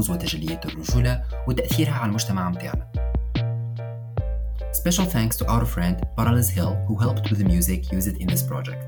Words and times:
رموز 0.00 0.10
وتجليات 0.10 0.66
الرجولة 0.66 1.22
وتأثيرها 1.48 1.92
على 1.92 2.08
المجتمع 2.08 2.50
متاعنا 2.50 2.92
Special 4.72 5.04
thanks 5.04 5.36
to 5.36 5.44
our 5.46 5.64
friend 5.66 5.96
Parallels 6.16 6.48
Hill 6.48 6.74
who 6.86 6.96
helped 6.96 7.28
with 7.30 7.38
the 7.38 7.44
music 7.44 7.92
used 7.92 8.16
in 8.22 8.26
this 8.26 8.42
project. 8.42 8.82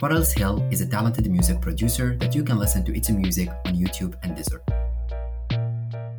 Parallels 0.00 0.32
Hill 0.32 0.56
is 0.72 0.80
a 0.80 0.86
talented 0.86 1.26
music 1.30 1.60
producer 1.60 2.16
that 2.20 2.34
you 2.36 2.42
can 2.48 2.56
listen 2.64 2.82
to 2.84 2.92
its 2.98 3.10
music 3.10 3.48
on 3.66 3.72
YouTube 3.82 4.14
and 4.22 4.30
Deezer. 4.38 4.73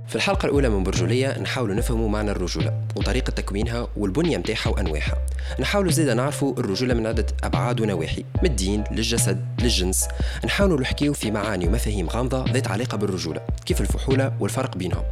في 0.08 0.16
الحلقة 0.16 0.45
الأولى 0.45 0.70
من 0.70 0.84
برجولية 0.84 1.39
نحاول 1.39 1.75
نفهموا 1.75 2.09
معنى 2.09 2.31
الرجولة 2.31 2.81
وطريقة 2.95 3.31
تكوينها 3.31 3.88
والبنية 3.98 4.38
متاعها 4.38 4.70
وأنواعها. 4.70 5.17
نحاول 5.59 5.94
زيدا 5.94 6.14
نعرفوا 6.14 6.59
الرجولة 6.59 6.94
من 6.94 7.08
عدة 7.08 7.25
أبعاد 7.44 7.81
ونواحي 7.81 8.25
من 8.44 8.50
الدين 8.50 8.84
للجسد 8.92 9.45
للجنس. 9.62 10.08
نحاول 10.45 10.81
نحكيو 10.81 11.14
في 11.14 11.31
معاني 11.31 11.67
ومفاهيم 11.67 12.09
غامضة 12.09 12.52
ذات 12.52 12.67
علاقة 12.67 12.97
بالرجولة 12.97 13.42
كيف 13.66 13.81
الفحولة 13.81 14.34
والفرق 14.39 14.78
بينهم. 14.78 15.03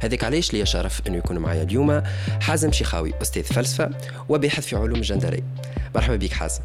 هذاك 0.00 0.24
علاش 0.24 0.52
لي 0.52 0.66
شرف 0.66 1.02
أنه 1.06 1.16
يكون 1.16 1.38
معايا 1.38 1.62
اليوم 1.62 2.02
حازم 2.40 2.72
شيخاوي 2.72 3.14
أستاذ 3.22 3.42
فلسفة 3.42 3.90
وباحث 4.28 4.66
في 4.66 4.76
علوم 4.76 4.98
الجندرية. 4.98 5.42
مرحبا 5.94 6.16
بك 6.16 6.32
حسن 6.32 6.62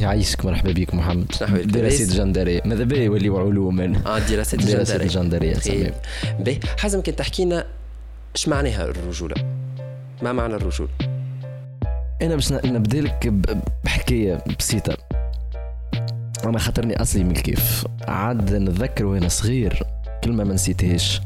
يعيشك 0.00 0.44
مرحبا 0.44 0.72
بك 0.72 0.94
محمد. 0.94 1.26
دراسة 1.64 2.16
جندري. 2.16 2.60
ماذا 2.64 2.84
بيا 2.84 3.02
يوليو 3.02 3.38
علوم 3.38 3.80
آه 3.80 4.18
دراسة 4.18 4.54
الجندرية 4.54 4.76
دراسة 4.76 4.96
الجندرية 4.96 5.54
باهي 6.38 6.60
حازم 6.78 7.00
كان 7.00 7.16
تحكي 7.16 7.44
لنا 7.44 7.66
اش 8.34 8.48
معناها 8.48 8.84
الرجولة؟ 8.84 9.34
ما 10.22 10.32
معنى 10.32 10.54
الرجولة؟ 10.54 10.90
أنا 12.22 12.34
باش 12.34 12.52
نبدا 12.52 13.00
لك 13.00 13.32
بحكاية 13.84 14.44
بسيطة. 14.58 14.96
أنا 16.44 16.58
خاطرني 16.58 17.02
أصلي 17.02 17.24
من 17.24 17.30
الكاف 17.30 17.86
عاد 18.08 18.54
نتذكر 18.54 19.04
وأنا 19.04 19.28
صغير 19.28 19.82
كلمة 20.24 20.44
ما 20.44 20.54
نسيتهاش. 20.54 21.20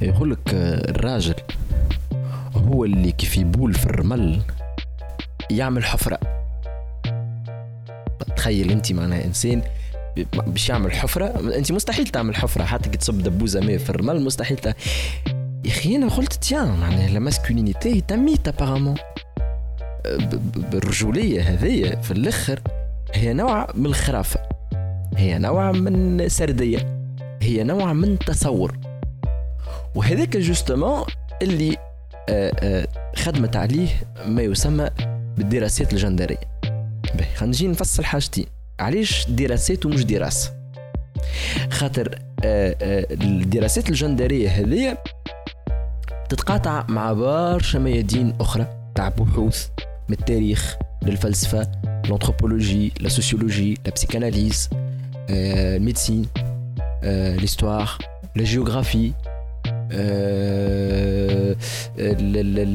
يقول 0.00 0.30
لك 0.30 0.54
الراجل 0.88 1.34
هو 2.54 2.84
اللي 2.84 3.12
كيف 3.12 3.36
يبول 3.36 3.74
في 3.74 3.86
الرمل 3.86 4.40
يعمل 5.50 5.84
حفرة. 5.84 6.18
تخيل 8.44 8.70
انت 8.70 8.92
معناها 8.92 9.24
انسان 9.24 9.62
باش 10.32 10.68
يعمل 10.68 10.92
حفرة 10.92 11.56
انت 11.56 11.72
مستحيل 11.72 12.06
تعمل 12.06 12.36
حفرة 12.36 12.64
حتى 12.64 12.90
كي 12.90 12.98
تصب 12.98 13.22
دبوزة 13.22 13.60
ماء 13.60 13.78
في 13.78 13.90
الرمل 13.90 14.22
مستحيل. 14.22 14.58
يا 14.66 14.74
أخي 15.66 15.96
أنا 15.96 16.08
قلت 16.08 16.32
tiens 16.32 16.76
معناها 16.80 17.08
la 17.08 17.18
masculinité 17.18 18.00
تميت 18.00 18.48
apparemment 18.48 18.94
بالرجولية 20.54 21.42
هذية 21.42 21.94
في 21.94 22.10
الأخر 22.10 22.60
هي 23.14 23.32
نوع 23.32 23.68
من 23.74 23.86
الخرافة 23.86 24.40
هي 25.16 25.38
نوع 25.38 25.72
من 25.72 26.28
سردية 26.28 27.08
هي 27.42 27.62
نوع 27.62 27.92
من 27.92 28.18
تصور 28.18 28.78
وهذاك 29.94 30.36
جوستومون 30.36 31.04
اللي 31.42 31.76
آه، 32.28 32.52
آه، 32.60 32.86
خدمت 33.16 33.56
عليه 33.56 33.88
ما 34.26 34.42
يسمى 34.42 34.90
بالدراسات 35.36 35.92
الجندرية 35.92 36.53
باهي 37.14 37.34
خلينا 37.34 37.46
نجي 37.56 37.68
نفصل 37.68 38.04
حاجتي. 38.04 38.46
علاش 38.80 39.26
دراسات 39.28 39.86
ومش 39.86 40.04
دراسة؟ 40.04 40.52
خاطر 41.70 42.18
آه، 42.44 42.76
آه، 42.82 43.06
الدراسات 43.10 43.88
الجندرية 43.88 44.48
هذه 44.48 44.98
تتقاطع 46.28 46.86
مع 46.88 47.12
برشا 47.12 47.78
ميادين 47.78 48.34
أخرى. 48.40 48.66
تاع 48.94 49.08
بحوث 49.08 49.68
من 50.08 50.16
التاريخ 50.20 50.76
للفلسفة 51.02 51.72
l'anthropologie 51.84 52.92
la 53.00 53.08
sociologie 53.08 53.78
la 53.86 53.92
psychanalyse 53.92 54.70
آه، 55.30 55.76
ال 55.76 55.82
médecine 55.82 56.26
l'histoire 57.40 57.92
la 58.36 58.44
géographie 58.44 59.12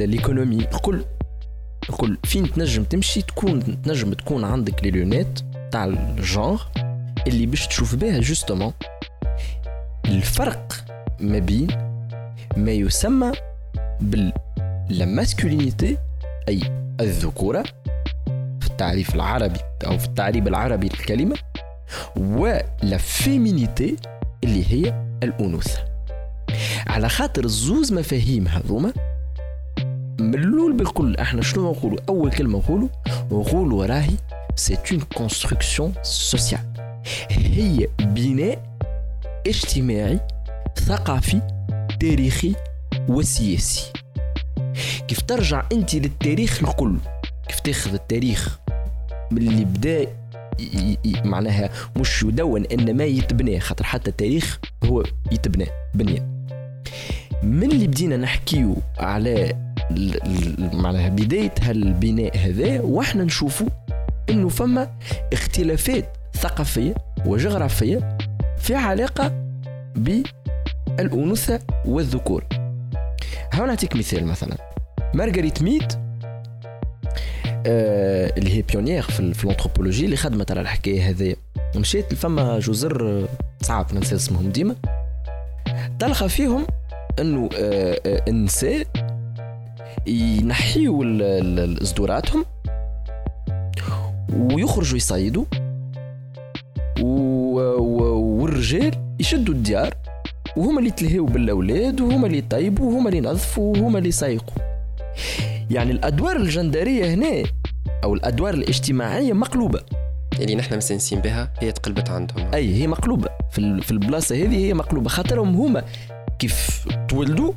l'économie 0.05 0.55
الكل. 0.55 1.03
الكل. 1.89 2.17
فين 2.23 2.51
تنجم 2.51 2.83
تمشي 2.83 3.21
تكون 3.21 3.81
تنجم 3.81 4.13
تكون 4.13 4.43
عندك 4.43 4.83
les 4.83 4.91
lunettes 4.91 5.39
تاع 5.71 5.85
ال 5.85 5.98
genre 5.98 6.59
اللي 7.27 7.45
باش 7.45 7.67
تشوف 7.67 7.95
بها 7.95 8.19
justement 8.19 8.73
الفرق 10.05 10.73
ما 11.19 11.39
بين 11.39 11.67
ما 12.57 12.71
يسمى 12.71 13.31
بال 14.01 14.33
la 14.89 15.05
masculinité 15.05 15.97
أي 16.49 16.59
الذكورة 16.99 17.63
في 18.59 18.67
التعريف 18.67 19.15
العربي 19.15 19.59
أو 19.85 19.97
في 19.97 20.05
التعريب 20.05 20.47
العربي 20.47 20.87
للكلمة 20.87 21.35
و 22.15 22.43
la 22.43 22.97
féminité 22.97 23.95
اللي 24.43 24.65
هي 24.71 25.03
الأنوثة. 25.23 25.79
على 26.87 27.09
خاطر 27.09 27.45
الزوز 27.45 27.93
مفاهيم 27.93 28.47
هذوما 28.47 28.93
من 30.19 30.35
الأول 30.35 30.73
بالكل. 30.73 31.15
إحنا 31.17 31.41
شنو 31.41 31.71
نقولوا؟ 31.71 31.97
أول 32.09 32.31
كلمة 32.31 32.59
نقولوا 32.59 32.89
نقولوا 33.31 33.85
راهي 33.85 34.13
c'est 34.55 34.77
une 34.91 35.01
construction 35.01 35.93
sociale 36.03 36.61
هي 37.29 37.87
بناء 37.99 38.77
اجتماعي 39.47 40.19
ثقافي 40.75 41.41
تاريخي 41.99 42.55
وسياسي 43.09 43.93
كيف 45.07 45.21
ترجع 45.21 45.63
أنت 45.71 45.95
للتاريخ 45.95 46.63
الكل؟ 46.63 46.97
كيف 47.47 47.59
تاخذ 47.59 47.93
التاريخ 47.93 48.59
من 49.31 49.37
اللي 49.37 49.65
بدأ 49.65 50.07
معناها 51.25 51.69
مش 51.97 52.23
يدون 52.23 52.65
انما 52.65 53.03
يتبنى 53.03 53.59
خاطر 53.59 53.83
حتى 53.83 54.09
التاريخ 54.09 54.59
هو 54.83 55.03
يتبنى 55.31 55.67
بنية 55.93 56.29
من 57.43 57.71
اللي 57.71 57.87
بدينا 57.87 58.17
نحكيو 58.17 58.75
على 58.97 59.68
معناها 60.73 61.09
بداية 61.09 61.53
هالبناء 61.61 62.37
هذا 62.37 62.81
وإحنا 62.81 63.23
نشوفوا 63.23 63.67
إنه 64.29 64.49
فما 64.49 64.89
اختلافات 65.33 66.17
ثقافية 66.33 66.93
وجغرافية 67.25 68.17
في 68.57 68.75
علاقة 68.75 69.31
بالأنوثة 69.95 71.59
والذكور. 71.85 72.43
هاو 73.53 73.65
نعطيك 73.65 73.95
مثال 73.95 74.25
مثلا. 74.25 74.57
مارغريت 75.13 75.61
ميد 75.61 75.93
آه 77.65 78.33
اللي 78.37 78.57
هي 78.57 78.61
بيونيير 78.61 79.01
في, 79.01 79.33
في 79.33 79.43
الأنثروبولوجي 79.43 80.05
اللي 80.05 80.15
خدمت 80.15 80.51
على 80.51 80.61
الحكاية 80.61 81.09
هذه. 81.09 81.35
مشيت 81.75 82.13
لفما 82.13 82.59
جزر 82.59 83.07
آه، 83.09 83.27
صعب 83.61 83.93
ننسى 83.93 84.15
اسمهم 84.15 84.49
ديما. 84.49 84.75
تلقى 85.99 86.29
فيهم 86.29 86.67
إنه 87.19 87.49
آه 87.57 88.01
آه 88.05 88.21
النساء 88.27 88.87
ينحيوا 90.07 91.83
صدوراتهم 91.83 92.45
ويخرجوا 94.33 94.97
يصيدوا 94.97 95.45
والرجال 96.99 98.95
يشدوا 99.19 99.53
الديار 99.53 99.93
وهما 100.57 100.79
اللي 100.79 100.89
يتلهيوا 100.89 101.27
بالأولاد 101.27 102.01
وهما 102.01 102.27
اللي 102.27 102.37
يطيبوا 102.37 102.91
وهما 102.93 103.09
اللي 103.09 103.17
ينظفوا 103.17 103.77
وهما 103.77 103.97
اللي 103.97 104.09
يسيقوا 104.09 104.53
يعني 105.69 105.91
الأدوار 105.91 106.35
الجندرية 106.35 107.13
هنا 107.13 107.43
أو 108.03 108.13
الأدوار 108.13 108.53
الاجتماعية 108.53 109.33
مقلوبة. 109.33 109.81
اللي 110.39 110.55
نحن 110.55 110.77
مستانسين 110.77 111.19
بها 111.19 111.53
هي 111.59 111.71
تقلبت 111.71 112.09
عندهم. 112.09 112.53
أي 112.53 112.75
هي 112.75 112.87
مقلوبة. 112.87 113.29
في 113.51 113.91
البلاصة 113.91 114.35
هذه 114.35 114.55
هي 114.55 114.73
مقلوبة. 114.73 115.09
خاطرهم 115.09 115.55
هما 115.55 115.83
كيف 116.39 116.85
تولدوا 117.07 117.53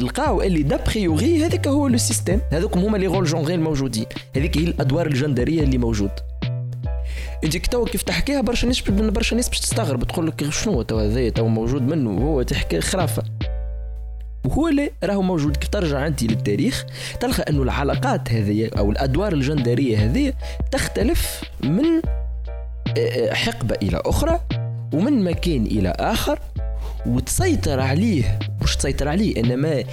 لقاو 0.00 0.42
اللي 0.42 0.62
d'apriori 0.62 1.46
هذاك 1.46 1.68
هو 1.68 1.88
le 1.88 1.98
système 1.98 2.40
هذوك 2.52 2.76
هما 2.76 2.98
les 2.98 3.06
rôles 3.06 3.24
genrés 3.24 3.54
الموجودين. 3.54 4.06
هذيك 4.36 4.58
هي 4.58 4.64
الأدوار 4.64 5.06
الجندرية 5.06 5.62
اللي 5.62 5.78
موجود. 5.78 6.10
كي 7.42 7.58
توا 7.58 7.86
كيف 7.86 8.02
تحكيها 8.02 8.40
برشا 8.40 8.66
ناس 8.66 8.80
برشا 8.90 9.34
ناس 9.34 9.48
باش 9.48 9.60
تستغرب. 9.60 10.04
تقول 10.04 10.26
لك 10.26 10.50
شنو 10.50 10.82
توا 10.82 11.02
هذايا 11.02 11.30
توا 11.30 11.48
موجود 11.48 11.82
منه. 11.82 12.10
هو 12.10 12.42
تحكي 12.42 12.80
خرافة. 12.80 13.22
وهو 14.44 14.68
لا 14.68 14.90
راهو 15.04 15.22
موجود. 15.22 15.56
كيف 15.56 15.68
ترجع 15.68 16.06
انت 16.06 16.22
للتاريخ 16.22 16.86
تلقى 17.20 17.42
أنه 17.50 17.62
العلاقات 17.62 18.32
هذه 18.32 18.70
أو 18.78 18.90
الأدوار 18.90 19.32
الجندرية 19.32 20.04
هذه 20.04 20.32
تختلف 20.70 21.42
من 21.62 22.02
آه، 22.98 23.34
حقبة 23.34 23.76
إلى 23.82 24.02
أخرى 24.06 24.40
ومن 24.94 25.24
مكان 25.24 25.66
إلى 25.66 25.88
آخر 25.98 26.38
وتسيطر 27.06 27.80
عليه. 27.80 28.38
مش 28.62 28.76
تسيطر 28.76 29.08
عليه؟ 29.08 29.40
إنما 29.40 29.84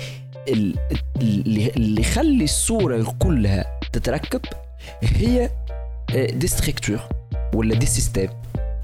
ال- 0.49 0.75
اللي 1.21 2.01
يخلي 2.01 2.43
الصورة 2.43 2.97
كلها 3.19 3.79
تتركب 3.93 4.41
هي 5.03 5.49
آه، 6.15 6.25
des 6.31 6.47
structures 6.47 6.99
ولا 7.53 7.75
des 7.75 7.85
systèmes 7.85 8.29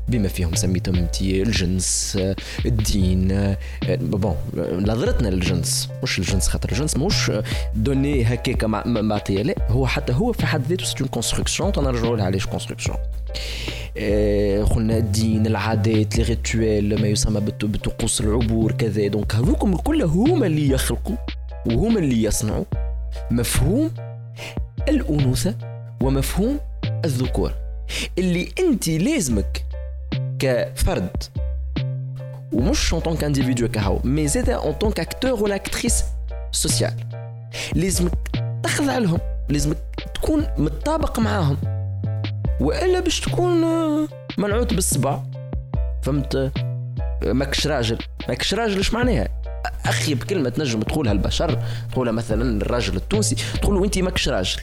بما 0.08 0.28
فيهم 0.28 0.56
سميتهم 0.56 0.96
انت 0.96 1.22
الجنس 1.22 2.20
الدين 2.66 3.56
bon 3.90 4.36
نظرتنا 4.72 5.28
للجنس 5.28 5.90
مش 6.04 6.20
الجنس 6.20 6.48
خاطر 6.48 6.72
الجنس؟ 6.72 6.98
مش 6.98 7.32
donnée 7.76 8.24
هكاك 8.24 8.64
معطيه 8.86 9.42
لا 9.42 9.56
هو 9.70 9.88
حتى 9.88 10.14
هو 10.14 10.32
في 10.34 10.46
حد 10.46 10.62
ذاته 10.70 10.86
c'est 10.86 11.02
une 11.02 11.16
construction 11.16 11.72
تنرجعوا 11.72 12.18
لها 12.18 12.26
علاش 12.26 12.46
construction 12.46 12.98
آه، 13.98 14.64
قلنا 14.64 14.98
الدين 14.98 15.48
العادات 15.48 16.18
les 16.18 16.24
rituels 16.24 17.02
ما 17.02 17.08
يسمى 17.08 17.42
بطقوس 17.64 18.22
العبور 18.22 18.72
كذا. 18.72 19.08
donc 19.08 19.36
هذوكم 19.36 19.74
الكل 19.74 20.02
هما 20.02 20.46
اللي 20.48 20.70
يخلقوا 20.70 21.16
وهما 21.66 22.00
اللي 22.00 22.24
يصنعوا 22.24 22.66
مفهوم 23.32 23.92
الأنوثة 24.90 25.56
ومفهوم 26.02 26.60
الذكور. 27.06 27.54
اللي 28.18 28.50
انت 28.60 28.90
لازمك 28.90 29.66
كفرد 30.44 31.24
ومش 32.52 32.94
en 32.94 33.00
tant 33.00 33.24
qu'individu 33.24 33.68
كهو 33.68 34.00
mais 34.04 34.28
زاد 34.28 34.50
en 34.50 34.74
tant 34.74 35.00
qu'acteur 35.00 35.44
ولا 35.44 35.56
actrice 35.56 36.04
sociale 36.52 36.94
لازمك 37.76 38.14
تخضع 38.64 38.98
لهم 38.98 39.20
لازمك 39.50 39.78
تكون 40.16 40.48
متطابق 40.58 41.20
معاهم 41.20 41.58
والا 42.60 43.00
باش 43.00 43.20
تكون 43.20 43.62
منعوت 44.38 44.74
بالصبع 44.74 45.20
فهمت 46.02 46.52
ماكش 47.24 47.68
راجل 47.68 47.98
ماكش 48.30 48.54
راجل 48.54 48.78
إيش 48.78 48.94
معناها 48.94 49.28
أخي 49.86 50.16
بكلمه 50.16 50.50
تنجم 50.50 50.82
تقولها 50.82 51.12
البشر 51.12 51.64
تقولها 51.92 52.12
مثلا 52.12 52.62
الراجل 52.62 52.96
التونسي 52.96 53.36
تقول 53.62 53.76
له 53.76 53.86
انت 53.86 54.00
ماكش 54.00 54.30
راجل 54.30 54.62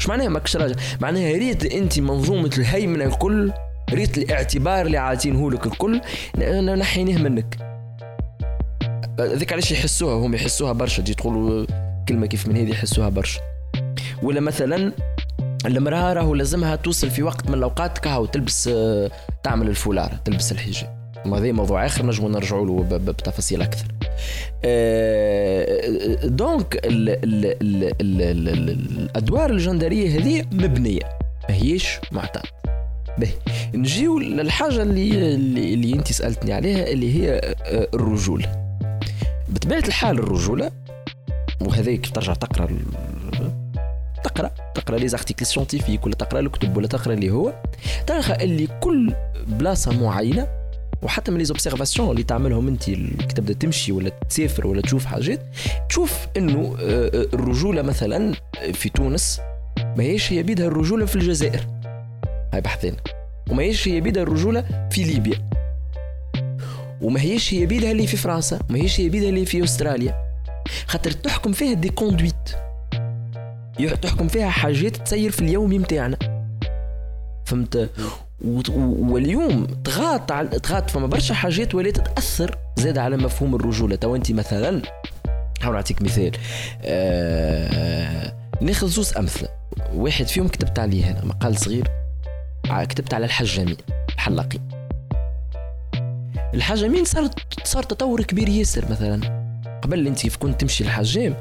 إيش 0.00 0.08
معناها 0.08 0.28
ماكش 0.28 0.56
راجل 0.56 0.76
معناها 1.00 1.32
ريت 1.32 1.64
انت 1.64 1.98
منظومه 1.98 2.50
الهيمنه 2.58 3.04
الكل 3.04 3.52
ريت 3.92 4.18
الاعتبار 4.18 4.86
اللي 4.86 4.98
عاطينه 4.98 5.50
لك 5.50 5.66
الكل 5.66 6.00
ن- 6.38 6.78
نحينيه 6.78 7.18
منك. 7.18 7.58
ذيك 9.20 9.52
علاش 9.52 9.72
يحسوها 9.72 10.26
هم 10.26 10.34
يحسوها 10.34 10.72
برشا 10.72 11.02
تجي 11.02 11.14
تقولوا 11.14 11.66
كلمة 12.08 12.26
كيف 12.26 12.48
من 12.48 12.56
هذه 12.56 12.70
يحسوها 12.70 13.08
برشا. 13.08 13.40
ولا 14.22 14.40
مثلا 14.40 14.92
المرأة 15.66 16.12
راهو 16.12 16.34
لازمها 16.34 16.76
توصل 16.76 17.10
في 17.10 17.22
وقت 17.22 17.48
من 17.48 17.54
الأوقات 17.54 17.98
كهو 17.98 18.24
تلبس 18.26 18.68
آه، 18.72 19.10
تعمل 19.42 19.68
الفولار 19.68 20.12
تلبس 20.24 20.52
الحجاب. 20.52 21.00
هذا 21.26 21.52
موضوع 21.52 21.86
آخر 21.86 22.06
نجمو 22.06 22.28
نرجعوا 22.28 22.66
له 22.66 22.98
بتفاصيل 22.98 23.62
أكثر. 23.62 23.84
آه، 24.64 26.26
donc 26.26 26.80
ال 26.86 27.08
ال 27.08 27.44
ال 27.44 27.84
ال 28.00 28.22
ال 28.22 28.48
ال 28.48 28.70
الأدوار 28.70 29.50
الجندرية 29.50 30.18
هذه 30.18 30.44
مبنية 30.52 31.02
ما 31.48 31.54
هيش 31.54 31.98
به 33.20 33.30
نجيو 33.74 34.18
للحاجة 34.18 34.82
اللي 34.82 35.34
اللي, 35.74 35.94
أنت 35.94 36.12
سألتني 36.12 36.52
عليها 36.52 36.86
اللي 36.88 37.14
هي 37.14 37.40
آه، 37.64 37.88
الرجولة. 37.94 38.70
بطبيعة 39.48 39.82
الحال 39.88 40.18
الرجولة 40.18 40.70
وهذا 41.60 41.94
كيف 41.96 42.10
ترجع 42.10 42.34
تقرأ 42.34 42.68
تقرا 44.24 44.50
تقرأ 44.74 44.98
les 44.98 45.08
articles 45.08 45.46
scientifiques 45.46 46.06
ولا 46.06 46.14
تقرأ 46.14 46.40
الكتب 46.40 46.76
ولا 46.76 46.86
تقرأ 46.86 47.12
اللي 47.12 47.30
هو. 47.30 47.62
تلقى 48.06 48.44
اللي 48.44 48.68
كل 48.80 49.14
بلاصة 49.46 50.02
معينة 50.02 50.48
وحتى 51.02 51.30
من 51.30 51.38
les 51.38 51.44
observations 51.44 52.10
اللي 52.10 52.22
تعملهم 52.22 52.68
انت 52.68 52.88
اللي 52.88 53.26
تبدا 53.26 53.52
تمشي 53.52 53.92
ولا 53.92 54.10
تسافر 54.30 54.66
ولا 54.66 54.80
تشوف 54.82 55.04
حاجات 55.04 55.40
تشوف 55.88 56.26
إنه 56.36 56.76
آه، 56.80 57.06
آه، 57.06 57.26
الرجولة 57.34 57.82
مثلا 57.82 58.34
في 58.72 58.88
تونس 58.88 59.40
ما 59.78 60.04
هيش 60.04 60.32
هي 60.32 60.42
بيدها 60.42 60.66
الرجولة 60.66 61.06
في 61.06 61.16
الجزائر. 61.16 61.79
هاي 62.52 62.60
بحثين. 62.60 62.96
وما 63.50 63.62
هيش 63.62 63.88
هي 63.88 64.00
بيدها 64.00 64.22
الرجولة 64.22 64.88
في 64.90 65.04
ليبيا. 65.04 65.50
وما 67.00 67.20
هيش 67.20 67.54
هي 67.54 67.66
بيدها 67.66 67.90
اللي 67.90 68.06
في 68.06 68.16
فرنسا 68.16 68.60
ما 68.68 68.78
هيش 68.78 69.00
هي 69.00 69.08
بيدها 69.08 69.28
اللي 69.28 69.46
في 69.46 69.64
أستراليا. 69.64 70.24
خاطر 70.86 71.10
تحكم 71.10 71.52
فيها 71.52 71.72
des 71.72 71.88
conduites. 71.88 72.50
تحكم 74.02 74.28
فيها 74.28 74.50
حاجات 74.50 74.96
تسير 74.96 75.30
في 75.30 75.40
اليومي 75.40 75.78
متاعنا. 75.78 76.16
فهمت؟ 77.44 77.90
واليوم 78.44 79.66
تغاط 79.66 80.32
على 80.32 80.48
تغاط 80.48 80.90
فما 80.90 81.06
برشا 81.06 81.34
حاجات 81.34 81.74
ولات 81.74 81.96
تاثر 81.96 82.58
زاد 82.76 82.98
على 82.98 83.16
مفهوم 83.16 83.54
الرجولة. 83.54 83.96
تو 83.96 84.16
انت 84.16 84.32
مثلا 84.32 84.82
حاول 85.60 85.74
نعطيك 85.74 86.02
مثال. 86.02 86.32
آه... 86.82 88.34
ناخذ 88.60 88.86
زوز 88.86 89.16
أمثلة. 89.16 89.48
واحد 89.94 90.26
فيهم 90.26 90.48
كتبت 90.48 90.78
عليه 90.78 91.04
هنا 91.04 91.24
مقال 91.24 91.58
صغير. 91.58 91.99
كتبت 92.70 93.14
على 93.14 93.24
الحجامين 93.26 93.76
الحلاقين 94.14 94.60
الحجامين 96.54 97.04
صار 97.04 97.30
صار 97.64 97.82
تطور 97.82 98.22
كبير 98.22 98.48
ياسر 98.48 98.90
مثلا. 98.90 99.40
قبل 99.82 100.06
انت 100.06 100.36
كنت 100.36 100.60
تمشي 100.60 100.84
للحجام 100.84 101.34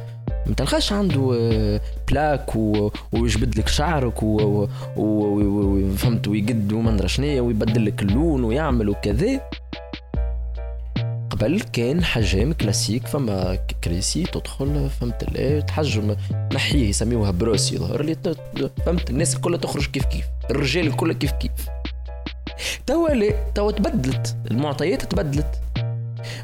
ما 0.48 0.56
تلقاش 0.56 0.94
عنده 0.94 1.38
آه، 1.42 1.82
plaque 2.12 2.56
و... 2.56 2.92
ويجبد 3.12 3.60
لك 3.60 3.68
شعرك 3.68 4.24
و... 4.24 4.26
و... 4.26 4.70
و... 4.98 5.04
و... 5.42 5.96
فهمت 5.96 6.28
ويقد 6.28 6.74
وما 6.74 6.92
ندري 6.92 7.08
شنيا 7.08 7.42
ويبدل 7.42 7.86
لك 7.86 8.02
اللون 8.02 8.44
ويعمل 8.44 8.90
وكذا. 8.90 9.42
قبل 11.40 11.62
كان 11.62 12.04
حجام 12.04 12.54
كلاسيك 12.54 13.08
فما 13.08 13.56
كريسي 13.84 14.24
تدخل 14.24 14.90
فهمت 14.90 15.24
تحجم 15.68 16.16
نحيه 16.54 16.90
يسميوها 16.90 17.32
بروسي 17.32 17.76
يظهر 17.76 18.04
لي 18.04 18.18
فهمت 18.86 19.10
الناس 19.10 19.36
الكل 19.36 19.60
تخرج 19.60 19.86
كيف 19.86 20.06
كيف 20.06 20.26
الرجال 20.50 20.88
الكل 20.88 21.14
كيف 21.14 21.32
كيف. 21.32 21.52
توا 22.88 23.10
لا 23.10 23.34
توا 23.56 23.72
تبدلت 23.72 24.38
المعطيات 24.52 25.02
تبدلت. 25.02 25.62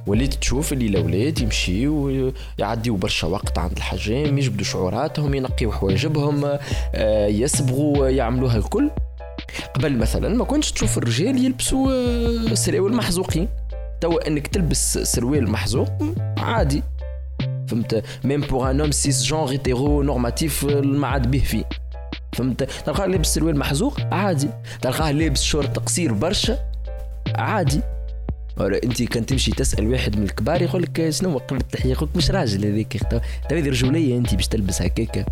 وليت 0.07 0.33
تشوف 0.33 0.73
اللي 0.73 0.87
الأولاد 0.87 1.39
يمشيو 1.39 2.33
يعديوا 2.57 2.97
برشا 2.97 3.27
وقت 3.27 3.57
عند 3.57 3.77
الحجام 3.77 4.37
يجبدوا 4.37 4.65
شعوراتهم 4.65 5.33
ينقيوا 5.33 5.71
حواجبهم 5.71 6.57
آه، 6.95 7.27
يصبغوا 7.27 8.07
يعملوها 8.09 8.57
الكل. 8.57 8.91
قبل 9.73 9.97
مثلا 9.97 10.29
ما 10.29 10.43
كنتش 10.43 10.71
تشوف 10.71 10.97
الرجال 10.97 11.45
يلبسوا 11.45 11.91
آه، 11.91 12.53
سراول 12.53 12.93
محزوقين 12.95 13.47
توا 14.01 14.27
إنك 14.27 14.47
تلبس 14.47 14.97
سروال 14.97 15.51
محزوق 15.51 15.89
عادي. 16.37 16.83
فهمت؟ 17.67 18.03
même 18.23 18.41
pour 18.41 18.71
un 18.71 18.81
homme 18.81 18.91
cisgenre 18.91 19.51
hétéronormatif 19.51 20.63
ما 20.65 21.07
عاد 21.07 21.31
به 21.31 21.39
فيه. 21.39 21.63
فهمت؟ 22.33 22.63
تلقاه 22.63 23.05
لابس 23.05 23.33
سروال 23.33 23.57
محزوق 23.57 23.99
عادي. 24.11 24.49
تلقاه 24.81 25.11
لابس 25.11 25.43
شورت 25.43 25.79
قصير 25.79 26.13
برشا 26.13 26.59
عادي. 27.35 27.81
أنت 28.59 29.03
كان 29.03 29.25
تمشي 29.25 29.51
تسأل 29.51 29.87
واحد 29.87 30.17
من 30.17 30.23
الكبار 30.23 30.61
يقول 30.61 30.81
لك 30.81 31.09
شنو 31.09 31.41
يقول 31.85 32.09
لك 32.09 32.17
مش 32.17 32.31
راجل 32.31 32.85
تو 33.09 33.19
هذه 33.51 33.69
رجولية 33.69 34.17
أنت 34.17 34.35
باش 34.35 34.47
تلبس 34.47 34.81
هكاك 34.81 35.25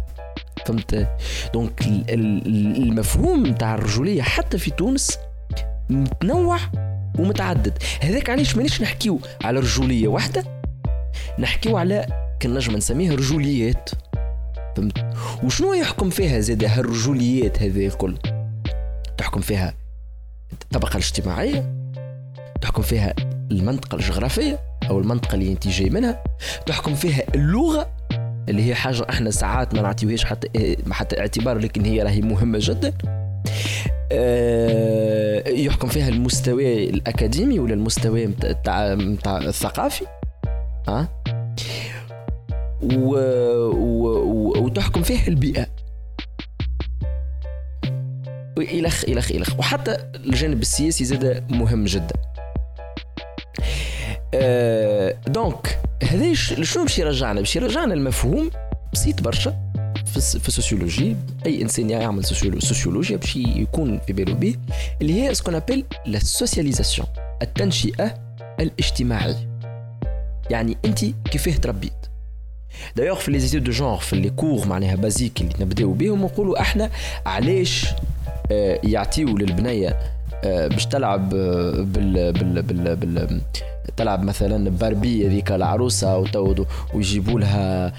فهمت؟ 0.66 1.08
donc 1.54 1.82
ال- 1.82 2.10
ال- 2.10 2.78
المفهوم 2.84 3.48
نتاع 3.48 3.76
الرجولية 3.76 4.22
حتى 4.22 4.58
في 4.58 4.72
تونس 4.72 5.18
متنوع. 5.90 6.60
ومتعدد. 7.20 7.78
هذاك 8.02 8.30
علاش 8.30 8.56
مانيش 8.56 8.82
نحكيو 8.82 9.20
على 9.44 9.60
رجولية 9.60 10.08
واحدة؟ 10.08 10.44
نحكيو 11.40 11.78
على 11.78 12.06
كان 12.40 12.54
نجم 12.54 12.76
نسميها 12.76 13.16
رجوليات. 13.16 13.90
فهمت؟ 14.76 15.06
وشنو 15.44 15.74
يحكم 15.74 16.10
فيها 16.10 16.40
زاد 16.40 16.64
هالرجوليات 16.64 17.62
هذه 17.62 17.88
الكل؟ 17.88 18.18
تحكم 19.18 19.42
فيها 19.42 19.74
الطبقة 20.54 20.92
الاجتماعية؟ 20.92 21.74
تحكم 22.62 22.82
فيها 22.82 23.14
المنطقة 23.52 23.96
الجغرافية 23.96 24.60
أو 24.90 25.00
المنطقة 25.00 25.36
اللي 25.36 25.52
أنت 25.52 25.68
جاي 25.68 25.90
منها؟ 25.90 26.24
تحكم 26.66 26.96
فيها 26.96 27.24
اللغة 27.36 27.90
اللي 28.50 28.64
هي 28.64 28.76
حاجة 28.76 29.06
إحنا 29.10 29.32
ساعات 29.32 29.76
ما 29.76 29.82
نعطيوهاش 29.82 30.26
حتى 30.26 30.48
إيه، 30.56 30.78
حتى 30.92 31.20
اعتبار 31.20 31.58
لكن 31.58 31.86
هي 31.86 32.02
راهي 32.02 32.22
مهمة 32.22 32.60
جدا. 32.62 32.94
يحكم 35.48 35.88
فيها 35.88 36.10
المستوى 36.10 36.90
الأكاديمي 36.90 37.60
ولا 37.60 37.74
المستوى 37.74 38.28
متاع 38.28 38.96
متاع 38.96 39.38
الثقافي. 39.38 40.06
ها؟ 40.88 41.08
و... 42.82 43.16
و... 43.70 44.64
وتحكم 44.64 45.02
فيها 45.02 45.28
البيئة. 45.28 45.68
إلخ 48.58 49.04
إلخ 49.04 49.32
إلخ 49.32 49.60
وحتى 49.60 49.98
الجانب 50.16 50.62
السياسي 50.62 51.06
زاد 51.06 51.52
مهم 51.52 51.86
جدا. 51.86 52.16
آه، 54.34 55.16
donc 55.28 55.80
هذا 56.04 56.34
شنو 56.34 56.84
باش 56.84 57.00
يرجعنا؟ 57.00 57.40
باش 57.40 57.56
يرجعنا 57.56 57.94
المفهوم 57.94 58.50
بسيط 58.94 59.22
برشا. 59.22 59.73
في 60.14 60.18
الس- 60.20 60.38
في 60.38 60.48
ال 60.48 60.54
sociologie 60.54 61.16
أي 61.46 61.62
إنسان 61.62 61.90
يعمل 61.90 62.26
سوسيولو- 62.26 62.60
سوسيولوجيا 62.60 63.18
باش 63.18 63.36
يكون 63.36 64.00
في 64.08 64.14
باله 64.14 64.34
به 64.34 64.56
اللي 65.02 65.22
هي 65.24 65.34
ce 65.34 65.40
qu'on 65.40 65.56
appelle 65.56 65.84
la 66.06 66.20
socialisation 66.20 67.08
التنشئة 67.42 68.14
الاجتماعية. 68.60 69.48
يعني 70.50 70.78
أنت 70.86 71.06
كيفاه 71.32 71.54
تربيت. 71.54 71.94
دايوغ 72.96 73.20
في 73.20 73.32
les 73.32 73.40
études 73.40 73.64
de 73.64 73.72
genre 73.72 74.00
في 74.00 74.16
les 74.16 74.30
cours 74.30 74.68
معناها 74.68 74.96
basiques 74.96 75.42
اللي 75.42 75.54
نبداو 75.60 75.94
بهم 75.94 76.22
نقولوا 76.26 76.62
إحنا 76.62 76.90
علاش 77.26 77.86
آه، 78.52 78.80
يعطيو 78.84 79.38
للبنيه 79.38 80.00
آه، 80.44 80.68
باش 80.68 80.86
تلعب 80.86 81.34
آه، 81.36 81.72
بال 81.72 82.34
بال, 82.34 82.62
بال 82.96 83.42
تلعب 83.98 84.24
مثلا 84.24 84.70
باربي 84.70 85.28
هذيك 85.28 85.52
العروسة 85.52 86.24
وتو- 86.26 86.66
ويجيبوا 86.94 87.40
لها 87.40 87.94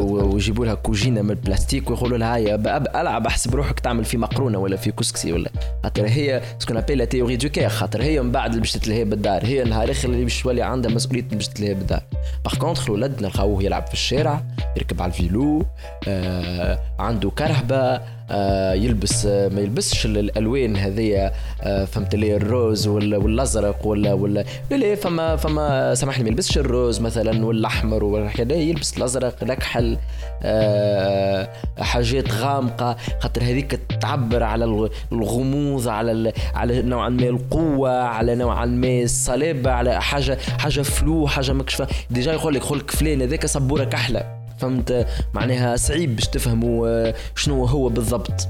و- 0.00 0.34
ويجيبوا 0.34 0.66
لها 0.66 0.74
كوجينة 0.74 1.22
من 1.22 1.30
البلاستيك 1.30 1.90
ويقولوا 1.90 2.18
لها 2.18 2.36
هيا 2.36 2.54
ألعب 3.00 3.26
أحسب 3.26 3.54
روحك 3.54 3.80
تعمل 3.80 4.04
في 4.04 4.16
مقرونة 4.16 4.58
ولا 4.58 4.76
في 4.76 4.90
كسكسي 4.92 5.32
ولا. 5.32 5.50
خاطر 5.84 6.06
هي 6.06 6.42
ce 6.58 6.63
qu'on 6.63 6.76
appelle 6.76 6.98
la 6.98 7.04
théorie 7.04 7.36
du 7.36 7.48
care 7.48 7.68
خاطر 7.68 8.02
هي 8.02 8.22
من 8.22 8.32
بعد 8.32 8.50
اللي 8.50 8.60
باش 8.60 8.72
تتلهي 8.72 9.04
بالدار. 9.04 9.44
هي 9.44 9.64
نهار 9.64 9.90
آخر 9.90 10.08
اللي 10.08 10.24
باش 10.24 10.42
تولي 10.42 10.62
عندها 10.62 10.90
مسؤولية 10.90 11.24
باش 11.32 11.48
تتلهي 11.48 11.74
بالدار. 11.74 12.02
par 12.44 12.54
contre 12.54 12.84
الولد 12.84 13.22
نلقاوه 13.22 13.62
يلعب 13.62 13.86
في 13.86 13.92
الشارع 13.92 14.42
يركب 14.76 15.02
على 15.02 15.12
ال 15.12 15.23
vélo 15.23 15.66
آه 16.08 16.78
عنده 16.98 17.30
كرهبة 17.30 18.00
آه 18.30 18.72
يلبس 18.74 19.26
آه 19.26 19.48
ما 19.48 19.60
يلبسش 19.60 20.06
ال- 20.06 20.18
الألوان 20.18 20.76
هذيا 20.76 21.32
آه 21.62 21.84
فهمت 21.84 22.14
لي 22.14 22.36
ال 22.36 22.46
rose 22.46 22.86
والأزرق 22.86 23.86
ولا 23.86 24.12
ولا 24.22 24.44
لا 24.70 24.76
لا 24.76 24.94
فما 24.94 25.36
فما 25.36 25.94
سامحني 25.94 26.24
ما 26.24 26.30
يلبسش 26.30 26.58
ال 26.58 26.66
rose 26.66 27.00
مثلا 27.00 27.46
والأحمر 27.46 28.04
وكذا 28.04 28.54
يلبس 28.54 28.98
الأزرق 28.98 29.34
الاكحل 29.42 29.98
آه 30.42 31.48
حاجات 31.78 32.32
غامقة 32.32 32.96
خاطر 33.20 33.42
هذيك 33.42 33.80
تعبر 34.00 34.42
على 34.42 34.64
الغ- 34.64 34.88
الغموض 35.12 35.88
على 35.88 36.32
على 36.54 36.82
نوعا 36.82 37.08
ما 37.08 37.28
القوة 37.28 37.90
على 38.02 38.34
نوعا 38.34 38.66
ما 38.66 39.02
الصلابه 39.02 39.70
على 39.70 40.02
حاجة 40.02 40.38
حاجة 40.58 40.82
floue 40.82 41.26
حاجة 41.26 41.52
مكشفه 41.52 41.86
déjà 42.10 42.32
يقول 42.32 42.54
لك 42.54 42.62
يقول 42.64 42.78
لك 42.78 42.90
فلان 42.90 43.22
هذاك 43.22 43.46
صبوره 43.46 43.84
كحله 43.84 44.38
فهمت؟ 44.58 45.06
معناها 45.34 45.76
صعيب 45.76 46.16
باش 46.16 46.26
تفهموا 46.28 46.88
آه، 46.88 47.14
شنو 47.36 47.64
هو 47.64 47.88
بالضبط. 47.88 48.48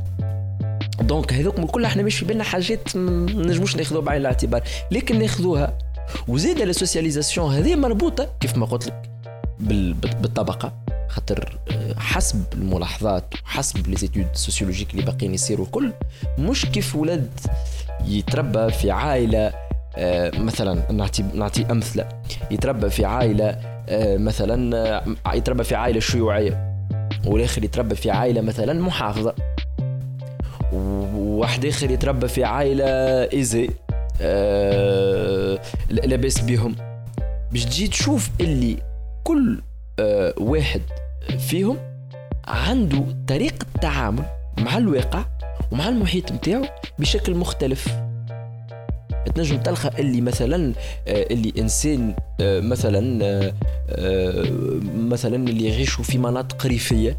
donc 1.01 1.33
هذوك 1.33 1.61
كل 1.61 1.85
إحنا 1.85 2.03
مش 2.03 2.19
في 2.19 2.25
بالنا 2.25 2.45
حاجات 2.45 2.97
ما 2.97 3.33
نجموش 3.33 3.77
ناخذوها 3.77 4.05
بعين 4.05 4.21
الاعتبار. 4.21 4.63
لكن 4.91 5.19
ناخذوها. 5.19 5.79
وزيد 6.29 6.61
ال 6.61 6.68
socialisation 6.68 7.55
هذه 7.55 7.77
مربوطة 7.77 8.29
كيف 8.41 8.57
ما 8.57 8.67
قلت 8.67 8.87
لك 8.87 9.11
بال- 9.61 9.93
بال- 9.95 10.15
بالطبقة. 10.15 10.73
خاطر 11.09 11.59
آه، 11.71 11.95
حسب 11.99 12.45
الملاحظات 12.55 13.25
وحسب 13.45 13.89
les 13.89 13.97
études 13.97 14.27
sociologiques 14.35 14.91
اللي 14.91 15.03
باقيين 15.03 15.35
يصيروا 15.35 15.67
الكل 15.67 15.93
مش 16.39 16.67
كيف 16.67 16.97
ولد 16.97 17.31
يتربى 18.05 18.71
في 18.73 18.91
عائلة 18.91 19.53
آه، 19.97 20.31
مثلا 20.39 20.93
نعطي 20.93 21.25
نعطي 21.35 21.67
أمثلة. 21.71 22.09
يتربى 22.51 22.91
في 22.91 23.05
عائلة 23.05 23.49
آه، 23.89 24.17
مثلا 24.17 25.03
يتربى 25.35 25.65
في 25.65 25.75
عائلة 25.75 26.01
شيوعية 26.01 26.75
والآخر 27.27 27.65
يتربى 27.65 27.95
في 27.95 28.11
عائلة 28.11 28.41
مثلا 28.41 28.73
محافظة. 28.83 29.35
وواحد 30.73 31.65
آخر 31.67 31.91
يتربى 31.91 32.29
في 32.29 32.45
عائلة 32.45 32.85
ايزي 33.33 33.71
آه 34.21 35.59
لاباس 35.91 36.41
بهم 36.41 36.75
باش 37.53 37.65
تجي 37.65 37.89
تشوف 37.89 38.31
اللي 38.41 38.77
كل 39.25 39.61
آه 39.99 40.35
واحد 40.39 40.83
فيهم 41.39 41.77
عنده 42.49 43.05
طريقة 43.29 43.67
تعامل 43.83 44.25
مع 44.59 44.79
الواقع 44.79 45.25
ومع 45.73 45.89
المحيط 45.89 46.33
متاعو 46.33 46.65
بشكل 46.99 47.35
مختلف. 47.35 47.89
تنجم 49.35 49.59
تلقى 49.59 50.01
اللي 50.01 50.21
مثلا 50.21 50.73
آه، 51.09 51.27
اللي 51.31 51.53
إنسان 51.59 52.15
آه، 52.41 52.61
مثلا 52.61 53.25
آه، 53.89 54.47
مثلا 54.95 55.37
اللي 55.37 55.69
يعيشوا 55.69 56.05
في 56.05 56.19
مناطق 56.19 56.67
ريفية 56.67 57.17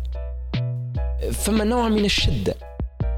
فما 1.31 1.63
نوع 1.63 1.89
من 1.89 2.05
الشدة. 2.05 2.55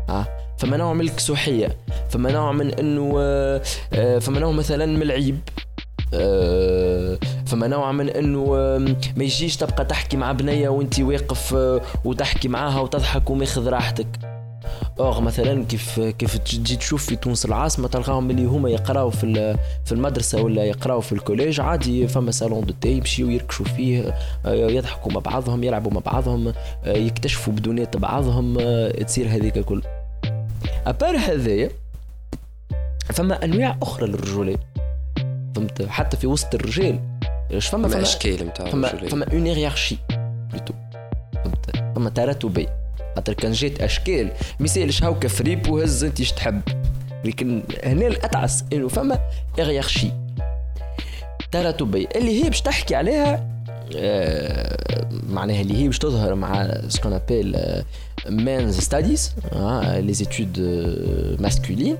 ها؟ 0.09 0.27
فما 0.57 0.77
نوع 0.77 0.93
من 0.93 1.01
الكسوحيه 1.01 1.77
فما 2.09 2.31
نوع 2.31 2.51
من 2.51 2.73
إنه 2.73 3.15
آه، 3.19 3.61
آه، 3.93 4.19
فما 4.19 4.39
نوع 4.39 4.51
مثلا 4.51 4.85
من 4.85 5.01
العيب 5.01 5.39
آه، 6.13 7.17
فما 7.45 7.67
نوع 7.67 7.91
من 7.91 8.09
إنه 8.09 8.45
ما 9.17 9.23
يجيش 9.23 9.57
تبقى 9.57 9.85
تحكي 9.85 10.17
مع 10.17 10.31
بنية 10.31 10.69
وانت 10.69 10.99
واقف 10.99 11.55
وتحكي 12.05 12.47
معاها 12.47 12.79
وتضحك 12.79 13.29
وماخذ 13.29 13.69
راحتك. 13.69 14.30
اوغ 14.99 15.21
مثلا 15.21 15.65
كيف 15.65 15.99
كيف 15.99 16.37
تجي 16.37 16.75
تشوف 16.75 17.05
في 17.05 17.15
تونس 17.15 17.45
العاصمه 17.45 17.87
تلقاهم 17.87 18.29
اللي 18.31 18.45
هما 18.45 18.69
يقراو 18.69 19.09
في 19.09 19.57
في 19.85 19.91
المدرسة 19.91 20.41
ولا 20.41 20.63
يقراو 20.63 21.01
في 21.01 21.11
ال 21.11 21.17
collège 21.17 21.59
عادي 21.59 22.07
فما 22.07 22.31
salon 22.31 22.65
de 22.65 22.73
thé 22.81 22.91
يمشيو 22.91 23.29
يركشوا 23.29 23.65
فيه 23.65 24.15
يضحكوا 24.45 25.11
مع 25.11 25.19
بعضهم 25.19 25.63
يلعبوا 25.63 25.91
مع 25.91 25.99
بعضهم 25.99 26.53
يكتشفوا 26.85 27.53
بدونات 27.53 27.97
بعضهم 27.97 28.57
تصير 28.89 29.27
هذيك 29.27 29.59
كل 29.59 29.81
à 30.87 30.93
part 30.93 31.17
هذايا 31.17 31.69
فما 33.01 33.45
انواع 33.45 33.77
أخرى 33.81 34.07
للرجولات 34.07 34.59
فهمت 35.55 35.81
حتى 35.81 36.17
في 36.17 36.27
وسط 36.27 36.55
الرجال 36.55 36.99
إيش 37.51 37.67
فما 37.67 37.81
ما 37.81 37.93
فما 37.93 38.01
اشكال 38.01 38.47
نتاع 38.47 38.69
فما. 38.69 38.87
فما 38.87 39.25
une 39.33 39.45
hiérarchie 39.45 39.97
plutôt 40.51 40.73
فهمت 41.33 41.95
فما 41.95 42.09
تراتبي 42.09 42.67
خاطر 43.15 43.33
كان 43.33 43.51
جات 43.51 43.81
أشكال. 43.81 44.25
ما 44.59 44.65
يسالش 44.65 45.03
هاوكا 45.03 45.27
fripe 45.27 45.69
وهز 45.69 46.03
انت 46.03 46.19
إيش 46.19 46.31
تحب. 46.31 46.61
لكن 47.25 47.63
هنا 47.83 48.07
الأتعس 48.07 48.63
إنه 48.73 48.87
فما 48.87 49.19
hiérarchie 49.59 50.11
تراتبي 51.51 52.07
اللي 52.15 52.43
هي 52.43 52.49
باش 52.49 52.61
تحكي 52.61 52.95
عليها 52.95 53.47
آه، 53.95 55.07
معناها 55.29 55.61
اللي 55.61 55.77
هي 55.83 55.87
باش 55.87 55.99
تظهر 55.99 56.35
مع 56.35 56.73
ce 56.87 56.95
qu'on 56.95 57.13
appelle 57.13 57.57
men's 58.29 58.79
studies 58.79 59.35
les 59.97 60.13
études 60.13 60.59
masculines 61.39 61.97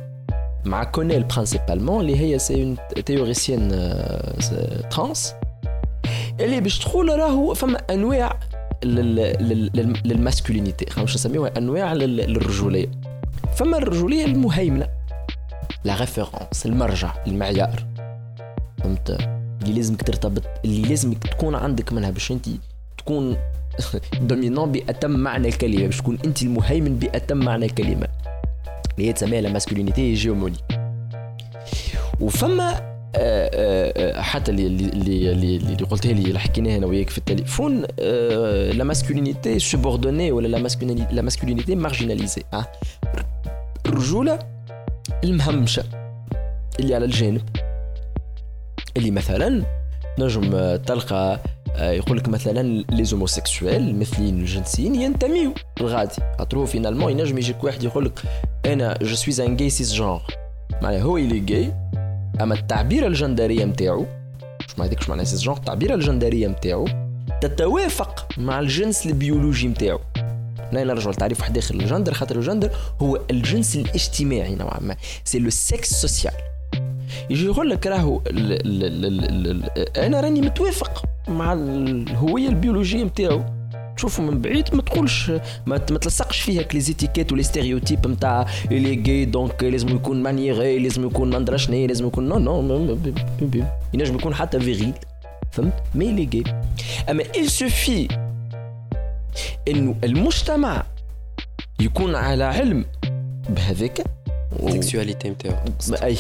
مع 0.66 0.84
Connell 0.84 1.24
principalement 1.24 2.02
اللي 2.02 2.20
هي 2.20 2.40
c'est 2.40 2.54
une 2.64 2.78
théoricienne 3.06 3.70
trans 4.92 5.34
اللي 6.40 6.62
باش 6.62 6.80
تقول 6.80 7.20
راهو 7.20 7.54
فما 7.54 7.78
أنواع 7.90 8.40
لل- 8.40 8.40
لل- 8.40 8.40
لل- 8.40 8.51
لل 8.84 9.15
masculinité 9.15 10.86
خلينا 10.86 11.02
باش 11.06 11.16
نسميوها؟ 11.16 11.58
أنواع 11.58 11.94
لل- 11.94 12.16
للرجولية. 12.18 12.88
فما 13.56 13.78
الرجولية 13.78 14.26
المهيمنة. 14.26 14.88
la 15.84 16.00
référence 16.00 16.66
المرجع 16.66 17.14
المعيار 17.28 17.84
فهمت؟ 18.84 19.10
اللي 19.62 19.74
لازمك 19.74 20.04
ترتبط 20.04 20.44
اللي 20.66 20.82
لازمك 20.82 21.28
تكون 21.28 21.56
عندك 21.56 21.94
منها 21.94 22.10
باش 22.10 22.32
أنت 22.32 22.46
تكون 22.98 23.38
dominant 24.22 24.72
بأتم 24.72 25.12
معنى 25.12 25.48
الكلمة 25.48 25.86
باش 25.86 25.98
تكون 25.98 26.18
أنت 26.26 26.42
المهيمن 26.42 26.96
بأتم 27.00 27.38
معنى 27.38 27.66
الكلمة. 27.66 28.08
اللي 28.98 29.10
هي 29.10 29.14
تسميها 29.14 29.42
la 29.42 29.52
masculinité 29.52 30.02
hégémonique 30.02 30.58
وفما 32.20 32.91
حتى 34.22 34.52
اللي 34.52 34.68
اللي 34.68 34.86
اللي, 34.90 35.32
اللي, 35.32 35.56
اللي 35.58 35.86
قلتها 35.86 36.14
لي 36.14 36.22
اللي 36.22 36.40
حكيناها 36.40 36.78
أنا 36.78 36.86
وياك 36.86 37.10
في 37.10 37.18
التليفون 37.18 37.86
آه، 38.00 38.72
la 38.72 38.84
masculinité 38.84 39.60
subordonnée 39.60 40.32
ولا 40.32 40.48
la 41.12 41.22
masculinité 41.22 41.76
marginalisée 41.76 42.44
الرجوله 43.86 44.40
المهمشة 45.24 45.84
اللي 46.80 46.96
على 46.96 47.06
الجانب. 47.06 47.42
اللي 48.98 49.12
مثلا 49.12 49.64
نجم 50.20 50.56
آه، 50.56 50.76
تلقى 50.76 51.40
آه، 51.76 51.92
يقول 51.92 52.18
لك 52.18 52.30
مثلا 52.30 52.84
les 52.92 53.04
homosexuels 53.06 53.76
المثليين 53.76 54.40
الجنسيين 54.40 54.96
ينتميو. 54.96 55.54
الغادي. 55.82 56.16
خاطر 56.40 56.66
finalement 56.66 57.12
ينجم 57.12 57.38
يجيك 57.38 57.64
واحد 57.64 57.84
يقول 57.84 58.06
لك 58.06 58.20
أنا 58.66 58.98
je 59.02 59.16
suis 59.16 59.42
un 59.42 59.58
gay 59.58 59.70
cisgenre 59.70 60.20
معناها 60.82 61.02
هو 61.02 61.18
اللي 61.18 61.40
جاي 61.40 61.74
أما 62.42 62.56
التعبيره 62.56 63.08
الجندريه 63.08 63.66
نتاعو 63.66 64.06
مش 64.68 64.80
ما 64.80 64.86
هذيك 64.86 65.10
معناها 65.10 65.26
cisgenre 65.26 65.58
التعبيره 65.58 65.96
الجندريه 65.96 66.48
نتاعو 66.48 66.88
تتوافق 67.42 68.28
مع 68.38 68.60
الجنس 68.60 69.06
البيولوجي 69.06 69.68
نتاعو 69.68 70.00
هنا 70.72 70.84
نرجعوا 70.84 71.14
لتعريف 71.14 71.40
واحد 71.40 71.58
آخر 71.58 71.76
للجندر 71.76 72.14
خاطر 72.14 72.36
الجندر 72.36 72.72
هو 73.02 73.22
الجنس 73.32 73.76
الاجتماعي 73.76 74.56
نوعا 74.56 74.80
ما 74.80 74.96
c'est 75.24 75.40
le 75.40 75.50
sexe 75.50 75.92
social 75.94 76.34
يجي 77.30 77.46
يقول 77.46 77.70
لك 77.70 77.88
راهو 77.88 78.22
أنا 79.98 80.22
راني 80.22 80.42
متوافق 80.42 81.04
مع 81.28 81.54
الهوية 81.54 82.50
البيولوجية 82.50 83.04
نتاعو 83.04 83.44
تشوفه 84.02 84.24
من 84.24 84.42
بعيد 84.42 84.76
ما 84.76 84.82
تقولش 84.82 85.32
ما, 85.66 85.78
تلصقش 85.78 86.42
فيها 86.42 86.62
ك 86.62 86.82
les 86.82 86.93
étiquettes 86.93 87.32
و 87.32 87.35
les 87.35 87.44
stéréotypes 87.44 88.08
نتاع 88.08 88.46
les 88.72 88.96
gays 88.96 89.26
donc 89.26 89.64
لازم 89.64 89.90
يكون 89.90 90.24
maniéré 90.24 90.80
لازم 90.80 91.08
يكون 91.08 91.30
ما 91.30 91.40
ندرى 91.40 91.58
شنو 91.58 91.86
لازم 91.86 92.08
يكون 92.08 92.30
non 92.30 92.62
non 92.62 92.98
ينجم 93.94 94.16
يكون 94.16 94.34
حتى 94.36 94.60
viril 94.60 94.94
فهمت؟ 95.52 95.74
mais 95.96 96.12
les 96.12 96.26
gays 96.26 96.44
أما 97.10 97.24
il 97.24 97.50
suffit 97.50 98.14
إنه 99.68 99.96
المجتمع 100.04 100.84
يكون 101.80 102.16
على 102.16 102.44
علم 102.44 102.86
بهذاك 103.50 104.04
sexualité 104.70 105.30
نتاعو 105.30 105.56
أي. 106.04 106.18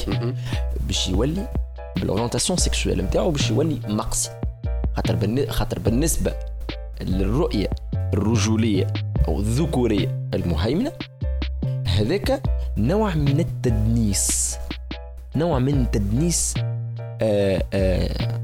باش 0.87 1.09
يولي 1.09 1.47
ب 1.95 2.00
l'orientation 2.00 2.57
sexuelle 2.57 3.05
نتاعو 3.05 3.31
باش 3.31 3.49
يولي 3.49 3.79
مقسي 3.87 4.29
خاطر 4.95 5.47
خاطر 5.49 5.79
بالنسبة 5.79 6.33
للرؤية 7.03 7.69
الرجولية 8.13 8.87
أو 9.27 9.39
الذكورية 9.39 10.29
المهيمنة 10.33 10.91
هذاك 11.87 12.41
نوع 12.77 13.15
من 13.15 13.39
التدنيس. 13.39 14.57
نوع 15.35 15.59
من 15.59 15.91
تدنيس 15.91 16.53
آه 17.21 17.63
آه 17.73 18.41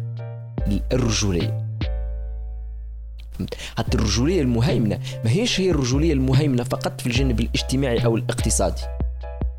الرجولية. 0.94 1.68
فهمت؟ 3.32 3.54
حتى 3.78 3.98
الرجولية 3.98 4.42
المهيمنة 4.42 5.00
ما 5.26 5.32
هيش 5.32 5.60
هي 5.60 5.72
الرجولية 5.72 6.14
المهيمنة 6.14 6.64
فقط 6.64 7.02
في 7.02 7.08
الجانب 7.08 7.40
الاجتماعي 7.40 8.06
أو 8.06 8.18
الاقتصادي. 8.18 8.82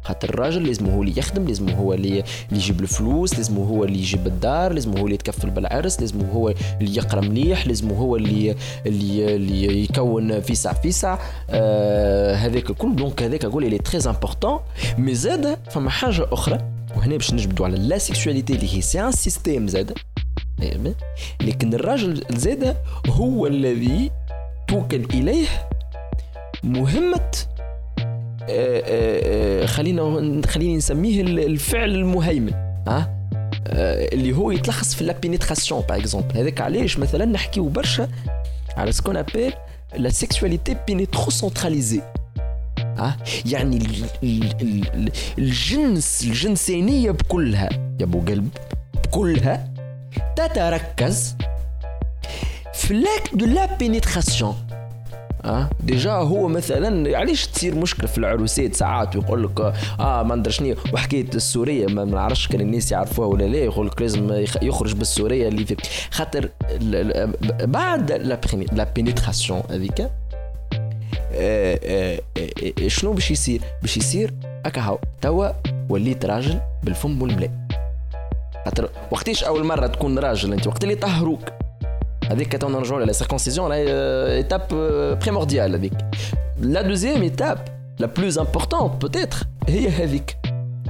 خاطر 0.08 0.28
الراجل 0.28 0.66
لازم 0.66 0.90
هو 0.90 1.02
اللي 1.02 1.18
يخدم 1.18 1.46
لازم 1.46 1.68
هو 1.68 1.94
اللي 1.94 2.24
يجيب 2.52 2.80
الفلوس 2.80 3.34
لازم 3.36 3.56
هو 3.56 3.84
اللي 3.84 3.98
يجيب 3.98 4.26
الدار 4.26 4.72
لازم 4.72 4.98
هو 4.98 5.04
اللي 5.04 5.14
يتكفل 5.14 5.50
بالعرس 5.50 6.00
لازم 6.00 6.20
هو 6.20 6.48
اللي 6.80 6.96
يقرأ 6.96 7.20
مليح 7.20 7.66
لازم 7.66 7.90
هو 7.90 8.16
اللي 8.16 8.54
اللي, 8.86 9.34
اللي 9.34 9.84
يكون 9.84 10.40
فيسع 10.40 10.72
فيسع. 10.72 11.18
آه 11.50 12.34
هذاك 12.34 12.64
كل 12.64 12.96
donc 12.97 13.23
هذاك 13.22 13.44
أقول 13.44 13.70
لي 13.70 13.78
très 13.78 14.11
important 14.11 14.58
mais 14.99 15.14
زاد 15.14 15.58
فما 15.70 15.90
حاجة 15.90 16.26
أخرى 16.32 16.58
وهنا 16.96 17.16
باش 17.16 17.34
نجبدوا 17.34 17.66
على 17.66 17.76
la 17.76 17.99
sexualité 17.99 18.52
اللي 18.52 18.76
هي 18.76 18.80
c'est 18.80 19.00
un 19.00 19.12
système 19.12 19.68
زاد؟ 19.68 19.92
لكن 21.40 21.74
الراجل 21.74 22.24
زاد 22.30 22.76
هو 23.08 23.46
الذي 23.46 24.10
توكل 24.68 25.04
إليه 25.04 25.46
مهمة 26.64 27.30
خلينا 29.67 30.43
خليني 30.47 30.76
نسميه 30.76 31.21
ال- 31.23 31.40
الفعل 31.40 31.90
المهيمن 31.95 32.52
ها؟ 32.88 33.19
آه، 33.67 34.09
اللي 34.14 34.33
هو 34.37 34.50
يتلخص 34.50 34.95
في 34.95 35.05
la 35.04 35.12
pénétration 35.12 35.80
par 35.80 35.99
exemple 35.99 36.37
هذاك 36.38 36.61
علاش 36.61 36.99
مثلا 36.99 37.25
نحكيو 37.25 37.69
برشا 37.69 38.09
على 38.76 38.93
ce 38.92 39.16
qu'on 39.16 39.52
appelle 39.97 40.08
la 40.08 40.76
sexualité 40.87 41.30
pénétro-centralisée 41.30 42.00
ها؟ 42.78 43.17
يعني 43.47 43.76
ال- 43.76 44.05
ال- 44.23 44.52
ال- 44.62 44.95
ال- 44.95 45.12
الجنس 45.38 46.23
الجنسانيه 46.25 47.11
بكلها 47.11 47.69
يا 48.00 48.05
أبو 48.05 48.21
قلب 48.21 48.49
بكلها 49.05 49.69
تتركز 50.37 51.37
في 52.75 52.95
l'acte 52.94 53.30
de 53.35 53.47
la 53.47 53.76
pénétration 53.76 54.54
آه 55.49 55.71
déjà 55.80 56.12
هو 56.12 56.49
مثلا 56.49 57.19
علاش 57.19 57.47
تصير 57.47 57.75
مشكله 57.75 58.07
في 58.07 58.19
العروسات 58.19 58.75
ساعات؟ 58.75 59.17
ويقول 59.17 59.45
لك 59.45 59.61
آه 60.00 60.23
ما 60.23 60.35
ندري 60.35 60.52
شنو 60.52 60.75
وحكاية 60.93 61.26
السورية 61.35 61.87
ما 61.87 62.05
نعرفش 62.05 62.49
كان 62.49 62.61
الناس 62.61 62.93
يعرفوها 62.93 63.26
ولا 63.28 63.45
لا. 63.45 63.59
يقول 63.59 63.87
لك 63.87 64.02
لازم 64.02 64.33
يخ- 64.33 64.62
يخرج 64.62 64.95
بالسورية 64.95 65.49
اللي 65.49 65.64
في 65.67 65.76
خاطر 66.11 66.49
بعد 67.62 68.12
la 68.73 68.92
pénétration 68.94 69.62
هذيك 69.71 70.00
آه، 70.00 70.11
آه، 71.85 72.21
آه، 72.83 72.88
شنو 72.88 73.12
باش 73.12 73.31
يصير؟ 73.31 73.61
باش 73.83 73.97
يصير 73.97 74.35
هكا 74.67 74.81
هاو 74.81 74.99
توا 75.21 75.49
وليت 75.88 76.25
راجل 76.25 76.61
بالفم 76.82 77.23
والملاء. 77.23 77.50
خاطر 78.65 78.89
وقتاش 79.11 79.45
أول 79.45 79.65
مرة 79.65 79.87
تكون 79.87 80.19
راجل 80.19 80.52
أنت؟ 80.52 80.67
وقت 80.67 80.84
اللي 80.84 80.95
طهروك. 80.95 81.41
هذيك 82.30 82.56
تو 82.56 82.69
نرجعوا 82.69 83.00
la 83.04 83.12
circoncision 83.12 83.73
étape 83.73 84.62
primordiale 85.23 85.75
هذيك 85.75 85.93
la 86.60 86.82
deuxième 86.82 87.23
étape 87.23 87.58
la 87.99 88.06
plus 88.06 88.38
importante 88.38 88.88
peut-être 88.88 89.36
هي 89.69 89.88
هذيك 89.88 90.36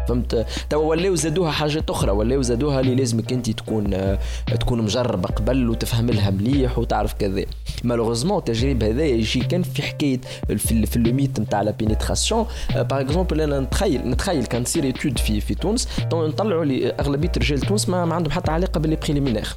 فهمت 0.09 0.47
توا 0.71 0.85
ولاو 0.85 1.15
زادوها 1.15 1.51
حاجات 1.51 1.91
أخرى 1.91 2.11
ولاو 2.11 2.43
زادوها 2.43 2.81
اللي 2.81 2.95
لازمك 2.95 3.33
انت 3.33 3.51
تكون 3.51 3.95
آه، 3.95 4.19
تكون 4.61 4.83
مجرب 4.83 5.27
قبل 5.27 5.69
وتفهم 5.71 6.11
لها 6.11 6.31
مليح 6.31 6.79
وتعرف 6.79 7.13
كذا 7.15 7.45
malheureusement 7.85 8.39
التجريب 8.39 8.83
هذا 8.83 9.05
يجي 9.05 9.41
كان 9.41 9.63
في 9.63 9.83
حكايه 9.83 10.21
في 10.57 10.73
ال- 10.73 10.87
في 10.87 10.97
ال 10.97 11.03
limite 11.03 11.41
نتاع 11.41 11.63
la 11.63 11.71
pénétration 11.71 12.47
par 12.75 13.01
exemple 13.01 13.41
أنا 13.41 13.61
نتخيل 13.61 14.09
نتخيل 14.11 14.47
كان 14.47 14.65
تصير 14.65 14.85
étude 14.85 15.19
في 15.19 15.41
في 15.41 15.55
تونس 15.55 15.89
تو 16.11 16.27
نطلعوا 16.27 16.65
لي 16.65 16.91
اغلبيه 16.91 17.33
رجال 17.39 17.61
تونس 17.61 17.89
ما, 17.89 18.05
ما 18.05 18.15
عندهم 18.15 18.33
حتى 18.33 18.51
علاقه 18.51 18.81
ب 18.81 18.85
les 18.85 18.97
préliminaires 18.97 19.49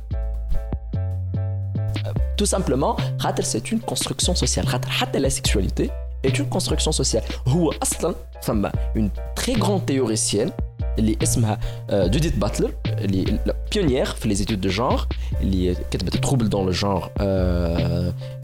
tout 2.42 2.58
simplement 2.58 2.96
خاطر 3.20 3.44
c'est 3.44 3.72
une 3.72 3.80
construction 3.80 4.36
sociale. 4.36 4.66
خاطر 4.66 4.90
حتى 4.90 5.20
la 5.20 5.30
sexualité 5.30 5.90
est 6.28 6.40
une 6.40 6.50
construction 6.50 6.92
sociale. 6.92 7.24
هو 7.48 7.74
أصلا 7.84 8.16
ثم 8.44 8.68
une 8.70 9.10
très 9.40 9.54
grande 9.54 9.86
théoricienne 9.92 10.52
اللي 11.00 11.18
اسمها 11.24 11.60
آه، 11.90 12.08
جوديث 12.08 12.36
باتلر 12.36 12.74
اللي 12.86 13.40
pionnière 13.74 14.06
في 14.06 14.28
les 14.28 14.36
études 14.36 14.62
de 14.62 14.70
genre 14.70 15.08
اللي 15.42 15.76
كتبت 15.76 16.18
Trouble 16.18 16.50
dans 16.50 16.66
le 16.66 16.72
genre 16.72 17.10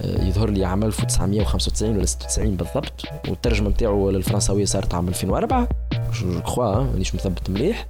يظهر 0.04 0.50
لي 0.50 0.66
عام 0.66 0.84
1995 0.84 1.98
ولا 1.98 2.06
96 2.06 2.56
بالضبط. 2.56 3.04
والترجمة 3.28 3.70
نتاعو 3.70 4.10
للفرنساويه 4.10 4.66
صارت 4.66 4.94
عام 4.94 5.08
2004 5.08 5.68
je 6.14 6.42
crois 6.42 6.84
مانيش 6.84 7.16
مثبت 7.16 7.50
مليح. 7.50 7.88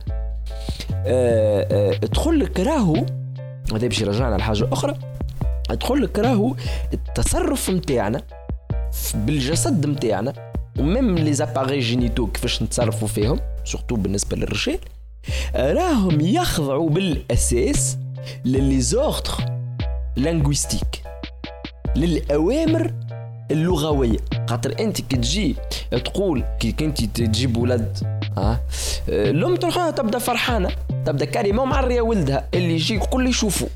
آه، 0.92 1.68
آه، 1.72 1.98
تقول 1.98 2.40
لك 2.40 2.60
راهو. 2.60 3.06
هذا 3.74 3.88
باش 3.88 4.02
يرجعنا 4.02 4.36
لحاجة 4.36 4.68
أخرى. 4.72 4.94
تقول 5.76 6.04
لك 6.04 6.20
راهو 6.20 6.56
التصرف 6.94 7.70
نتاعنا 7.70 8.22
بالجسد 9.14 9.86
نتاعنا 9.86 10.34
و 10.80 10.87
même 10.87 11.16
les 11.16 11.34
appareils 11.34 11.80
génitaux 11.80 12.28
كيفاش 12.28 12.64
نتصرفوا 12.64 13.08
فيهم 13.08 13.40
surtout 13.66 13.96
بالنسبة 13.96 14.38
للرجال 14.38 14.80
راهم 15.56 16.22
يخضعوا 16.22 16.90
بالأساس 16.90 17.98
ل 18.46 18.82
les 18.82 19.03
ordres 19.03 19.46
linguistiques 20.16 21.04
للأوامر 21.96 22.94
اللغوية. 23.52 24.18
خاطر 24.50 24.76
أنت 24.80 25.02
كي 25.02 25.16
تجي 25.18 25.56
تقول 26.06 26.44
كي 26.60 26.72
كنت 26.72 27.04
تجيب 27.04 27.58
ولد 27.58 27.98
ها 28.38 28.60
الأم 29.10 29.56
تروح 29.56 29.90
تبدأ 29.90 30.20
فرحانة 30.20 30.70
تبدأ 31.06 31.26
كريمة 31.26 31.66
معريه 31.66 32.02
ولدها 32.02 32.48
اللي 32.54 32.74
يجي 32.74 32.96
الكل 32.96 33.28
يشوفوا 33.28 33.68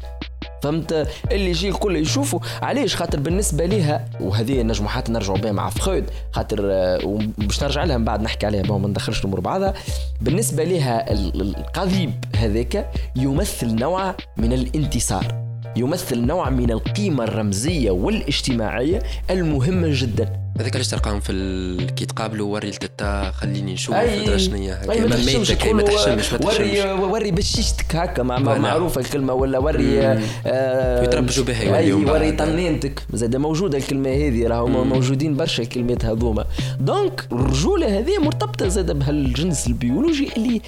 فهمت؟ 0.61 1.07
اللي 1.31 1.49
يجي 1.49 1.69
الكل 1.69 1.95
يشوفوا 1.95 2.39
علاش؟ 2.61 2.95
خاطر 2.95 3.19
بالنسبة 3.19 3.65
لها 3.65 4.05
وهذه 4.19 4.61
نجموا 4.61 4.89
حتى 4.89 5.11
نرجعوا 5.11 5.37
بها 5.37 5.51
مع 5.51 5.69
فرويد 5.69 6.05
خاطر 6.31 6.59
آه، 6.71 6.99
وباش 7.05 7.63
نرجع 7.63 7.83
لها 7.83 7.97
من 7.97 8.05
بعد 8.05 8.21
نحكي 8.21 8.45
عليها 8.45 8.61
ما 8.77 8.87
ندخلش 8.87 9.19
الأمور 9.19 9.39
بعضها. 9.39 9.73
بالنسبة 10.21 10.63
ال- 11.11 11.41
القضيب 11.41 12.11
هذاك 12.35 12.91
يمثل 13.15 13.75
نوع 13.75 14.15
من 14.37 14.53
الانتصار. 14.53 15.40
يمثل 15.75 16.21
نوع 16.25 16.49
من 16.49 16.71
القيمة 16.71 17.23
الرمزية 17.23 17.91
والاجتماعية 17.91 19.03
المهمة 19.29 19.87
جدا. 19.91 20.41
هذاك 20.59 20.75
علاش 20.75 20.87
تلقاهم 20.87 21.19
في 21.19 21.31
ال... 21.31 21.89
كي 21.95 22.05
تقابلوا 22.05 22.53
وري 22.53 22.69
التتا 22.69 23.31
خليني 23.31 23.73
نشوف 23.73 23.95
أي- 23.95 24.23
تدرى 24.25 24.39
شنو 24.39 24.55
هي. 24.55 24.77
ما 24.87 25.07
تحشمش 25.07 25.51
ما 25.51 25.81
تحشمش 25.81 26.33
وري 26.33 26.81
وري 26.93 27.31
بشيشتك 27.31 27.95
هكا 27.95 28.23
مع. 28.23 28.39
معروفة 28.39 29.01
الكلمة 29.01 29.33
ولا 29.33 29.59
وري 29.59 30.01
آه 30.45 31.01
ويتربجوا 31.01 31.45
بها 31.45 31.77
أي 31.77 31.93
وري. 31.93 32.31
طنينتك. 32.31 33.03
زاد 33.13 33.35
موجودة 33.35 33.77
الكلمة 33.77 34.09
هذه 34.09 34.47
راهو 34.47 34.67
موجودين 34.67 35.37
برشا 35.37 35.63
الكلمات 35.63 36.05
هذوما. 36.05 36.45
donc 36.79 37.27
الرجولة 37.31 37.99
هذه 37.99 38.17
مرتبطة 38.19 38.67
زاد 38.67 38.91
بهالجنس 38.99 39.67
البيولوجي 39.67 40.29
اللي 40.37 40.61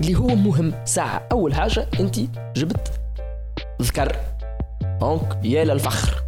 اللي 0.00 0.14
هو 0.14 0.26
مهم. 0.26 0.72
ساعة 0.84 1.26
أول 1.32 1.54
حاجة 1.54 1.86
انت 2.00 2.16
جبت 2.56 2.88
ذكر. 3.82 4.16
donc 5.00 5.38
يا 5.44 5.64
للفخر 5.64 6.22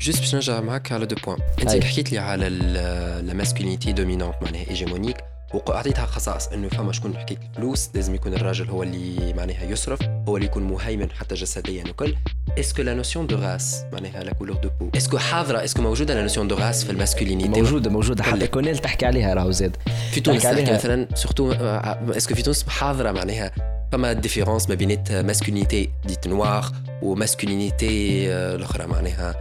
juste 0.00 0.18
باش 0.18 0.34
نرجع 0.34 0.60
معك 0.60 0.92
على 0.92 1.06
deux 1.06 1.16
points 1.26 1.38
انت 1.62 1.84
حكيت 1.84 2.12
لي 2.12 2.18
على 2.18 2.48
la 2.48 3.34
masculinité 3.34 3.92
dominante 3.92 4.34
معناها 4.42 4.68
hégémonique 4.70 5.16
وعطيتها 5.54 6.06
خصائص 6.06 6.48
انه 6.48 6.68
فما 6.68 6.92
شكون 6.92 7.16
حكيت 7.16 7.38
الفلوس 7.50 7.90
لازم 7.94 8.14
يكون 8.14 8.34
الراجل 8.34 8.70
هو 8.70 8.82
اللي 8.82 9.34
معناها 9.34 9.64
يصرف 9.64 10.02
هو 10.28 10.36
اللي 10.36 10.46
يكون 10.46 10.62
مهيمن 10.62 11.10
حتى 11.10 11.34
جسديا 11.34 11.84
وكل 11.90 12.16
est-ce 12.58 12.74
que 12.74 12.82
la 12.82 12.94
notion 12.94 13.26
de 13.26 13.36
race 13.36 13.84
معناها 13.92 14.24
la 14.24 14.32
couleur 14.32 14.56
de 14.56 14.70
peau 14.80 14.90
est-ce 14.96 15.11
que 15.11 15.18
حاضره 15.18 15.64
est-ce 15.64 15.76
que 15.76 15.82
موجوده 15.82 16.14
la 16.14 16.22
notion 16.22 16.48
de 16.48 16.54
race 16.54 16.84
في 16.84 16.90
ال 16.90 16.95
masculinité 16.95 17.48
موجوده 17.60 17.90
موجوده 17.90 18.22
حتى. 18.24 18.46
Connell 18.46 18.78
تحكي 18.78 19.06
عليها 19.06 19.34
راهو 19.34 19.50
زاد 19.50 19.76
في 20.10 20.20
تونس 20.20 20.42
تحكي. 20.42 20.72
مثلا 20.72 21.08
surtout 21.14 21.52
est-ce 21.52 22.07
que 22.07 22.34
في 22.34 22.42
تونس 22.42 22.68
حاضره 22.68 23.12
معناها 23.12 23.52
فما 23.92 24.12
différence 24.12 24.68
ما 24.68 24.74
بينات 24.74 25.12
masculinité 25.12 25.88
dite 26.06 26.28
noire 26.28 26.64
و 27.02 27.12
masculinité 27.12 28.26
الاخرى 28.32 28.86
معناها 28.86 29.34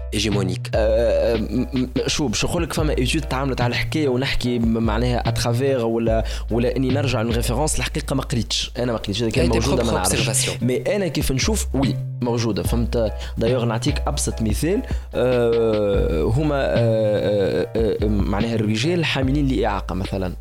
م- 1.35 1.87
شو 2.07 2.27
باش 2.27 2.45
نقول 2.45 2.63
لك 2.63 2.73
فما 2.73 2.97
études 2.97 3.21
تعاملت 3.21 3.61
على 3.61 3.71
الحكاية 3.71 4.07
ونحكي 4.07 4.59
معناها 4.59 5.29
à 5.29 5.36
travers 5.36 5.85
ولا 5.85 6.23
ولا 6.51 6.75
إني 6.75 6.89
نرجع 6.89 7.21
لل 7.21 7.31
référence 7.31 7.77
الحقيقة 7.77 8.15
ما 8.15 8.21
قريتش. 8.21 8.71
أنا 8.77 8.91
ما 8.91 8.97
قريتش 8.97 9.23
كان 9.23 9.49
موجودة 9.49 9.83
ما 9.83 9.91
نعرفش. 9.91 10.49
mais 10.61 10.95
أنا 10.95 11.07
كيف 11.07 11.31
نشوف؟ 11.31 11.67
oui 11.73 11.95
موجودة. 12.21 12.63
فهمت؟ 12.63 13.13
دايوغ 13.37 13.65
نعطيك 13.65 14.01
أبسط 14.07 14.41
مثال. 14.41 14.81
آه 15.15 16.23
هما 16.23 16.55
آه 16.55 17.67
آه 17.75 18.05
معناها 18.07 18.55
الرجال 18.55 19.05
حاملين 19.05 19.47
لإعاقة 19.47 19.95
مثلا. 19.95 20.33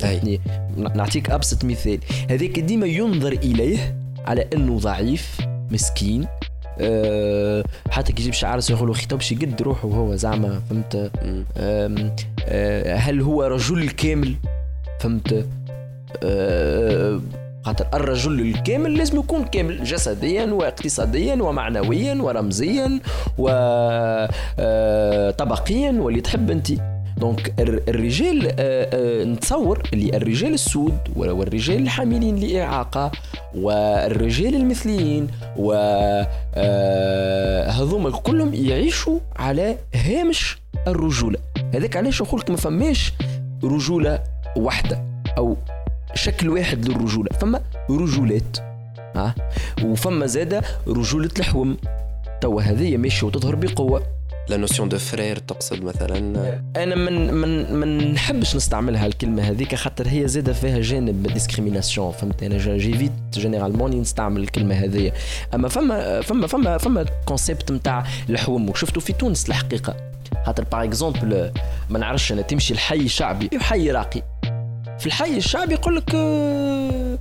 فهمتني؟ 0.00 0.40
نعطيك 0.94 1.30
أبسط 1.30 1.64
مثال. 1.64 1.98
هذاك 2.30 2.58
ديما 2.60 2.86
ينظر 2.86 3.11
إليه 3.12 3.96
على 4.26 4.46
أنه 4.54 4.78
ضعيف 4.78 5.40
مسكين 5.70 6.26
أه 6.78 7.64
حتى 7.90 8.12
كي 8.12 8.22
يجيب 8.22 8.32
شعار 8.32 8.60
يقولوا 8.70 8.94
خطاب 8.94 9.18
باش 9.18 9.32
يقد 9.32 9.62
روحه 9.62 9.88
وهو 9.88 10.14
زعما 10.14 10.60
فهمت؟ 10.70 11.10
أه 11.56 12.94
هل 12.94 13.20
هو 13.20 13.42
رجل 13.42 13.90
كامل 13.90 14.34
فهمت؟ 15.00 15.46
أه 16.22 17.20
خاطر 17.64 17.86
الرجل 17.94 18.40
الكامل 18.40 18.98
لازم 18.98 19.18
يكون 19.18 19.44
كامل 19.44 19.84
جسديا 19.84 20.44
واقتصاديا 20.44 21.34
ومعنويا 21.34 22.14
ورمزيا 22.14 23.00
وطبقيا 24.58 25.90
واللي 25.90 26.20
تحب 26.20 26.50
انت. 26.50 26.68
دونك 27.22 27.54
الر- 27.60 27.82
الرجال 27.88 28.46
آه، 28.46 28.52
آه، 28.58 29.24
نتصور 29.24 29.82
اللي 29.92 30.16
الرجال 30.16 30.54
السود 30.54 30.98
والرجال 31.16 31.82
الحاملين 31.82 32.36
لإعاقة 32.36 33.10
والرجال 33.54 34.54
المثليين 34.54 35.28
و 35.56 35.72
آه، 36.54 37.70
هذوما 37.70 38.10
كلهم 38.10 38.54
يعيشوا 38.54 39.18
على 39.36 39.76
هامش 39.94 40.58
الرجولة. 40.88 41.38
هذاك 41.74 41.96
علاش 41.96 42.22
نقول 42.22 42.40
لك 42.40 42.50
ما 42.50 42.56
فماش 42.56 43.12
رجولة 43.64 44.22
واحدة 44.56 45.02
أو 45.38 45.56
شكل 46.14 46.48
واحد 46.48 46.88
للرجولة 46.88 47.28
فما 47.40 47.60
رجولات 47.90 48.56
ها 49.16 49.34
وفما 49.84 50.26
زادة 50.26 50.62
رجولة 50.88 51.30
الحوم 51.38 51.76
توا 52.40 52.62
هذه 52.62 52.96
ماشية 52.96 53.26
وتظهر 53.26 53.54
بقوة. 53.54 54.02
la 54.48 54.56
notion 54.56 54.88
de 54.88 54.98
frère 54.98 55.36
تقصد 55.36 55.82
مثلا؟ 55.82 56.18
أنا 56.76 56.94
من 56.94 57.34
من 57.34 57.74
من 57.74 58.12
نحبش 58.12 58.56
نستعملها 58.56 59.06
الكلمة 59.06 59.42
هذيك 59.42 59.74
خاطر 59.74 60.08
هي 60.08 60.28
زادة 60.28 60.52
فيها 60.52 60.80
جانب 60.80 61.26
discrimination 61.26 62.12
فهمت 62.12 62.42
أنا 62.42 62.58
j'évite 62.76 63.12
généralement 63.32 64.00
نستعمل 64.00 64.42
الكلمة 64.42 64.74
هذية 64.74 65.12
أما 65.54 65.68
فما 65.68 66.20
فما 66.20 66.46
فما 66.46 66.78
فما 66.78 67.04
concept 67.26 67.72
نتاع 67.72 68.04
الحوم 68.30 68.70
وشفتوا 68.70 69.02
في 69.02 69.12
تونس 69.12 69.48
الحقيقة. 69.48 69.96
خاطر 70.46 70.64
par 70.64 70.84
exemple 70.84 71.52
ما 71.90 71.98
نعرفش 71.98 72.32
أنا 72.32 72.42
تمشي 72.42 72.74
الحي 72.74 73.08
شعبي 73.08 73.50
وحي 73.56 73.90
راقي. 73.90 74.22
في 74.98 75.06
الحي 75.06 75.36
الشعبي 75.36 75.74
يقول 75.74 75.96
لك 75.96 76.14
آه، 76.14 77.18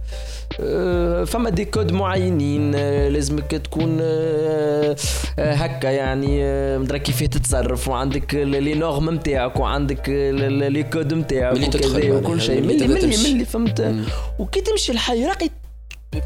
فما 1.26 1.50
des 1.50 1.66
codes 1.66 1.92
معينين 1.92 2.72
آه، 2.76 3.10
لازمك 3.10 3.52
تكون 3.52 3.98
آه، 4.02 4.96
آه، 5.40 5.54
هكا 5.54 5.88
يعني 5.88 6.44
آه، 6.44 6.78
مدري 6.78 7.00
كيفاه 7.00 7.26
تتصرف 7.26 7.88
وعندك 7.88 8.36
les 8.36 8.74
normes 8.74 9.10
نتاعك 9.10 9.60
وعندك 9.60 10.10
les 10.10 10.84
codes 10.84 11.14
نتاعك 11.14 11.58
وكذا 11.68 12.14
وكل 12.14 12.42
شيء. 12.42 12.62
ملي 12.62 12.88
ملي 12.88 13.18
ملي 13.34 13.46
فهمت. 13.46 13.96
وكي 14.40 14.62
تمشي 14.62 14.92
الحي 14.92 15.26
راقي 15.26 15.50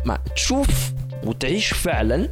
ما 0.05 0.17
تشوف 0.35 0.91
وتعيش 1.25 1.73
فعلا 1.73 2.15
ال 2.15 2.31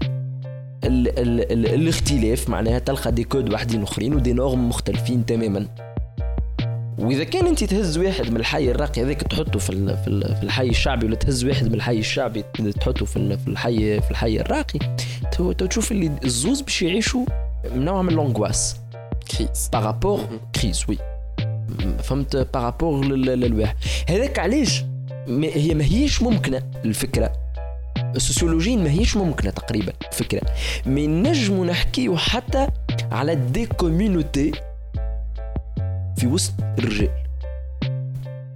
ال 1.20 1.52
ال 1.52 1.66
الاختلاف 1.74 2.50
معناها 2.50 2.80
تلقى 2.80 3.12
des 3.12 3.24
codes 3.24 3.54
واحدين 3.54 3.84
أخرين 3.84 4.14
و 4.16 4.20
des 4.20 4.34
normes 4.34 4.70
مختلفين 4.70 5.26
تماما. 5.26 5.68
وإذا 6.98 7.24
كان 7.24 7.48
أنت 7.48 7.64
تهز 7.64 7.98
واحد 7.98 8.30
من 8.32 8.38
الحي 8.38 8.72
الراقي 8.72 9.02
هذاك 9.04 9.22
تحطه 9.22 9.60
في 9.60 9.98
في 10.04 10.08
ال- 10.08 10.36
في 10.36 10.44
الحي 10.44 10.68
الشعبي 10.70 11.06
ولا 11.06 11.16
تهز 11.16 11.46
واحد 11.46 11.68
من 11.68 11.74
الحي 11.74 12.00
الشعبي 12.00 12.44
تحطه 12.82 13.06
في 13.06 13.38
في 13.38 13.48
الحي 13.48 14.02
في 14.02 14.12
الحي 14.12 14.40
الراقي 14.40 14.80
تو 15.32 15.52
تشوف 15.52 15.92
اللي 15.92 16.12
الزوز 16.26 16.62
باش 16.62 16.82
يعيشوا 16.82 17.26
نوع 17.76 18.02
من 18.02 18.14
l'angoisse 18.14 18.76
crise 19.38 19.70
par 19.74 19.88
rapport 19.88 20.20
crise 20.62 20.84
oui 20.90 20.98
فهمت؟ 22.04 22.36
par 22.54 22.69
rapport 22.69 23.06
للواحد 23.06 23.76
هذاك 24.10 24.40
علاش 24.40 24.84
ما 25.28 25.48
هي 25.48 25.74
ماهيش 25.74 26.22
ممكنة 26.22 26.64
الفكرة. 26.86 27.34
السوسيولوجيين 28.16 28.84
ماهيش 28.84 29.18
ممكنة 29.18 29.52
تقريبا 29.52 29.94
الفكرة. 30.12 30.42
mais 30.86 31.08
نجموا 31.08 31.66
نحكيو 31.66 32.18
حتى 32.18 32.68
على 33.12 33.36
des 33.36 33.66
communautés 33.66 34.52
في 36.24 36.30
وسط 36.30 36.54
الرجال. 36.80 37.10